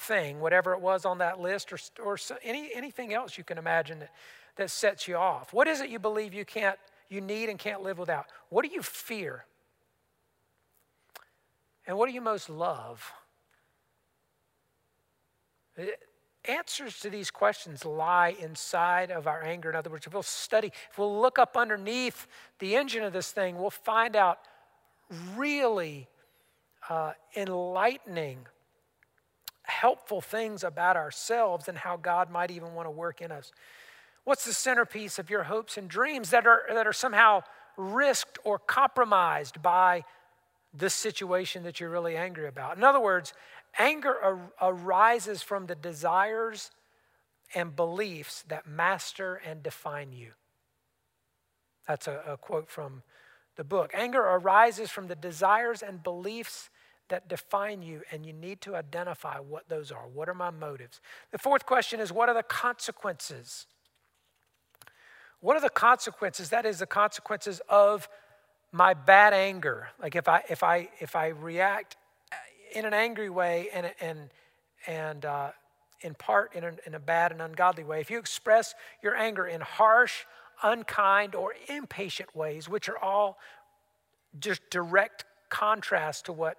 thing, 0.00 0.40
whatever 0.40 0.72
it 0.72 0.80
was 0.80 1.04
on 1.04 1.18
that 1.18 1.40
list, 1.40 1.72
or, 1.72 1.78
or 2.04 2.18
any, 2.42 2.70
anything 2.74 3.12
else 3.12 3.36
you 3.38 3.44
can 3.44 3.58
imagine 3.58 4.00
that, 4.00 4.10
that 4.56 4.70
sets 4.70 5.06
you 5.06 5.16
off. 5.16 5.52
What 5.52 5.68
is 5.68 5.80
it 5.80 5.90
you 5.90 5.98
believe 5.98 6.34
you 6.34 6.44
can't, 6.44 6.78
you 7.08 7.20
need 7.20 7.48
and 7.48 7.58
can't 7.58 7.82
live 7.82 7.98
without? 7.98 8.26
What 8.48 8.64
do 8.64 8.70
you 8.72 8.82
fear? 8.82 9.44
And 11.86 11.96
what 11.98 12.08
do 12.08 12.14
you 12.14 12.20
most 12.20 12.48
love? 12.48 13.12
answers 16.46 16.98
to 17.00 17.10
these 17.10 17.30
questions 17.30 17.84
lie 17.84 18.34
inside 18.40 19.10
of 19.10 19.26
our 19.26 19.42
anger. 19.42 19.70
In 19.70 19.76
other 19.76 19.90
words, 19.90 20.06
if 20.06 20.12
we'll 20.12 20.22
study, 20.22 20.72
if 20.90 20.98
we'll 20.98 21.20
look 21.20 21.38
up 21.38 21.56
underneath 21.56 22.26
the 22.58 22.76
engine 22.76 23.02
of 23.02 23.12
this 23.12 23.30
thing, 23.30 23.58
we'll 23.58 23.70
find 23.70 24.16
out 24.16 24.38
really 25.36 26.08
uh, 26.88 27.12
enlightening, 27.36 28.38
helpful 29.70 30.20
things 30.20 30.64
about 30.64 30.96
ourselves 30.96 31.68
and 31.68 31.78
how 31.78 31.96
God 31.96 32.30
might 32.30 32.50
even 32.50 32.74
want 32.74 32.86
to 32.86 32.90
work 32.90 33.22
in 33.22 33.32
us. 33.32 33.52
What's 34.24 34.44
the 34.44 34.52
centerpiece 34.52 35.18
of 35.18 35.30
your 35.30 35.44
hopes 35.44 35.78
and 35.78 35.88
dreams 35.88 36.30
that 36.30 36.46
are, 36.46 36.64
that 36.68 36.86
are 36.86 36.92
somehow 36.92 37.42
risked 37.76 38.38
or 38.44 38.58
compromised 38.58 39.62
by 39.62 40.04
this 40.74 40.94
situation 40.94 41.62
that 41.62 41.80
you're 41.80 41.90
really 41.90 42.16
angry 42.16 42.46
about? 42.46 42.76
In 42.76 42.84
other 42.84 43.00
words, 43.00 43.32
Anger 43.78 44.16
ar- 44.20 44.52
arises 44.60 45.42
from 45.42 45.66
the 45.66 45.74
desires 45.74 46.70
and 47.54 47.74
beliefs 47.74 48.44
that 48.48 48.66
master 48.66 49.36
and 49.36 49.62
define 49.62 50.12
you. 50.12 50.32
That's 51.86 52.06
a, 52.06 52.22
a, 52.26 52.36
quote 52.36 52.68
from 52.68 53.02
the 53.56 53.64
book. 53.64 53.92
Anger 53.94 54.20
arises 54.22 54.90
from 54.90 55.08
the 55.08 55.16
desires 55.16 55.82
and 55.82 56.02
beliefs 56.02 56.70
that 57.10 57.28
define 57.28 57.82
you, 57.82 58.02
and 58.10 58.24
you 58.24 58.32
need 58.32 58.60
to 58.62 58.74
identify 58.74 59.38
what 59.38 59.68
those 59.68 59.92
are. 59.92 60.08
What 60.12 60.28
are 60.28 60.34
my 60.34 60.50
motives? 60.50 61.00
The 61.30 61.38
fourth 61.38 61.66
question 61.66 62.00
is 62.00 62.10
what 62.10 62.28
are 62.28 62.34
the 62.34 62.42
consequences? 62.42 63.66
What 65.40 65.56
are 65.56 65.60
the 65.60 65.70
consequences? 65.70 66.50
That 66.50 66.66
is 66.66 66.78
the 66.78 66.86
consequences 66.86 67.60
of 67.68 68.08
my 68.72 68.94
bad 68.94 69.32
anger. 69.32 69.88
Like 70.00 70.16
if 70.16 70.28
I 70.28 70.42
if 70.48 70.62
I 70.62 70.88
if 71.00 71.14
I 71.14 71.28
react 71.28 71.96
in 72.74 72.84
an 72.84 72.94
angry 72.94 73.30
way 73.30 73.68
and, 73.74 73.92
and, 74.00 74.30
and 74.86 75.24
uh, 75.24 75.50
in 76.02 76.14
part 76.14 76.54
in 76.54 76.64
a, 76.64 76.72
in 76.86 76.94
a 76.94 77.00
bad 77.00 77.32
and 77.32 77.42
ungodly 77.42 77.84
way, 77.84 78.00
if 78.00 78.10
you 78.10 78.18
express 78.18 78.74
your 79.02 79.14
anger 79.14 79.46
in 79.46 79.60
harsh, 79.60 80.24
unkind, 80.62 81.34
or 81.34 81.54
impatient 81.68 82.34
ways, 82.34 82.68
which 82.68 82.88
are 82.88 82.98
all 82.98 83.38
just 84.38 84.62
direct 84.70 85.24
contrast 85.48 86.26
to 86.26 86.32
what 86.32 86.58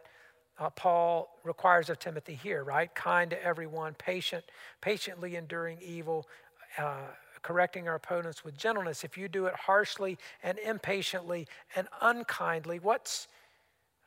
uh, 0.61 0.69
Paul 0.69 1.29
requires 1.43 1.89
of 1.89 1.99
Timothy 1.99 2.35
here, 2.35 2.63
right? 2.63 2.93
Kind 2.95 3.31
to 3.31 3.43
everyone, 3.43 3.95
patient, 3.95 4.45
patiently 4.79 5.35
enduring 5.35 5.79
evil, 5.81 6.27
uh, 6.77 7.07
correcting 7.41 7.89
our 7.89 7.95
opponents 7.95 8.45
with 8.45 8.55
gentleness. 8.57 9.03
If 9.03 9.17
you 9.17 9.27
do 9.27 9.47
it 9.47 9.55
harshly 9.55 10.17
and 10.43 10.57
impatiently 10.59 11.47
and 11.75 11.87
unkindly, 12.01 12.79
what's 12.79 13.27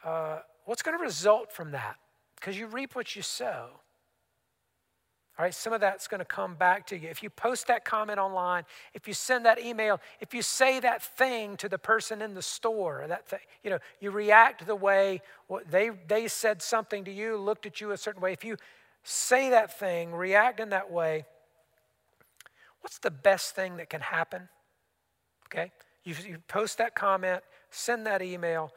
uh, 0.04 0.38
what's 0.64 0.82
going 0.82 0.96
to 0.96 1.02
result 1.02 1.52
from 1.52 1.72
that? 1.72 1.96
because 2.44 2.58
you 2.58 2.66
reap 2.66 2.94
what 2.94 3.16
you 3.16 3.22
sow. 3.22 3.68
All 5.36 5.44
right, 5.44 5.54
some 5.54 5.72
of 5.72 5.80
that's 5.80 6.06
going 6.06 6.20
to 6.20 6.24
come 6.24 6.54
back 6.54 6.86
to 6.88 6.96
you. 6.96 7.08
If 7.08 7.20
you 7.20 7.28
post 7.28 7.66
that 7.66 7.84
comment 7.84 8.20
online, 8.20 8.62
if 8.92 9.08
you 9.08 9.14
send 9.14 9.44
that 9.46 9.58
email, 9.58 10.00
if 10.20 10.32
you 10.32 10.42
say 10.42 10.78
that 10.78 11.02
thing 11.02 11.56
to 11.56 11.68
the 11.68 11.78
person 11.78 12.22
in 12.22 12.34
the 12.34 12.42
store, 12.42 13.04
that 13.08 13.26
thing, 13.26 13.40
you 13.64 13.70
know, 13.70 13.78
you 14.00 14.12
react 14.12 14.64
the 14.64 14.76
way 14.76 15.22
they, 15.68 15.90
they 16.06 16.28
said 16.28 16.62
something 16.62 17.04
to 17.04 17.10
you, 17.10 17.36
looked 17.36 17.66
at 17.66 17.80
you 17.80 17.90
a 17.90 17.96
certain 17.96 18.22
way. 18.22 18.32
If 18.32 18.44
you 18.44 18.56
say 19.02 19.50
that 19.50 19.76
thing, 19.76 20.12
react 20.12 20.60
in 20.60 20.70
that 20.70 20.92
way, 20.92 21.24
what's 22.82 22.98
the 22.98 23.10
best 23.10 23.56
thing 23.56 23.78
that 23.78 23.90
can 23.90 24.02
happen? 24.02 24.48
Okay? 25.46 25.72
You, 26.04 26.14
you 26.24 26.38
post 26.46 26.78
that 26.78 26.94
comment, 26.94 27.42
send 27.70 28.06
that 28.06 28.22
email, 28.22 28.72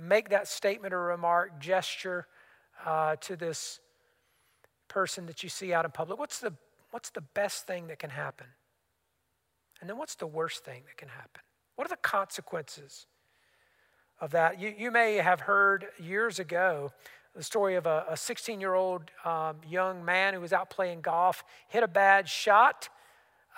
make 0.00 0.30
that 0.30 0.48
statement 0.48 0.92
or 0.92 1.02
remark, 1.02 1.60
gesture 1.60 2.26
uh, 2.84 3.14
to 3.20 3.36
this 3.36 3.78
person 4.90 5.24
that 5.26 5.42
you 5.42 5.48
see 5.48 5.72
out 5.72 5.86
in 5.86 5.90
public, 5.90 6.18
what's 6.18 6.40
the, 6.40 6.52
what's 6.90 7.08
the 7.08 7.22
best 7.22 7.66
thing 7.66 7.86
that 7.86 7.98
can 7.98 8.10
happen? 8.10 8.46
And 9.80 9.88
then 9.88 9.96
what's 9.96 10.16
the 10.16 10.26
worst 10.26 10.64
thing 10.64 10.82
that 10.86 10.98
can 10.98 11.08
happen? 11.08 11.40
What 11.76 11.86
are 11.86 11.88
the 11.88 11.96
consequences 11.96 13.06
of 14.20 14.32
that? 14.32 14.60
You, 14.60 14.74
you 14.76 14.90
may 14.90 15.14
have 15.14 15.40
heard 15.40 15.86
years 15.98 16.38
ago 16.38 16.92
the 17.34 17.42
story 17.42 17.76
of 17.76 17.86
a 17.86 18.16
16 18.16 18.60
year 18.60 18.74
old 18.74 19.10
um, 19.24 19.56
young 19.66 20.04
man 20.04 20.34
who 20.34 20.40
was 20.40 20.52
out 20.52 20.68
playing 20.68 21.00
golf, 21.00 21.44
hit 21.68 21.82
a 21.82 21.88
bad 21.88 22.28
shot, 22.28 22.88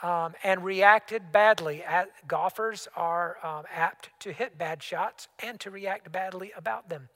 um, 0.03 0.35
and 0.45 0.62
reacted 0.62 1.33
badly. 1.33 1.83
At, 1.83 2.11
golfers 2.29 2.87
are 2.95 3.38
um, 3.42 3.64
apt 3.75 4.11
to 4.21 4.33
hit 4.33 4.59
bad 4.59 4.83
shots 4.83 5.29
and 5.42 5.59
to 5.61 5.71
react 5.71 6.12
badly 6.12 6.53
about 6.57 6.90
them. 6.90 7.09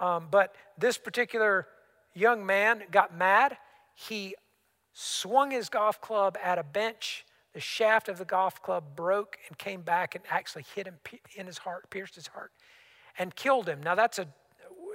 Um, 0.00 0.28
but 0.30 0.54
this 0.78 0.96
particular 0.96 1.66
young 2.18 2.44
man 2.44 2.82
got 2.90 3.16
mad. 3.16 3.56
He 3.94 4.34
swung 4.92 5.50
his 5.50 5.68
golf 5.68 6.00
club 6.00 6.36
at 6.42 6.58
a 6.58 6.62
bench. 6.62 7.24
The 7.54 7.60
shaft 7.60 8.08
of 8.08 8.18
the 8.18 8.24
golf 8.24 8.62
club 8.62 8.96
broke 8.96 9.38
and 9.48 9.56
came 9.58 9.82
back 9.82 10.14
and 10.14 10.24
actually 10.30 10.64
hit 10.74 10.86
him 10.86 10.98
in 11.34 11.46
his 11.46 11.58
heart, 11.58 11.88
pierced 11.90 12.14
his 12.14 12.26
heart, 12.28 12.52
and 13.18 13.34
killed 13.34 13.68
him. 13.68 13.82
Now, 13.82 13.94
that's 13.94 14.18
an 14.18 14.28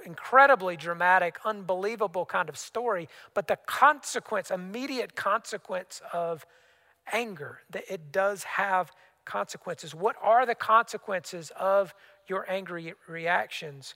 incredibly 0.06 0.76
dramatic, 0.76 1.38
unbelievable 1.44 2.26
kind 2.26 2.48
of 2.48 2.56
story, 2.56 3.08
but 3.32 3.48
the 3.48 3.56
consequence, 3.66 4.50
immediate 4.50 5.16
consequence 5.16 6.00
of 6.12 6.46
anger, 7.12 7.60
that 7.70 7.84
it 7.90 8.12
does 8.12 8.44
have 8.44 8.92
consequences. 9.24 9.94
What 9.94 10.16
are 10.22 10.46
the 10.46 10.54
consequences 10.54 11.50
of 11.58 11.94
your 12.28 12.48
angry 12.48 12.94
reactions? 13.08 13.94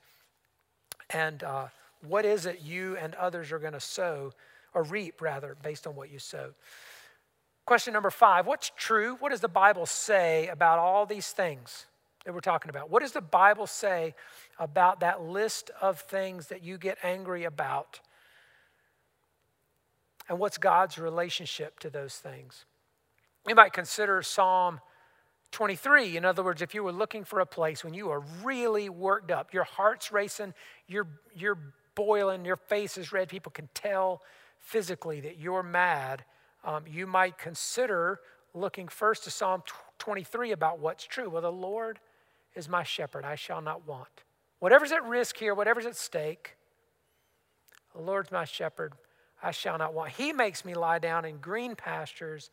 And 1.10 1.42
uh, 1.42 1.68
what 2.06 2.24
is 2.24 2.46
it 2.46 2.60
you 2.62 2.96
and 2.96 3.14
others 3.14 3.52
are 3.52 3.58
going 3.58 3.72
to 3.72 3.80
sow, 3.80 4.32
or 4.74 4.82
reap 4.82 5.20
rather, 5.20 5.56
based 5.62 5.86
on 5.86 5.96
what 5.96 6.10
you 6.10 6.18
sow? 6.18 6.50
Question 7.66 7.92
number 7.92 8.10
five 8.10 8.46
What's 8.46 8.70
true? 8.76 9.16
What 9.20 9.30
does 9.30 9.40
the 9.40 9.48
Bible 9.48 9.86
say 9.86 10.48
about 10.48 10.78
all 10.78 11.06
these 11.06 11.32
things 11.32 11.86
that 12.24 12.32
we're 12.32 12.40
talking 12.40 12.70
about? 12.70 12.90
What 12.90 13.02
does 13.02 13.12
the 13.12 13.20
Bible 13.20 13.66
say 13.66 14.14
about 14.58 15.00
that 15.00 15.22
list 15.22 15.70
of 15.80 16.00
things 16.00 16.48
that 16.48 16.62
you 16.62 16.78
get 16.78 16.98
angry 17.02 17.44
about? 17.44 18.00
And 20.28 20.38
what's 20.38 20.58
God's 20.58 20.98
relationship 20.98 21.80
to 21.80 21.90
those 21.90 22.14
things? 22.16 22.64
We 23.46 23.54
might 23.54 23.72
consider 23.72 24.20
Psalm 24.22 24.80
23. 25.52 26.16
In 26.16 26.24
other 26.24 26.42
words, 26.42 26.60
if 26.60 26.74
you 26.74 26.82
were 26.82 26.92
looking 26.92 27.24
for 27.24 27.40
a 27.40 27.46
place 27.46 27.82
when 27.82 27.94
you 27.94 28.10
are 28.10 28.22
really 28.42 28.88
worked 28.88 29.30
up, 29.30 29.54
your 29.54 29.64
heart's 29.64 30.12
racing, 30.12 30.52
you're, 30.86 31.08
you're 31.34 31.58
boiling, 31.98 32.44
your 32.44 32.54
face 32.54 32.96
is 32.96 33.12
red, 33.12 33.28
people 33.28 33.50
can 33.50 33.68
tell 33.74 34.22
physically 34.60 35.20
that 35.20 35.36
you're 35.36 35.64
mad, 35.64 36.24
um, 36.62 36.84
you 36.86 37.08
might 37.08 37.36
consider 37.36 38.20
looking 38.54 38.86
first 38.86 39.24
to 39.24 39.32
Psalm 39.32 39.64
23 39.98 40.52
about 40.52 40.78
what's 40.78 41.04
true. 41.04 41.28
Well, 41.28 41.42
the 41.42 41.50
Lord 41.50 41.98
is 42.54 42.68
my 42.68 42.84
shepherd, 42.84 43.24
I 43.24 43.34
shall 43.34 43.60
not 43.60 43.84
want. 43.84 44.22
Whatever's 44.60 44.92
at 44.92 45.04
risk 45.04 45.38
here, 45.38 45.56
whatever's 45.56 45.86
at 45.86 45.96
stake, 45.96 46.56
the 47.96 48.00
Lord's 48.00 48.30
my 48.30 48.44
shepherd, 48.44 48.92
I 49.42 49.50
shall 49.50 49.76
not 49.76 49.92
want. 49.92 50.12
He 50.12 50.32
makes 50.32 50.64
me 50.64 50.74
lie 50.74 51.00
down 51.00 51.24
in 51.24 51.38
green 51.38 51.74
pastures 51.74 52.48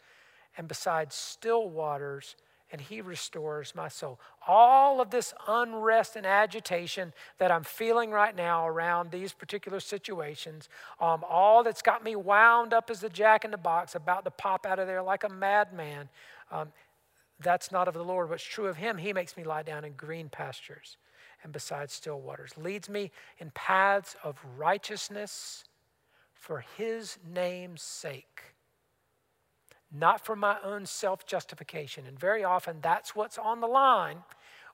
and 0.57 0.67
beside 0.67 1.13
still 1.13 1.69
waters 1.69 2.35
and 2.75 2.81
he 2.81 2.99
restores 2.99 3.73
my 3.73 3.87
soul. 3.87 4.19
All 4.45 4.99
of 4.99 5.09
this 5.09 5.33
unrest 5.47 6.17
and 6.17 6.25
agitation 6.25 7.13
that 7.37 7.49
I'm 7.49 7.63
feeling 7.63 8.11
right 8.11 8.35
now 8.35 8.67
around 8.67 9.11
these 9.11 9.31
particular 9.31 9.79
situations, 9.79 10.67
um, 10.99 11.23
all 11.29 11.63
that's 11.63 11.81
got 11.81 12.03
me 12.03 12.17
wound 12.17 12.73
up 12.73 12.89
as 12.89 12.99
the 12.99 13.07
jack 13.07 13.45
in 13.45 13.51
the 13.51 13.57
box, 13.57 13.95
about 13.95 14.25
to 14.25 14.31
pop 14.31 14.65
out 14.65 14.77
of 14.77 14.87
there 14.87 15.01
like 15.01 15.23
a 15.23 15.29
madman, 15.29 16.09
um, 16.51 16.67
that's 17.39 17.71
not 17.71 17.87
of 17.87 17.93
the 17.93 18.03
Lord. 18.03 18.29
What's 18.29 18.43
true 18.43 18.67
of 18.67 18.75
him, 18.75 18.97
he 18.97 19.13
makes 19.13 19.37
me 19.37 19.45
lie 19.45 19.63
down 19.63 19.85
in 19.85 19.93
green 19.93 20.27
pastures 20.27 20.97
and 21.41 21.53
beside 21.53 21.89
still 21.89 22.19
waters, 22.19 22.57
leads 22.57 22.89
me 22.89 23.09
in 23.39 23.51
paths 23.51 24.17
of 24.21 24.35
righteousness 24.57 25.63
for 26.33 26.65
his 26.75 27.19
name's 27.25 27.83
sake 27.83 28.54
not 29.97 30.25
for 30.25 30.35
my 30.35 30.57
own 30.63 30.85
self 30.85 31.25
justification. 31.25 32.05
And 32.07 32.19
very 32.19 32.43
often 32.43 32.77
that's 32.81 33.15
what's 33.15 33.37
on 33.37 33.61
the 33.61 33.67
line 33.67 34.17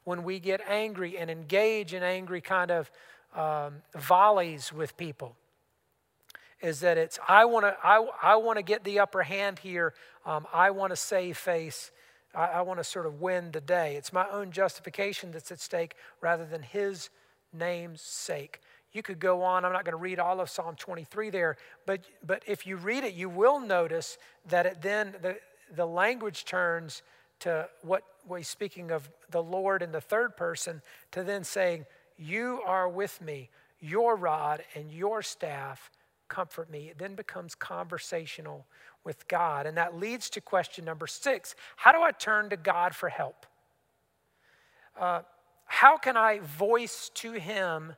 when 0.03 0.23
we 0.23 0.39
get 0.39 0.61
angry 0.67 1.17
and 1.17 1.29
engage 1.29 1.93
in 1.93 2.03
angry 2.03 2.41
kind 2.41 2.71
of 2.71 2.91
um, 3.35 3.81
volleys 3.95 4.73
with 4.73 4.97
people. 4.97 5.35
Is 6.61 6.81
that 6.81 6.97
it's, 6.97 7.19
I 7.27 7.45
want 7.45 7.65
to 7.65 7.75
I, 7.83 8.07
I 8.21 8.35
wanna 8.35 8.61
get 8.61 8.83
the 8.83 8.99
upper 8.99 9.23
hand 9.23 9.59
here. 9.59 9.93
Um, 10.25 10.45
I 10.53 10.71
want 10.71 10.91
to 10.91 10.95
save 10.95 11.37
face. 11.37 11.91
I, 12.35 12.45
I 12.45 12.61
want 12.61 12.79
to 12.79 12.83
sort 12.83 13.05
of 13.05 13.21
win 13.21 13.51
the 13.51 13.61
day. 13.61 13.95
It's 13.95 14.13
my 14.13 14.29
own 14.29 14.51
justification 14.51 15.31
that's 15.31 15.51
at 15.51 15.59
stake 15.59 15.95
rather 16.21 16.45
than 16.45 16.61
his 16.61 17.09
name's 17.53 18.01
sake. 18.01 18.61
You 18.93 19.01
could 19.01 19.19
go 19.19 19.41
on. 19.41 19.63
I'm 19.63 19.71
not 19.71 19.85
going 19.85 19.93
to 19.93 19.97
read 19.97 20.19
all 20.19 20.41
of 20.41 20.49
Psalm 20.49 20.75
23 20.75 21.29
there, 21.29 21.57
but, 21.85 22.01
but 22.25 22.43
if 22.45 22.67
you 22.67 22.75
read 22.75 23.03
it, 23.03 23.13
you 23.13 23.29
will 23.29 23.59
notice 23.59 24.17
that 24.49 24.65
it 24.65 24.81
then, 24.81 25.15
the, 25.21 25.37
the 25.75 25.85
language 25.85 26.45
turns 26.45 27.01
to 27.39 27.67
what 27.81 28.03
we're 28.27 28.43
speaking 28.43 28.91
of 28.91 29.09
the 29.31 29.41
Lord 29.41 29.81
in 29.81 29.91
the 29.91 30.01
third 30.01 30.37
person, 30.37 30.81
to 31.11 31.23
then 31.23 31.43
saying, 31.43 31.85
You 32.17 32.61
are 32.65 32.87
with 32.87 33.21
me, 33.21 33.49
your 33.79 34.15
rod 34.15 34.63
and 34.75 34.91
your 34.91 35.21
staff 35.21 35.89
comfort 36.27 36.69
me. 36.69 36.89
It 36.89 36.97
then 36.97 37.15
becomes 37.15 37.55
conversational 37.55 38.65
with 39.03 39.27
God. 39.27 39.65
And 39.65 39.77
that 39.77 39.97
leads 39.97 40.29
to 40.31 40.41
question 40.41 40.85
number 40.85 41.07
six 41.07 41.55
How 41.77 41.91
do 41.91 42.01
I 42.01 42.11
turn 42.11 42.49
to 42.49 42.57
God 42.57 42.95
for 42.95 43.09
help? 43.09 43.45
Uh, 44.99 45.21
how 45.65 45.97
can 45.97 46.17
I 46.17 46.39
voice 46.39 47.09
to 47.15 47.31
Him 47.33 47.93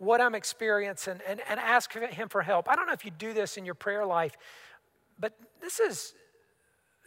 what 0.00 0.20
I'm 0.20 0.34
experiencing 0.34 1.20
and, 1.28 1.40
and 1.48 1.60
ask 1.60 1.92
Him 1.92 2.30
for 2.30 2.40
help. 2.40 2.68
I 2.68 2.74
don't 2.74 2.86
know 2.86 2.94
if 2.94 3.04
you 3.04 3.10
do 3.10 3.34
this 3.34 3.58
in 3.58 3.66
your 3.66 3.74
prayer 3.74 4.06
life, 4.06 4.34
but 5.18 5.34
this 5.60 5.78
is 5.78 6.14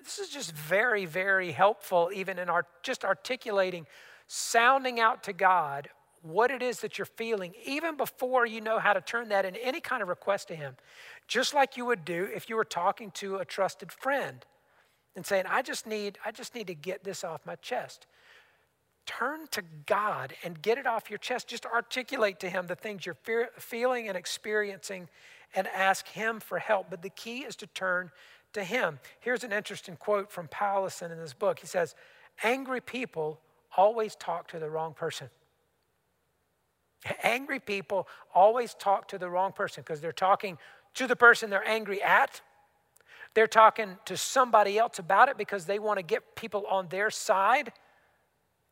this 0.04 0.20
is 0.20 0.30
just 0.30 0.52
very, 0.52 1.06
very 1.06 1.52
helpful, 1.52 2.12
even 2.14 2.38
in 2.38 2.50
our 2.50 2.66
just 2.84 3.04
articulating, 3.04 3.88
sounding 4.28 5.00
out 5.00 5.24
to 5.24 5.34
God 5.34 5.90
what 6.22 6.52
it 6.52 6.62
is 6.62 6.82
that 6.82 6.98
you're 6.98 7.06
feeling, 7.06 7.54
even 7.66 7.98
before 7.98 8.46
you 8.46 8.62
know 8.62 8.80
how 8.80 8.94
to 8.94 9.02
turn 9.02 9.30
that 9.30 9.44
into 9.44 9.64
any 9.66 9.82
kind 9.82 10.02
of 10.04 10.08
request 10.08 10.50
to 10.50 10.56
Him. 10.56 10.76
Just 11.28 11.54
like 11.54 11.76
you 11.78 11.86
would 11.86 12.06
do 12.06 12.30
if 12.34 12.48
you 12.48 12.56
were 12.56 12.64
talking 12.64 13.12
to 13.12 13.38
a 13.38 13.46
trusted 13.46 13.92
friend 13.92 14.46
and 15.16 15.26
saying, 15.26 15.46
I 15.50 15.64
just 15.64 15.88
need, 15.88 16.20
I 16.24 16.32
just 16.32 16.54
need 16.54 16.68
to 16.68 16.76
get 16.76 17.04
this 17.04 17.24
off 17.24 17.46
my 17.46 17.56
chest. 17.56 18.06
Turn 19.06 19.48
to 19.52 19.64
God 19.86 20.34
and 20.44 20.62
get 20.62 20.78
it 20.78 20.88
off 20.88 21.10
your 21.10 21.20
chest. 21.20 21.48
Just 21.48 21.66
articulate 21.66 22.40
to 22.40 22.50
Him 22.50 22.68
the 22.68 22.76
things 22.76 23.06
you're 23.06 23.16
fe- 23.16 23.48
feeling 23.58 24.08
and 24.08 24.18
experiencing 24.18 25.10
and 25.56 25.68
ask 25.68 26.08
Him 26.08 26.40
for 26.40 26.60
help. 26.60 26.90
But 26.90 27.02
the 27.02 27.10
key 27.10 27.40
is 27.40 27.56
to 27.58 27.68
turn 27.68 28.12
to 28.54 28.64
Him. 28.64 29.00
Here's 29.20 29.44
an 29.44 29.52
interesting 29.52 29.98
quote 29.98 30.32
from 30.32 30.48
Powlison 30.48 31.12
in 31.12 31.18
this 31.18 31.34
book. 31.34 31.60
He 31.60 31.68
says, 31.68 31.96
Angry 32.44 32.82
people 32.82 33.40
always 33.76 34.16
talk 34.16 34.48
to 34.50 34.60
the 34.60 34.70
wrong 34.70 34.94
person. 34.94 35.30
Angry 37.22 37.60
people 37.60 38.08
always 38.34 38.74
talk 38.76 39.10
to 39.10 39.18
the 39.18 39.30
wrong 39.30 39.52
person 39.52 39.84
because 39.84 40.00
they're 40.00 40.12
talking 40.12 40.58
to 40.94 41.08
the 41.08 41.16
person 41.16 41.50
they're 41.50 41.68
angry 41.68 42.02
at. 42.02 42.42
They're 43.34 43.48
talking 43.48 43.98
to 44.06 44.16
somebody 44.16 44.78
else 44.78 45.00
about 45.00 45.28
it 45.28 45.38
because 45.38 45.66
they 45.66 45.80
want 45.80 45.98
to 45.98 46.04
get 46.04 46.36
people 46.36 46.66
on 46.70 46.88
their 46.90 47.10
side 47.10 47.74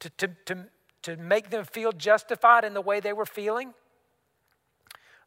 to, 0.01 0.09
to, 0.09 0.27
to, 0.45 0.65
to 1.03 1.17
make 1.17 1.49
them 1.49 1.63
feel 1.65 1.91
justified 1.91 2.63
in 2.63 2.73
the 2.73 2.81
way 2.81 2.99
they 2.99 3.13
were 3.13 3.25
feeling. 3.25 3.73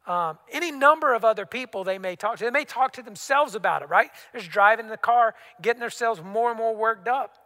Um, 0.07 0.37
any 0.51 0.71
number 0.71 1.15
of 1.15 1.25
other 1.25 1.47
people 1.47 1.83
they 1.83 1.97
may 1.97 2.15
talk 2.15 2.37
to. 2.37 2.43
They 2.43 2.51
may 2.51 2.65
talk 2.65 2.93
to 2.93 3.01
themselves 3.01 3.55
about 3.55 3.81
it, 3.81 3.89
right? 3.89 4.11
They're 4.31 4.41
just 4.41 4.51
driving 4.51 4.85
in 4.85 4.91
the 4.91 4.97
car, 4.97 5.33
getting 5.61 5.79
themselves 5.79 6.21
more 6.23 6.51
and 6.51 6.57
more 6.57 6.75
worked 6.75 7.07
up, 7.07 7.37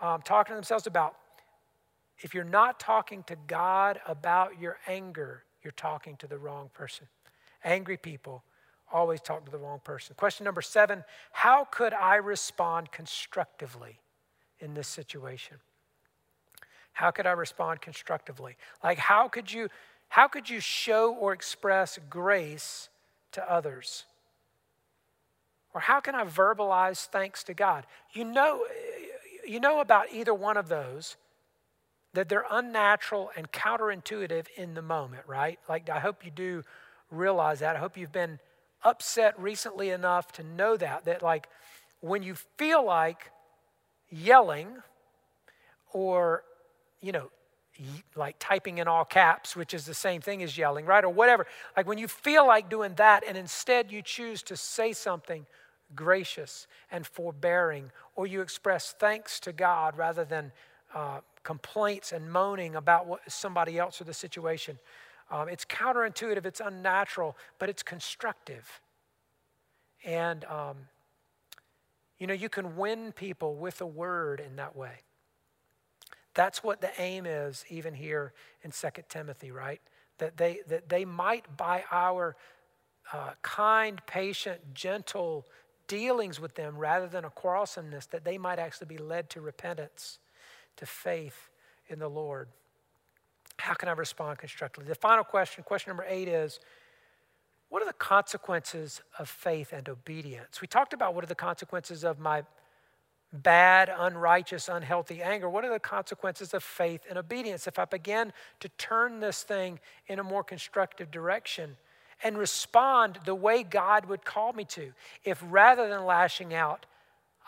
um, 0.00 0.20
talking 0.20 0.52
to 0.52 0.56
themselves 0.56 0.86
about. 0.86 1.16
If 2.18 2.34
you're 2.34 2.44
not 2.44 2.78
talking 2.78 3.22
to 3.24 3.36
God 3.46 3.98
about 4.06 4.60
your 4.60 4.78
anger, 4.86 5.44
you're 5.62 5.72
talking 5.72 6.16
to 6.18 6.26
the 6.26 6.36
wrong 6.36 6.70
person. 6.74 7.06
Angry 7.64 7.96
people 7.96 8.44
always 8.92 9.20
talk 9.22 9.46
to 9.46 9.50
the 9.50 9.58
wrong 9.58 9.80
person. 9.82 10.14
Question 10.16 10.44
number 10.44 10.62
seven 10.62 11.04
How 11.32 11.64
could 11.64 11.94
I 11.94 12.16
respond 12.16 12.92
constructively 12.92 14.00
in 14.60 14.74
this 14.74 14.88
situation? 14.88 15.56
How 16.92 17.10
could 17.10 17.26
I 17.26 17.32
respond 17.32 17.80
constructively? 17.80 18.56
Like, 18.82 18.98
how 18.98 19.28
could 19.28 19.52
you, 19.52 19.68
how 20.08 20.28
could 20.28 20.48
you 20.50 20.60
show 20.60 21.14
or 21.14 21.32
express 21.32 21.98
grace 22.10 22.88
to 23.32 23.50
others? 23.50 24.04
Or 25.74 25.80
how 25.80 26.00
can 26.00 26.14
I 26.14 26.24
verbalize 26.24 27.06
thanks 27.06 27.42
to 27.44 27.54
God? 27.54 27.86
You 28.12 28.24
know, 28.24 28.64
you 29.46 29.58
know 29.58 29.80
about 29.80 30.12
either 30.12 30.34
one 30.34 30.56
of 30.56 30.68
those 30.68 31.16
that 32.12 32.28
they're 32.28 32.44
unnatural 32.50 33.30
and 33.36 33.50
counterintuitive 33.50 34.46
in 34.56 34.74
the 34.74 34.82
moment, 34.82 35.22
right? 35.26 35.58
Like, 35.68 35.88
I 35.88 35.98
hope 35.98 36.24
you 36.24 36.30
do 36.30 36.62
realize 37.10 37.60
that. 37.60 37.76
I 37.76 37.78
hope 37.78 37.96
you've 37.96 38.12
been 38.12 38.38
upset 38.84 39.38
recently 39.38 39.90
enough 39.90 40.32
to 40.32 40.42
know 40.42 40.76
that, 40.76 41.04
that 41.06 41.22
like 41.22 41.48
when 42.00 42.22
you 42.22 42.34
feel 42.34 42.84
like 42.84 43.30
yelling 44.10 44.68
or, 45.92 46.42
you 47.02 47.12
know, 47.12 47.30
like 48.16 48.36
typing 48.38 48.78
in 48.78 48.88
all 48.88 49.04
caps, 49.04 49.56
which 49.56 49.74
is 49.74 49.84
the 49.84 49.94
same 49.94 50.20
thing 50.20 50.42
as 50.42 50.56
yelling, 50.56 50.86
right? 50.86 51.04
Or 51.04 51.10
whatever. 51.10 51.46
Like 51.76 51.86
when 51.86 51.98
you 51.98 52.08
feel 52.08 52.46
like 52.46 52.70
doing 52.70 52.94
that 52.94 53.24
and 53.26 53.36
instead 53.36 53.90
you 53.90 54.02
choose 54.02 54.42
to 54.44 54.56
say 54.56 54.92
something 54.92 55.46
gracious 55.94 56.66
and 56.90 57.06
forbearing, 57.06 57.90
or 58.14 58.26
you 58.26 58.40
express 58.40 58.94
thanks 58.98 59.40
to 59.40 59.52
God 59.52 59.96
rather 59.98 60.24
than 60.24 60.52
uh, 60.94 61.20
complaints 61.42 62.12
and 62.12 62.30
moaning 62.30 62.76
about 62.76 63.06
what, 63.06 63.20
somebody 63.30 63.78
else 63.78 64.00
or 64.00 64.04
the 64.04 64.14
situation. 64.14 64.78
Um, 65.30 65.48
it's 65.48 65.64
counterintuitive, 65.64 66.44
it's 66.44 66.60
unnatural, 66.60 67.36
but 67.58 67.68
it's 67.68 67.82
constructive. 67.82 68.80
And, 70.04 70.44
um, 70.44 70.76
you 72.18 72.26
know, 72.26 72.34
you 72.34 72.48
can 72.48 72.76
win 72.76 73.12
people 73.12 73.54
with 73.56 73.80
a 73.80 73.86
word 73.86 74.40
in 74.40 74.56
that 74.56 74.76
way. 74.76 75.00
That's 76.34 76.62
what 76.62 76.80
the 76.80 76.90
aim 76.98 77.26
is, 77.26 77.64
even 77.68 77.94
here 77.94 78.32
in 78.62 78.70
2 78.70 78.88
Timothy, 79.08 79.50
right? 79.50 79.80
That 80.18 80.36
they, 80.36 80.60
that 80.68 80.88
they 80.88 81.04
might, 81.04 81.56
by 81.56 81.84
our 81.90 82.36
uh, 83.12 83.30
kind, 83.42 84.00
patient, 84.06 84.74
gentle 84.74 85.46
dealings 85.88 86.40
with 86.40 86.54
them, 86.54 86.76
rather 86.76 87.06
than 87.06 87.24
a 87.24 87.30
quarrelsomeness, 87.30 88.06
that 88.10 88.24
they 88.24 88.38
might 88.38 88.58
actually 88.58 88.86
be 88.86 88.98
led 88.98 89.28
to 89.30 89.40
repentance, 89.40 90.18
to 90.76 90.86
faith 90.86 91.50
in 91.88 91.98
the 91.98 92.08
Lord. 92.08 92.48
How 93.58 93.74
can 93.74 93.88
I 93.88 93.92
respond 93.92 94.38
constructively? 94.38 94.88
The 94.88 94.94
final 94.94 95.24
question, 95.24 95.64
question 95.64 95.90
number 95.90 96.06
eight 96.08 96.28
is 96.28 96.60
what 97.68 97.82
are 97.82 97.86
the 97.86 97.92
consequences 97.94 99.00
of 99.18 99.28
faith 99.28 99.72
and 99.72 99.88
obedience? 99.88 100.60
We 100.60 100.66
talked 100.66 100.92
about 100.92 101.14
what 101.14 101.24
are 101.24 101.28
the 101.28 101.34
consequences 101.34 102.04
of 102.04 102.18
my 102.18 102.42
bad, 103.32 103.90
unrighteous, 103.96 104.68
unhealthy 104.68 105.22
anger. 105.22 105.48
What 105.48 105.64
are 105.64 105.72
the 105.72 105.80
consequences 105.80 106.54
of 106.54 106.62
faith 106.62 107.02
and 107.08 107.18
obedience? 107.18 107.66
If 107.66 107.78
I 107.78 107.84
begin 107.84 108.32
to 108.60 108.68
turn 108.70 109.20
this 109.20 109.42
thing 109.42 109.80
in 110.06 110.18
a 110.18 110.24
more 110.24 110.44
constructive 110.44 111.10
direction 111.10 111.76
and 112.22 112.36
respond 112.38 113.18
the 113.24 113.34
way 113.34 113.62
God 113.62 114.06
would 114.06 114.24
call 114.24 114.52
me 114.52 114.64
to, 114.66 114.92
if 115.24 115.42
rather 115.48 115.88
than 115.88 116.04
lashing 116.04 116.54
out, 116.54 116.86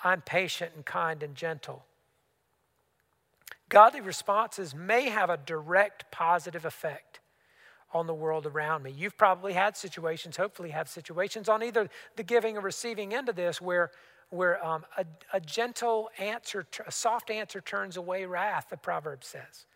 I'm 0.03 0.21
patient 0.23 0.73
and 0.75 0.85
kind 0.85 1.23
and 1.23 1.35
gentle 1.35 1.85
Godly 3.69 4.01
responses 4.01 4.75
may 4.75 5.09
have 5.09 5.31
a 5.31 5.37
direct 5.37 6.11
positive 6.11 6.65
effect 6.65 7.21
on 7.93 8.07
the 8.07 8.15
world 8.15 8.47
around 8.47 8.83
me. 8.83 8.91
You've 8.91 9.17
probably 9.17 9.53
had 9.53 9.77
situations, 9.77 10.37
hopefully, 10.37 10.71
have 10.71 10.89
situations 10.89 11.49
on 11.49 11.63
either 11.63 11.89
the 12.17 12.23
giving 12.23 12.57
or 12.57 12.61
receiving 12.61 13.15
end 13.15 13.29
of 13.29 13.37
this 13.37 13.61
where, 13.61 13.91
where 14.35 14.65
um, 14.65 14.85
a, 14.99 15.05
a 15.33 15.41
gentle 15.41 16.11
answer, 16.19 16.67
a 16.87 16.93
soft 16.93 17.31
answer 17.31 17.61
turns 17.61 17.97
away 17.97 18.27
wrath, 18.27 18.67
the 18.71 18.77
proverb 18.77 19.23
says. 19.23 19.67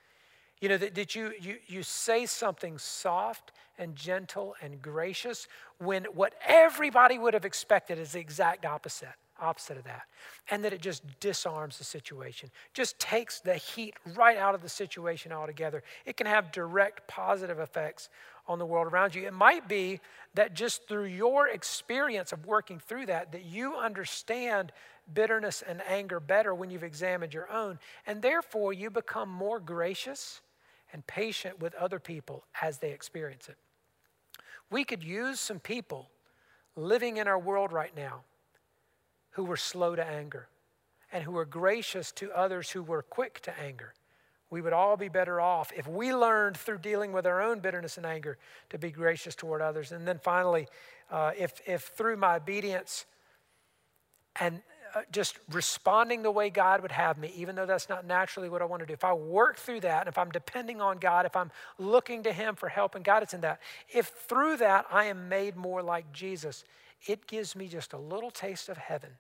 You 0.61 0.69
know, 0.69 0.77
that, 0.77 0.95
that 0.97 1.15
you, 1.15 1.33
you, 1.41 1.57
you 1.67 1.83
say 1.85 2.27
something 2.27 2.79
soft 2.79 3.53
and 3.79 3.95
gentle 3.95 4.57
and 4.61 4.83
gracious 4.83 5.47
when 5.79 6.05
what 6.07 6.35
everybody 6.45 7.19
would 7.19 7.35
have 7.35 7.45
expected 7.45 7.99
is 7.99 8.13
the 8.13 8.21
exact 8.21 8.67
opposite 8.67 9.15
opposite 9.41 9.77
of 9.77 9.85
that. 9.85 10.03
And 10.51 10.65
that 10.65 10.73
it 10.73 10.81
just 10.81 11.03
disarms 11.21 11.79
the 11.79 11.85
situation, 11.85 12.51
just 12.75 12.99
takes 12.99 13.41
the 13.41 13.55
heat 13.55 13.95
right 14.15 14.37
out 14.37 14.55
of 14.55 14.63
the 14.63 14.69
situation 14.69 15.33
altogether. 15.33 15.83
It 16.07 16.17
can 16.17 16.27
have 16.27 16.53
direct 16.53 17.07
positive 17.09 17.59
effects 17.59 18.09
on 18.47 18.59
the 18.59 18.67
world 18.67 18.93
around 18.93 19.15
you. 19.15 19.27
It 19.27 19.35
might 19.35 19.69
be 19.69 20.01
that 20.35 20.55
just 20.55 20.89
through 20.89 21.05
your 21.05 21.49
experience 21.49 22.33
of 22.33 22.47
working 22.47 22.79
through 22.79 23.07
that, 23.07 23.33
that 23.33 23.45
you 23.45 23.77
understand 23.77 24.73
bitterness 25.13 25.63
and 25.67 25.83
anger 25.87 26.21
better 26.21 26.55
when 26.55 26.71
you've 26.71 26.83
examined 26.83 27.35
your 27.35 27.51
own. 27.51 27.79
And 28.07 28.23
therefore, 28.23 28.73
you 28.73 28.91
become 28.91 29.29
more 29.29 29.61
gracious 29.61 30.41
and 30.93 31.07
patient 31.07 31.61
with 31.61 31.75
other 31.75 31.99
people 31.99 32.45
as 32.63 32.79
they 32.79 32.93
experience 32.93 33.49
it. 33.49 33.57
We 34.71 34.85
could 34.85 35.03
use 35.03 35.41
some 35.41 35.61
people 35.61 36.11
living 36.77 37.17
in 37.17 37.29
our 37.29 37.39
world 37.39 37.73
right 37.73 37.95
now 37.97 38.23
who 39.39 39.45
were 39.45 39.57
slow 39.57 39.95
to 39.95 40.05
anger 40.05 40.49
and 41.13 41.23
who 41.23 41.31
were 41.31 41.45
gracious 41.45 42.11
to 42.11 42.33
others 42.33 42.71
who 42.71 42.83
were 42.83 43.03
quick 43.03 43.41
to 43.41 43.57
anger. 43.61 43.95
We 44.51 44.61
would 44.61 44.73
all 44.73 44.97
be 44.97 45.09
better 45.09 45.41
off 45.41 45.71
if 45.77 45.87
we 45.87 46.13
learned 46.13 46.57
through 46.57 46.79
dealing 46.79 47.13
with 47.13 47.25
our 47.25 47.41
own 47.41 47.61
bitterness 47.61 47.99
and 47.99 48.05
anger 48.05 48.37
to 48.71 48.79
be 48.79 48.91
gracious 48.91 49.37
toward 49.37 49.63
others. 49.63 49.93
And 49.93 50.09
then 50.09 50.19
finally, 50.19 50.67
uh, 51.09 51.31
if, 51.39 51.53
if 51.69 51.83
through 51.83 52.17
my 52.17 52.35
obedience 52.35 53.07
and 54.41 54.61
uh, 54.93 55.03
just 55.13 55.39
responding 55.53 56.23
the 56.23 56.33
way 56.33 56.51
God 56.51 56.83
would 56.83 56.91
have 56.91 57.17
me, 57.17 57.33
even 57.37 57.55
though 57.55 57.67
that's 57.67 57.89
not 57.89 58.05
naturally 58.05 58.49
what 58.49 58.61
I 58.61 58.65
want 58.65 58.81
to 58.81 58.87
do, 58.87 58.93
if 58.93 59.05
I 59.05 59.13
work 59.13 59.57
through 59.57 59.83
that, 59.83 60.01
and 60.01 60.09
if 60.09 60.19
I'm 60.19 60.31
depending 60.31 60.81
on 60.81 60.99
God, 60.99 61.27
if 61.27 61.37
I'm 61.37 61.53
looking 61.79 62.25
to 62.25 62.33
Him 62.33 62.57
for 62.57 62.69
help 62.69 62.97
and 62.97 63.05
guidance 63.05 63.35
in 63.35 63.43
that, 63.43 63.61
if 63.89 64.09
through 64.09 64.57
that 64.57 64.87
I 64.91 65.05
am 65.05 65.29
made 65.29 65.55
more 65.55 65.81
like 65.81 66.13
Jesus, 66.13 66.65
it 67.07 67.29
gives 67.29 67.55
me 67.55 67.69
just 67.69 67.93
a 67.93 67.99
little 67.99 68.33
taste 68.33 68.69
of 68.69 68.77
heaven 68.77 69.11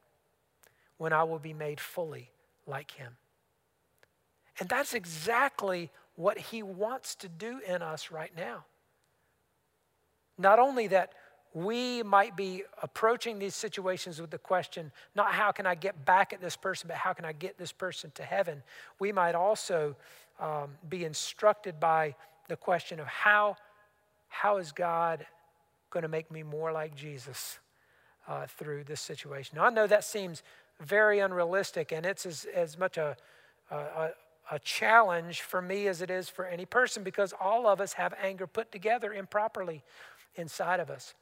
when 0.99 1.13
I 1.13 1.25
will 1.25 1.39
be 1.39 1.55
made 1.55 1.81
fully 1.81 2.31
like 2.67 2.93
him. 2.93 3.17
And 4.61 4.69
that's 4.69 4.93
exactly 4.93 5.91
what 6.17 6.37
he 6.37 6.63
wants 6.63 7.15
to 7.17 7.29
do 7.29 7.61
in 7.67 7.81
us 7.81 8.11
right 8.11 8.33
now. 8.37 8.65
Not 10.37 10.59
only 10.59 10.89
that 10.89 11.13
we 11.55 12.03
might 12.03 12.37
be 12.37 12.63
approaching 12.83 13.39
these 13.39 13.55
situations 13.55 14.21
with 14.21 14.31
the 14.31 14.39
question, 14.39 14.93
not 15.15 15.33
how 15.33 15.53
can 15.53 15.67
I 15.67 15.75
get 15.75 16.05
back 16.05 16.33
at 16.33 16.41
this 16.41 16.57
person, 16.57 16.89
but 16.89 16.97
how 16.97 17.13
can 17.13 17.25
I 17.25 17.33
get 17.33 17.57
this 17.57 17.73
person 17.73 18.11
to 18.17 18.23
heaven? 18.23 18.63
We 18.99 19.13
might 19.13 19.35
also 19.35 19.97
um, 20.39 20.77
be 20.89 21.05
instructed 21.05 21.81
by 21.81 22.15
the 22.49 22.57
question 22.57 23.01
of 23.01 23.07
how, 23.07 23.57
how 24.29 24.59
is 24.59 24.73
God 24.73 25.25
going 25.91 26.03
to 26.03 26.09
make 26.09 26.31
me 26.31 26.43
more 26.43 26.71
like 26.71 26.95
Jesus 26.95 27.59
uh, 28.27 28.47
through 28.47 28.85
this 28.85 29.01
situation? 29.01 29.57
Now, 29.57 29.65
I 29.65 29.71
know 29.71 29.87
that 29.87 30.05
seems 30.05 30.43
very 30.81 31.18
unrealistic, 31.18 31.93
and 31.93 32.07
it's 32.07 32.26
as, 32.26 32.47
as 32.55 32.79
much 32.79 32.97
a, 32.97 33.16
a, 33.70 34.11
a 34.51 34.59
challenge 34.61 35.43
for 35.43 35.61
me 35.61 35.89
as 35.89 36.03
it 36.03 36.11
is 36.11 36.29
for 36.29 36.47
any 36.47 36.64
person 36.64 37.03
because 37.03 37.35
all 37.39 37.66
of 37.66 37.81
us 37.81 37.95
have 37.95 38.14
anger 38.22 38.47
put 38.47 38.72
together 38.72 39.12
improperly 39.12 39.83
inside 40.37 40.81
of 40.81 40.91
us. 40.91 41.14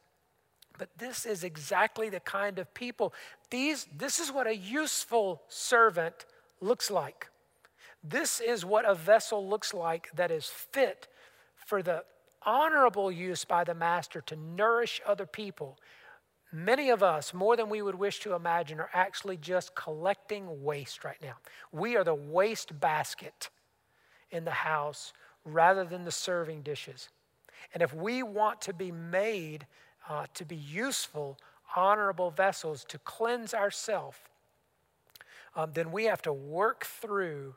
But 0.79 0.91
this 0.99 1.25
is 1.25 1.43
exactly 1.43 2.11
the 2.11 2.21
kind 2.21 2.59
of 2.59 2.73
people. 2.75 3.15
These, 3.51 3.87
this 3.97 4.19
is 4.19 4.31
what 4.31 4.47
a 4.47 4.57
useful 4.57 5.43
servant 5.49 6.27
looks 6.61 6.91
like. 6.91 7.29
This 8.05 8.41
is 8.41 8.65
what 8.65 8.85
a 8.85 8.95
vessel 8.95 9.49
looks 9.49 9.73
like 9.73 10.11
that 10.15 10.31
is 10.31 10.47
fit 10.47 11.09
for 11.67 11.83
the 11.83 12.05
honorable 12.45 13.11
use 13.11 13.45
by 13.45 13.65
the 13.65 13.75
master 13.75 14.21
to 14.21 14.37
nourish 14.37 15.01
other 15.07 15.27
people 15.27 15.79
Many 16.53 16.91
of 16.91 17.03
us, 17.03 17.35
more 17.35 17.57
than 17.57 17.69
we 17.69 17.83
would 17.83 17.97
wish 17.97 18.21
to 18.21 18.35
imagine, 18.35 18.79
are 18.81 18.91
actually 18.95 19.37
just 19.37 19.75
collecting 19.75 20.63
waste 20.63 21.05
right 21.05 21.21
now. 21.21 21.35
We 21.73 21.97
are 21.97 22.05
the 22.05 22.15
waste 22.15 22.79
basket 22.79 23.51
in 24.31 24.45
the 24.45 24.53
house 24.53 25.13
rather 25.45 25.85
than 25.85 26.05
the 26.05 26.13
serving 26.13 26.63
dishes. 26.63 27.09
And 27.75 27.83
if 27.83 27.93
we 27.93 28.23
want 28.23 28.61
to 28.63 28.73
be 28.73 28.93
made 28.93 29.67
uh, 30.09 30.27
to 30.35 30.45
be 30.45 30.57
useful, 30.57 31.37
honorable 31.75 32.31
vessels 32.31 32.85
to 32.87 32.99
cleanse 32.99 33.53
ourselves, 33.53 34.19
um, 35.57 35.73
then 35.75 35.91
we 35.91 36.05
have 36.05 36.23
to 36.23 36.33
work 36.33 36.85
through 36.85 37.55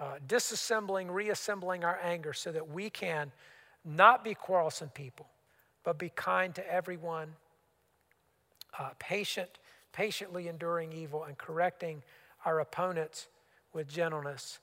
uh, 0.00 0.14
disassembling, 0.26 1.10
reassembling 1.10 1.84
our 1.84 2.00
anger 2.02 2.32
so 2.32 2.50
that 2.50 2.68
we 2.68 2.90
can 2.90 3.30
not 3.84 4.24
be 4.24 4.34
quarrelsome 4.34 4.88
people, 4.88 5.28
but 5.84 5.98
be 5.98 6.08
kind 6.08 6.54
to 6.54 6.72
everyone 6.72 7.34
uh, 8.78 8.90
patient, 8.98 9.58
patiently 9.92 10.48
enduring 10.48 10.92
evil 10.92 11.24
and 11.24 11.38
correcting 11.38 12.02
our 12.44 12.60
opponents 12.60 13.28
with 13.72 13.88
gentleness, 13.88 14.58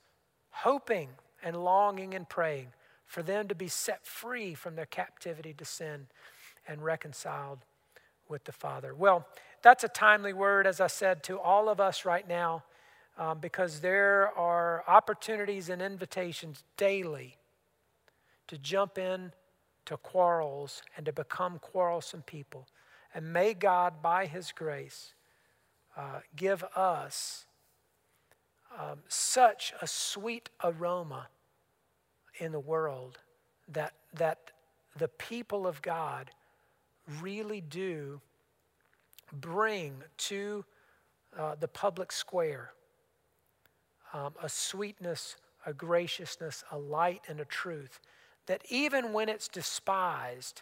hoping 0.49 1.09
and 1.43 1.55
longing 1.55 2.13
and 2.13 2.27
praying 2.29 2.67
for 3.05 3.23
them 3.23 3.47
to 3.47 3.55
be 3.55 3.67
set 3.67 4.05
free 4.05 4.53
from 4.53 4.75
their 4.75 4.85
captivity 4.85 5.53
to 5.53 5.65
sin 5.65 6.07
and 6.67 6.83
reconciled 6.83 7.59
with 8.29 8.43
the 8.45 8.51
Father. 8.51 8.93
Well, 8.95 9.27
that's 9.61 9.83
a 9.83 9.89
timely 9.89 10.33
word, 10.33 10.65
as 10.65 10.79
I 10.79 10.87
said, 10.87 11.23
to 11.23 11.39
all 11.39 11.69
of 11.69 11.79
us 11.79 12.05
right 12.05 12.27
now, 12.27 12.63
um, 13.17 13.39
because 13.39 13.81
there 13.81 14.31
are 14.37 14.83
opportunities 14.87 15.69
and 15.69 15.81
invitations 15.81 16.63
daily 16.77 17.37
to 18.47 18.57
jump 18.57 18.97
in 18.97 19.33
to 19.85 19.97
quarrels 19.97 20.81
and 20.95 21.05
to 21.05 21.13
become 21.13 21.59
quarrelsome 21.59 22.21
people. 22.21 22.67
And 23.13 23.33
may 23.33 23.53
God, 23.53 24.01
by 24.01 24.25
His 24.25 24.51
grace, 24.51 25.13
uh, 25.97 26.19
give 26.35 26.63
us 26.75 27.45
um, 28.77 28.99
such 29.07 29.73
a 29.81 29.87
sweet 29.87 30.49
aroma 30.63 31.27
in 32.39 32.51
the 32.51 32.59
world 32.59 33.19
that, 33.67 33.93
that 34.13 34.51
the 34.97 35.07
people 35.07 35.67
of 35.67 35.81
God 35.81 36.31
really 37.21 37.61
do 37.61 38.21
bring 39.33 40.03
to 40.17 40.65
uh, 41.37 41.55
the 41.59 41.67
public 41.67 42.11
square 42.11 42.71
um, 44.13 44.33
a 44.41 44.49
sweetness, 44.49 45.37
a 45.65 45.73
graciousness, 45.73 46.63
a 46.71 46.77
light, 46.77 47.21
and 47.27 47.39
a 47.39 47.45
truth 47.45 47.99
that 48.47 48.61
even 48.69 49.13
when 49.13 49.29
it's 49.29 49.47
despised, 49.47 50.61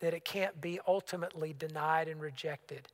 that 0.00 0.14
it 0.14 0.24
can't 0.24 0.60
be 0.60 0.78
ultimately 0.86 1.54
denied 1.58 2.08
and 2.08 2.20
rejected 2.20 2.88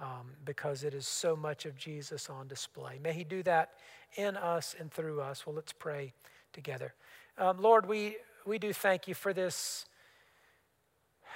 um, 0.00 0.30
because 0.44 0.84
it 0.84 0.94
is 0.94 1.06
so 1.06 1.34
much 1.34 1.66
of 1.66 1.76
Jesus 1.76 2.30
on 2.30 2.46
display. 2.46 2.98
May 3.02 3.12
He 3.12 3.24
do 3.24 3.42
that 3.42 3.70
in 4.16 4.36
us 4.36 4.76
and 4.78 4.90
through 4.92 5.20
us. 5.20 5.46
Well, 5.46 5.56
let's 5.56 5.72
pray 5.72 6.12
together. 6.52 6.94
Um, 7.36 7.60
Lord, 7.60 7.86
we, 7.86 8.16
we 8.46 8.58
do 8.58 8.72
thank 8.72 9.08
you 9.08 9.14
for 9.14 9.32
this 9.32 9.86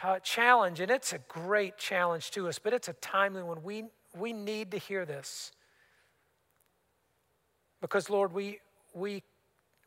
uh, 0.03 0.19
challenge, 0.21 0.81
and 0.81 0.91
it's 0.91 1.13
a 1.13 1.19
great 1.29 1.79
challenge 1.79 2.31
to 2.33 2.49
us, 2.49 2.59
but 2.59 2.73
it's 2.73 2.89
a 2.89 2.95
timely 2.95 3.43
one. 3.43 3.63
We, 3.63 3.85
we 4.17 4.33
need 4.33 4.71
to 4.73 4.79
hear 4.79 5.05
this. 5.05 5.53
Because, 7.81 8.09
Lord, 8.09 8.33
we, 8.33 8.61
we, 8.95 9.23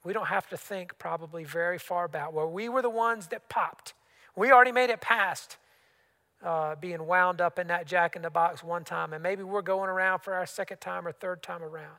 we 0.04 0.14
don't 0.14 0.28
have 0.28 0.48
to 0.50 0.58
think 0.58 0.98
probably 1.00 1.44
very 1.46 1.78
far 1.78 2.06
about 2.06 2.34
where 2.34 2.48
we 2.48 2.70
were 2.70 2.82
the 2.82 2.90
ones 2.90 3.28
that 3.28 3.48
popped. 3.50 3.94
We 4.36 4.52
already 4.52 4.72
made 4.72 4.90
it 4.90 5.02
past 5.02 5.58
uh, 6.44 6.76
being 6.76 7.06
wound 7.08 7.42
up 7.42 7.58
in 7.58 7.68
that 7.68 7.88
jack 7.88 8.16
in 8.16 8.22
the 8.22 8.30
box 8.30 8.64
one 8.64 8.84
time, 8.84 9.14
and 9.14 9.24
maybe 9.24 9.44
we're 9.44 9.62
going 9.62 9.90
around 9.90 10.20
for 10.20 10.34
our 10.34 10.46
second 10.46 10.80
time 10.82 11.08
or 11.08 11.12
third 11.12 11.42
time 11.42 11.64
around. 11.64 11.98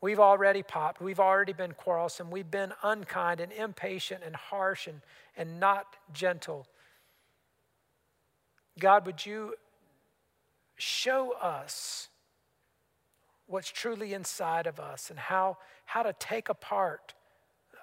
We've 0.00 0.20
already 0.20 0.62
popped. 0.62 1.00
We've 1.00 1.20
already 1.20 1.54
been 1.54 1.72
quarrelsome. 1.72 2.30
We've 2.30 2.50
been 2.50 2.74
unkind 2.82 3.40
and 3.40 3.50
impatient 3.52 4.22
and 4.24 4.36
harsh 4.36 4.86
and, 4.86 5.00
and 5.36 5.58
not 5.58 5.96
gentle. 6.12 6.66
God, 8.78 9.06
would 9.06 9.24
you 9.24 9.54
show 10.76 11.32
us 11.40 12.08
what's 13.46 13.70
truly 13.70 14.12
inside 14.12 14.66
of 14.66 14.78
us 14.80 15.08
and 15.08 15.18
how, 15.18 15.56
how 15.86 16.02
to 16.02 16.12
take 16.18 16.48
apart 16.48 17.14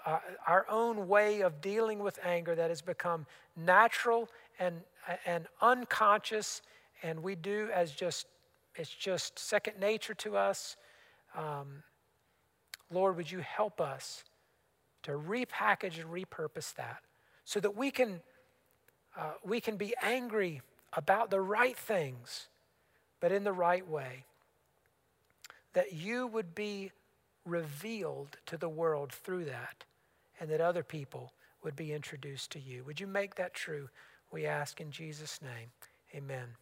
uh, 0.06 0.20
our 0.48 0.66
own 0.70 1.08
way 1.08 1.42
of 1.42 1.62
dealing 1.62 2.00
with 2.00 2.20
anger 2.24 2.56
that 2.56 2.70
has 2.70 2.82
become 2.82 3.26
natural 3.56 4.30
and, 4.60 4.82
and 5.26 5.48
unconscious, 5.62 6.62
and 7.04 7.22
we 7.22 7.36
do 7.36 7.70
as 7.74 7.92
just, 7.92 8.28
it's 8.76 8.90
just 8.90 9.40
second 9.40 9.80
nature 9.80 10.14
to 10.16 10.38
us. 10.38 10.78
Um, 11.36 11.84
Lord, 12.92 13.18
would 13.18 13.32
you 13.32 13.40
help 13.40 13.80
us 13.80 14.24
to 15.04 15.12
repackage 15.12 16.00
and 16.00 16.10
repurpose 16.10 16.74
that 16.76 17.02
so 17.46 17.60
that 17.60 17.76
we 17.76 17.92
can, 17.92 18.22
uh, 19.18 19.34
we 19.44 19.60
can 19.60 19.78
be 19.78 19.94
angry 20.02 20.62
about 20.94 21.30
the 21.30 21.42
right 21.42 21.78
things, 21.78 22.48
but 23.20 23.32
in 23.32 23.44
the 23.44 23.54
right 23.54 23.88
way. 23.88 24.26
That 25.74 25.94
you 25.94 26.28
would 26.28 26.54
be 26.54 26.92
revealed 27.46 28.38
to 28.48 28.58
the 28.58 28.70
world 28.70 29.12
through 29.12 29.46
that, 29.46 29.86
and 30.42 30.50
that 30.50 30.60
other 30.60 30.84
people 30.84 31.32
would 31.64 31.76
be 31.76 31.94
introduced 31.94 32.52
to 32.52 32.60
you. 32.60 32.84
Would 32.84 33.00
you 33.00 33.06
make 33.06 33.36
that 33.36 33.54
true? 33.54 33.88
We 34.34 34.48
ask 34.48 34.82
in 34.82 34.92
Jesus' 34.92 35.40
name. 35.42 35.70
Amen. 36.16 36.61